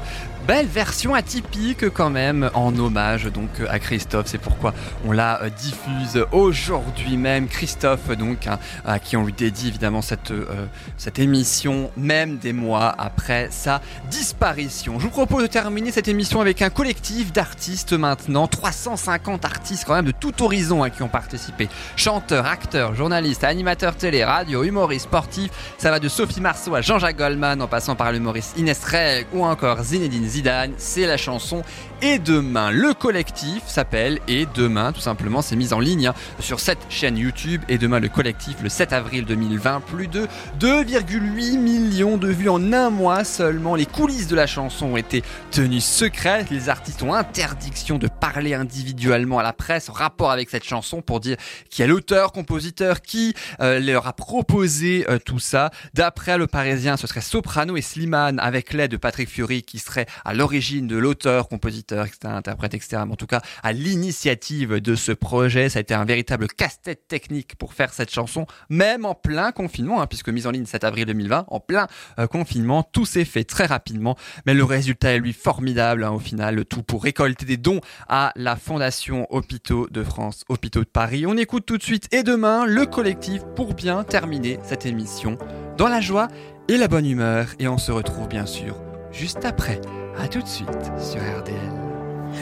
belle 0.47 0.67
version 0.67 1.13
atypique 1.13 1.89
quand 1.89 2.09
même, 2.09 2.49
en 2.53 2.77
hommage 2.77 3.25
donc 3.25 3.49
à 3.69 3.79
Christophe. 3.79 4.27
C'est 4.27 4.37
pourquoi 4.37 4.73
on 5.05 5.11
la 5.11 5.41
euh, 5.41 5.49
diffuse 5.49 6.25
aujourd'hui 6.31 7.17
même. 7.17 7.47
Christophe, 7.47 8.09
donc, 8.17 8.47
hein, 8.47 8.59
à 8.85 8.99
qui 8.99 9.17
on 9.17 9.25
lui 9.25 9.33
dédie 9.33 9.67
évidemment 9.67 10.01
cette, 10.01 10.31
euh, 10.31 10.65
cette 10.97 11.19
émission, 11.19 11.91
même 11.97 12.37
des 12.37 12.53
mois 12.53 12.93
après 12.97 13.49
sa 13.51 13.81
disparition. 14.09 14.99
Je 14.99 15.05
vous 15.05 15.11
propose 15.11 15.43
de 15.43 15.47
terminer 15.47 15.91
cette 15.91 16.07
émission 16.07 16.41
avec 16.41 16.61
un 16.61 16.69
collectif 16.69 17.31
d'artistes 17.31 17.93
maintenant, 17.93 18.47
350 18.47 19.45
artistes 19.45 19.85
quand 19.85 19.95
même 19.95 20.05
de 20.05 20.11
tout 20.11 20.43
horizon 20.43 20.83
hein, 20.83 20.89
qui 20.89 21.03
ont 21.03 21.09
participé. 21.09 21.69
Chanteurs, 21.95 22.45
acteurs, 22.45 22.95
journalistes, 22.95 23.43
animateurs 23.43 23.95
télé, 23.95 24.23
radio, 24.23 24.63
humoristes, 24.63 25.05
sportifs. 25.05 25.51
Ça 25.77 25.91
va 25.91 25.99
de 25.99 26.07
Sophie 26.07 26.41
Marceau 26.41 26.73
à 26.75 26.81
Jean-Jacques 26.81 27.17
Goldman 27.17 27.61
en 27.61 27.67
passant 27.67 27.95
par 27.95 28.11
l'humoriste 28.11 28.57
Inès 28.57 28.83
Reg 28.83 29.27
ou 29.33 29.43
encore 29.45 29.83
Zinedine 29.83 30.30
Zidane. 30.31 30.73
C'est 30.77 31.05
la 31.05 31.17
chanson 31.17 31.61
Et 32.01 32.17
demain. 32.19 32.71
Le 32.71 32.93
collectif 32.93 33.63
s'appelle 33.67 34.19
Et 34.27 34.47
demain, 34.55 34.91
tout 34.91 35.01
simplement. 35.01 35.41
C'est 35.41 35.55
mis 35.55 35.73
en 35.73 35.79
ligne 35.79 36.07
hein, 36.07 36.15
sur 36.39 36.59
cette 36.59 36.85
chaîne 36.89 37.17
YouTube. 37.17 37.61
Et 37.69 37.77
demain, 37.77 37.99
le 37.99 38.09
collectif, 38.09 38.57
le 38.63 38.69
7 38.69 38.93
avril 38.93 39.25
2020. 39.25 39.81
Plus 39.81 40.07
de 40.07 40.27
2,8 40.59 41.57
millions 41.59 42.17
de 42.17 42.27
vues 42.27 42.49
en 42.49 42.73
un 42.73 42.89
mois 42.89 43.23
seulement. 43.23 43.75
Les 43.75 43.85
coulisses 43.85 44.27
de 44.27 44.35
la 44.35 44.47
chanson 44.47 44.87
ont 44.87 44.97
été 44.97 45.23
tenues 45.51 45.81
secrètes. 45.81 46.49
Les 46.49 46.69
artistes 46.69 47.03
ont 47.03 47.11
interdiction 47.13 47.97
de 47.97 48.07
parler 48.07 48.53
individuellement 48.53 49.39
à 49.39 49.43
la 49.43 49.53
presse 49.53 49.89
en 49.89 49.93
rapport 49.93 50.31
avec 50.31 50.49
cette 50.49 50.63
chanson 50.63 51.01
pour 51.01 51.19
dire 51.19 51.37
qui 51.69 51.81
est 51.81 51.87
l'auteur, 51.87 52.31
compositeur, 52.31 53.01
qui 53.01 53.33
euh, 53.61 53.79
leur 53.79 54.07
a 54.07 54.13
proposé 54.13 55.05
euh, 55.09 55.19
tout 55.23 55.39
ça. 55.39 55.71
D'après 55.93 56.37
le 56.37 56.47
Parisien, 56.47 56.97
ce 56.97 57.07
serait 57.07 57.21
Soprano 57.21 57.77
et 57.77 57.81
Slimane 57.81 58.39
avec 58.39 58.73
l'aide 58.73 58.91
de 58.91 58.97
Patrick 58.97 59.29
Fury 59.29 59.61
qui 59.61 59.79
serait 59.79 60.07
à 60.25 60.33
l'origine 60.33 60.87
de 60.87 60.97
l'auteur, 60.97 61.47
compositeur, 61.47 62.07
interprète, 62.23 62.73
etc. 62.73 63.03
Mais 63.05 63.13
en 63.13 63.15
tout 63.15 63.27
cas, 63.27 63.41
à 63.63 63.73
l'initiative 63.73 64.75
de 64.79 64.95
ce 64.95 65.11
projet, 65.11 65.69
ça 65.69 65.79
a 65.79 65.81
été 65.81 65.93
un 65.93 66.05
véritable 66.05 66.47
casse-tête 66.47 67.07
technique 67.07 67.55
pour 67.55 67.73
faire 67.73 67.93
cette 67.93 68.11
chanson, 68.11 68.45
même 68.69 69.05
en 69.05 69.15
plein 69.15 69.51
confinement, 69.51 70.01
hein, 70.01 70.07
puisque 70.07 70.29
mise 70.29 70.47
en 70.47 70.51
ligne 70.51 70.65
7 70.65 70.83
avril 70.83 71.05
2020, 71.05 71.45
en 71.47 71.59
plein 71.59 71.87
euh, 72.19 72.27
confinement, 72.27 72.83
tout 72.83 73.05
s'est 73.05 73.25
fait 73.25 73.43
très 73.43 73.65
rapidement, 73.65 74.17
mais 74.45 74.53
le 74.53 74.63
résultat 74.63 75.13
est 75.13 75.19
lui 75.19 75.33
formidable 75.33 76.03
hein, 76.03 76.11
au 76.11 76.19
final, 76.19 76.65
tout 76.65 76.83
pour 76.83 77.03
récolter 77.03 77.45
des 77.45 77.57
dons 77.57 77.81
à 78.07 78.31
la 78.35 78.55
Fondation 78.55 79.27
Hôpitaux 79.29 79.87
de 79.89 80.03
France, 80.03 80.43
Hôpitaux 80.49 80.81
de 80.81 80.89
Paris. 80.89 81.25
On 81.25 81.37
écoute 81.37 81.65
tout 81.65 81.77
de 81.77 81.83
suite 81.83 82.07
et 82.11 82.23
demain 82.23 82.65
le 82.65 82.85
collectif 82.85 83.41
pour 83.55 83.73
bien 83.73 84.03
terminer 84.03 84.59
cette 84.63 84.85
émission 84.85 85.37
dans 85.77 85.87
la 85.87 86.01
joie 86.01 86.27
et 86.67 86.77
la 86.77 86.87
bonne 86.87 87.05
humeur 87.05 87.47
et 87.59 87.67
on 87.67 87.77
se 87.77 87.91
retrouve 87.91 88.27
bien 88.27 88.45
sûr 88.45 88.90
juste 89.11 89.45
après. 89.45 89.79
À 90.21 90.27
tout 90.27 90.41
de 90.41 90.47
suite 90.47 90.67
sur 90.99 91.19
RDL. 91.19 91.81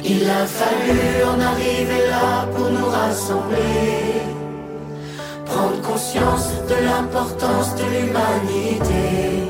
Il 0.03 0.29
a 0.29 0.45
fallu 0.45 1.23
en 1.23 1.39
arriver 1.39 2.07
là 2.09 2.47
pour 2.55 2.69
nous 2.69 2.85
rassembler, 2.85 4.21
prendre 5.45 5.81
conscience 5.81 6.49
de 6.67 6.85
l'importance 6.85 7.75
de 7.75 7.83
l'humanité. 7.83 9.49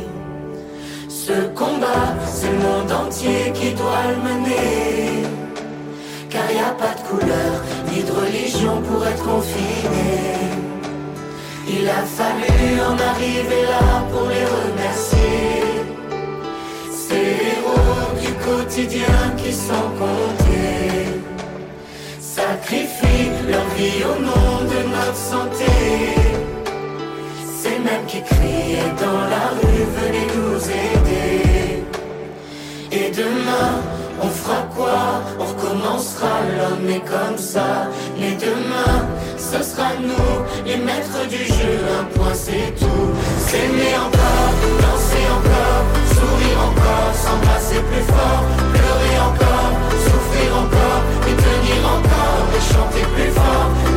Ce 1.07 1.47
combat, 1.55 2.15
c'est 2.26 2.51
le 2.51 2.57
monde 2.57 2.91
entier 2.91 3.51
qui 3.53 3.74
doit 3.74 4.05
le 4.09 4.22
mener, 4.30 5.24
car 6.30 6.43
il 6.49 6.55
n'y 6.55 6.61
a 6.61 6.72
pas 6.72 6.95
de 6.95 7.07
couleur 7.07 7.63
ni 7.91 8.03
de 8.03 8.11
religion 8.11 8.82
pour 8.82 9.05
être 9.05 9.24
confiné. 9.24 10.39
Il 11.67 11.88
a 11.88 12.01
fallu 12.03 12.82
en 12.82 12.97
arriver 13.11 13.63
là 13.63 14.03
pour 14.11 14.28
les 14.28 14.45
remercier. 14.45 15.68
Ces 17.10 17.16
héros 17.16 18.14
du 18.22 18.32
quotidien 18.45 19.20
qui 19.36 19.51
sont 19.51 19.89
comptés 19.97 21.20
sacrifient 22.20 23.32
leur 23.49 23.68
vie 23.76 24.03
au 24.03 24.22
nom 24.22 24.51
de 24.74 24.80
notre 24.95 25.16
santé. 25.16 25.72
Ces 27.62 27.80
mêmes 27.80 28.05
qui 28.07 28.22
criaient 28.22 28.93
dans 29.05 29.22
la 29.34 29.45
rue, 29.57 29.86
venez 29.97 30.28
nous 30.36 30.62
aider. 30.86 31.84
Et 32.91 33.10
demain, 33.10 33.72
on 34.22 34.28
fera 34.28 34.62
quoi? 34.76 35.24
On 35.39 35.45
recommencera, 35.45 36.34
l'homme 36.57 36.89
est 36.89 37.05
comme 37.16 37.39
ça. 37.39 37.89
Mais 38.20 38.34
demain, 38.47 39.07
ce 39.36 39.64
sera 39.64 39.89
nous, 39.99 40.32
les 40.64 40.78
maîtres 40.78 41.28
du 41.28 41.43
jeu, 41.43 41.74
un 41.99 42.03
point 42.16 42.36
c'est 42.36 42.76
tout. 42.80 43.07
S'aimer 43.47 43.95
encore, 44.05 44.53
danser 44.84 45.26
encore, 45.38 45.86
sourire 46.20 46.59
encore, 46.70 47.11
s'embrasser 47.13 47.82
plus 47.89 48.05
fort, 48.13 48.43
pleurer 48.74 49.15
encore, 49.30 49.72
souffrir 50.05 50.49
encore, 50.63 51.01
et 51.30 51.36
tenir 51.45 51.82
encore, 51.95 52.43
et 52.55 52.63
chanter 52.74 53.05
plus 53.15 53.32
fort. 53.32 53.88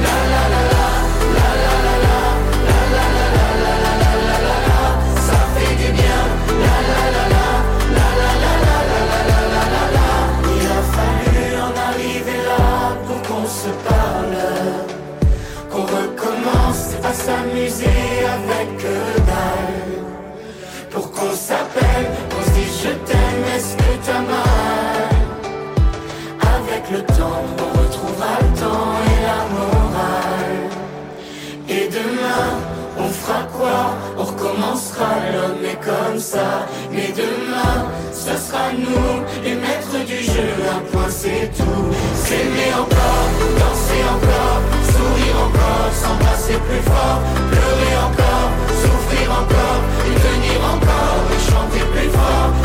On 34.19 34.25
recommencera, 34.25 35.11
l'homme 35.33 35.65
est 35.65 35.79
comme 35.81 36.19
ça. 36.19 36.67
Mais 36.91 37.13
demain, 37.17 37.87
ce 38.13 38.37
sera 38.37 38.73
nous, 38.77 39.23
les 39.45 39.55
maîtres 39.55 40.05
du 40.05 40.19
jeu, 40.19 40.51
un 40.69 40.81
point 40.91 41.09
c'est 41.09 41.51
tout. 41.57 41.87
S'aimer 42.15 42.75
encore, 42.75 43.27
danser 43.61 44.03
encore, 44.15 44.61
sourire 44.91 45.37
encore, 45.47 45.93
s'embrasser 45.93 46.59
plus 46.69 46.83
fort, 46.91 47.21
pleurer 47.51 47.95
encore, 48.09 48.51
souffrir 48.83 49.31
encore, 49.31 49.81
et 50.09 50.17
tenir 50.27 50.61
encore, 50.75 51.23
et 51.31 51.51
chanter 51.51 51.85
plus 51.93 52.11
fort. 52.11 52.62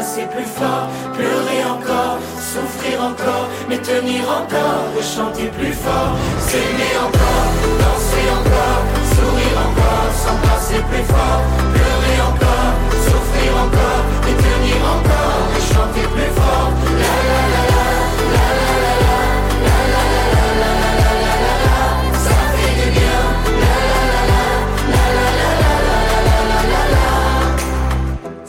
S'embrasser 0.00 0.26
plus 0.34 0.44
fort, 0.44 0.88
pleurer 1.12 1.64
encore, 1.64 2.18
souffrir 2.38 3.02
encore, 3.02 3.48
mais 3.68 3.78
tenir 3.78 4.22
encore, 4.28 4.84
et 4.98 5.02
chanter 5.02 5.48
plus 5.58 5.72
fort. 5.72 6.16
S'aimer 6.38 6.94
encore, 7.04 7.48
danser 7.80 8.26
encore, 8.38 8.82
sourire 9.14 9.58
encore, 9.66 10.10
s'embrasser 10.22 10.82
plus 10.90 11.04
fort, 11.04 11.42
pleurer 11.74 12.18
encore, 12.30 12.72
souffrir 13.04 13.52
encore, 13.64 14.02
et 14.28 14.36
tenir 14.46 14.80
encore, 14.96 15.44
et 15.56 15.74
chanter 15.74 16.06
plus 16.14 16.32
fort. 16.38 16.70
La 17.02 17.14
la, 17.28 17.64
la 17.64 17.69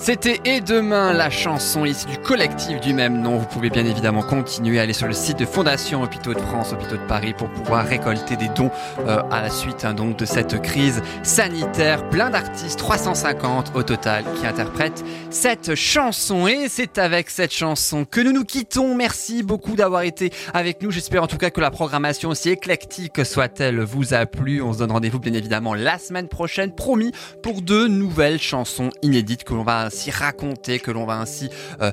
C'était 0.04 0.42
Et 0.46 0.62
demain, 0.62 1.14
la 1.14 1.30
chanson 1.30 1.86
ici 1.86 2.08
du 2.08 2.18
collectif 2.18 2.82
du 2.82 2.92
même 2.92 3.22
nom. 3.22 3.38
Vous 3.38 3.46
pouvez 3.46 3.70
bien 3.70 3.86
évidemment 3.86 4.24
continuer 4.24 4.80
à 4.80 4.82
aller 4.82 4.94
sur 4.94 5.06
le 5.06 5.14
site 5.14 5.38
de 5.38 5.46
Fondation 5.46 6.02
Hôpitaux 6.02 6.34
de 6.34 6.40
France, 6.40 6.74
Hôpitaux 6.74 6.98
de 6.98 7.08
Paris 7.08 7.36
pour 7.38 7.52
pouvoir 7.52 7.86
récolter 7.86 8.36
des 8.36 8.48
dons 8.48 8.72
euh, 9.06 9.22
à 9.30 9.44
la 9.44 9.52
suite 9.52 9.86
hein, 9.86 9.94
donc 9.94 10.18
de 10.18 10.26
cette 10.26 10.60
crise 10.60 11.04
sanitaire. 11.22 12.10
Plein 12.10 12.32
d'artistes, 12.32 12.80
350 12.80 13.74
au 13.76 13.84
total, 13.84 14.24
qui 14.40 14.48
interprètent 14.48 15.04
cette 15.30 15.76
chanson. 15.76 16.48
Et 16.48 16.66
c'est 16.68 16.98
avec 16.98 17.30
cette 17.30 17.54
chanson 17.54 18.04
que 18.04 18.22
nous 18.22 18.32
nous 18.32 18.44
quittons. 18.44 18.96
Merci 18.96 19.44
beaucoup 19.44 19.76
d'avoir 19.76 20.02
été 20.02 20.32
avec 20.56 20.82
nous. 20.82 20.90
J'espère 20.90 21.22
en 21.22 21.28
tout 21.28 21.38
cas 21.38 21.52
que 21.52 21.62
la 21.62 21.70
programmation 21.70 22.30
aussi 22.30 22.50
éclectique 22.50 23.24
soit-elle 23.24 23.82
vous 23.82 24.16
a 24.16 24.26
plu. 24.26 24.64
On 24.64 24.74
se 24.74 24.80
donne 24.80 24.94
rendez-vous 24.94 25.20
bien 25.20 25.34
évidemment 25.34 25.76
la 25.76 26.00
semaine 26.00 26.28
prochaine, 26.28 26.74
promis, 26.74 27.12
pour 27.44 27.62
deux 27.62 27.88
nouvelles 27.88 28.42
chansons 28.42 28.90
inédites 29.04 29.44
que 29.44 29.54
l'on 29.54 29.64
va 29.64 29.91
ainsi 29.92 30.10
raconter, 30.10 30.80
que 30.80 30.90
l'on 30.90 31.06
va 31.06 31.18
ainsi 31.18 31.50
euh, 31.82 31.92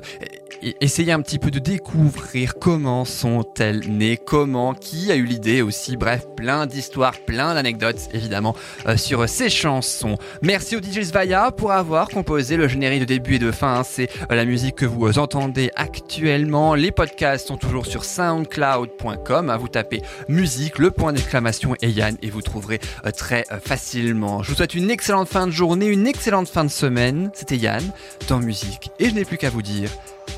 e- 0.63 0.73
essayer 0.79 1.11
un 1.11 1.21
petit 1.21 1.37
peu 1.37 1.51
de 1.51 1.59
découvrir 1.59 2.55
comment 2.55 3.03
sont-elles 3.03 3.89
nées, 3.89 4.15
comment, 4.15 4.73
qui 4.73 5.11
a 5.11 5.17
eu 5.17 5.25
l'idée 5.25 5.61
aussi, 5.61 5.97
bref, 5.97 6.25
plein 6.37 6.65
d'histoires, 6.65 7.15
plein 7.25 7.53
d'anecdotes 7.53 8.07
évidemment 8.13 8.55
euh, 8.87 8.95
sur 8.95 9.27
ces 9.27 9.49
chansons. 9.49 10.17
Merci 10.41 10.77
au 10.77 10.79
DJ 10.79 11.03
Svaya 11.03 11.51
pour 11.51 11.73
avoir 11.73 12.07
composé 12.07 12.55
le 12.55 12.69
générique 12.69 13.01
de 13.01 13.05
début 13.05 13.35
et 13.35 13.39
de 13.39 13.51
fin, 13.51 13.79
hein. 13.79 13.83
c'est 13.83 14.09
euh, 14.31 14.35
la 14.35 14.45
musique 14.45 14.75
que 14.75 14.85
vous 14.85 15.19
entendez 15.19 15.69
actuellement. 15.75 16.75
Les 16.75 16.91
podcasts 16.91 17.47
sont 17.47 17.57
toujours 17.57 17.85
sur 17.85 18.05
soundcloud.com, 18.05 19.49
hein. 19.49 19.57
vous 19.57 19.67
tapez 19.67 20.01
musique, 20.29 20.79
le 20.79 20.91
point 20.91 21.11
d'exclamation 21.11 21.75
et 21.81 21.89
Yann 21.89 22.15
et 22.21 22.29
vous 22.29 22.41
trouverez 22.41 22.79
très 23.17 23.43
facilement. 23.61 24.41
Je 24.41 24.51
vous 24.51 24.55
souhaite 24.55 24.73
une 24.73 24.89
excellente 24.89 25.27
fin 25.27 25.47
de 25.47 25.51
journée, 25.51 25.87
une 25.87 26.07
excellente 26.07 26.47
fin 26.47 26.63
de 26.63 26.69
semaine. 26.69 27.29
C'était 27.33 27.57
Yann 27.57 27.83
dans 28.27 28.39
musique 28.39 28.91
et 28.99 29.09
je 29.09 29.15
n'ai 29.15 29.25
plus 29.25 29.37
qu'à 29.37 29.49
vous 29.49 29.61
dire 29.61 29.89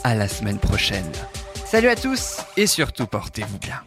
à 0.04 0.16
la 0.16 0.28
semaine 0.28 0.60
prochaine. 0.60 1.12
Salut 1.66 1.90
à 1.90 1.96
tous 1.96 2.38
et 2.58 2.68
surtout 2.68 3.08
portez-vous 3.08 3.60
bien. 3.60 3.82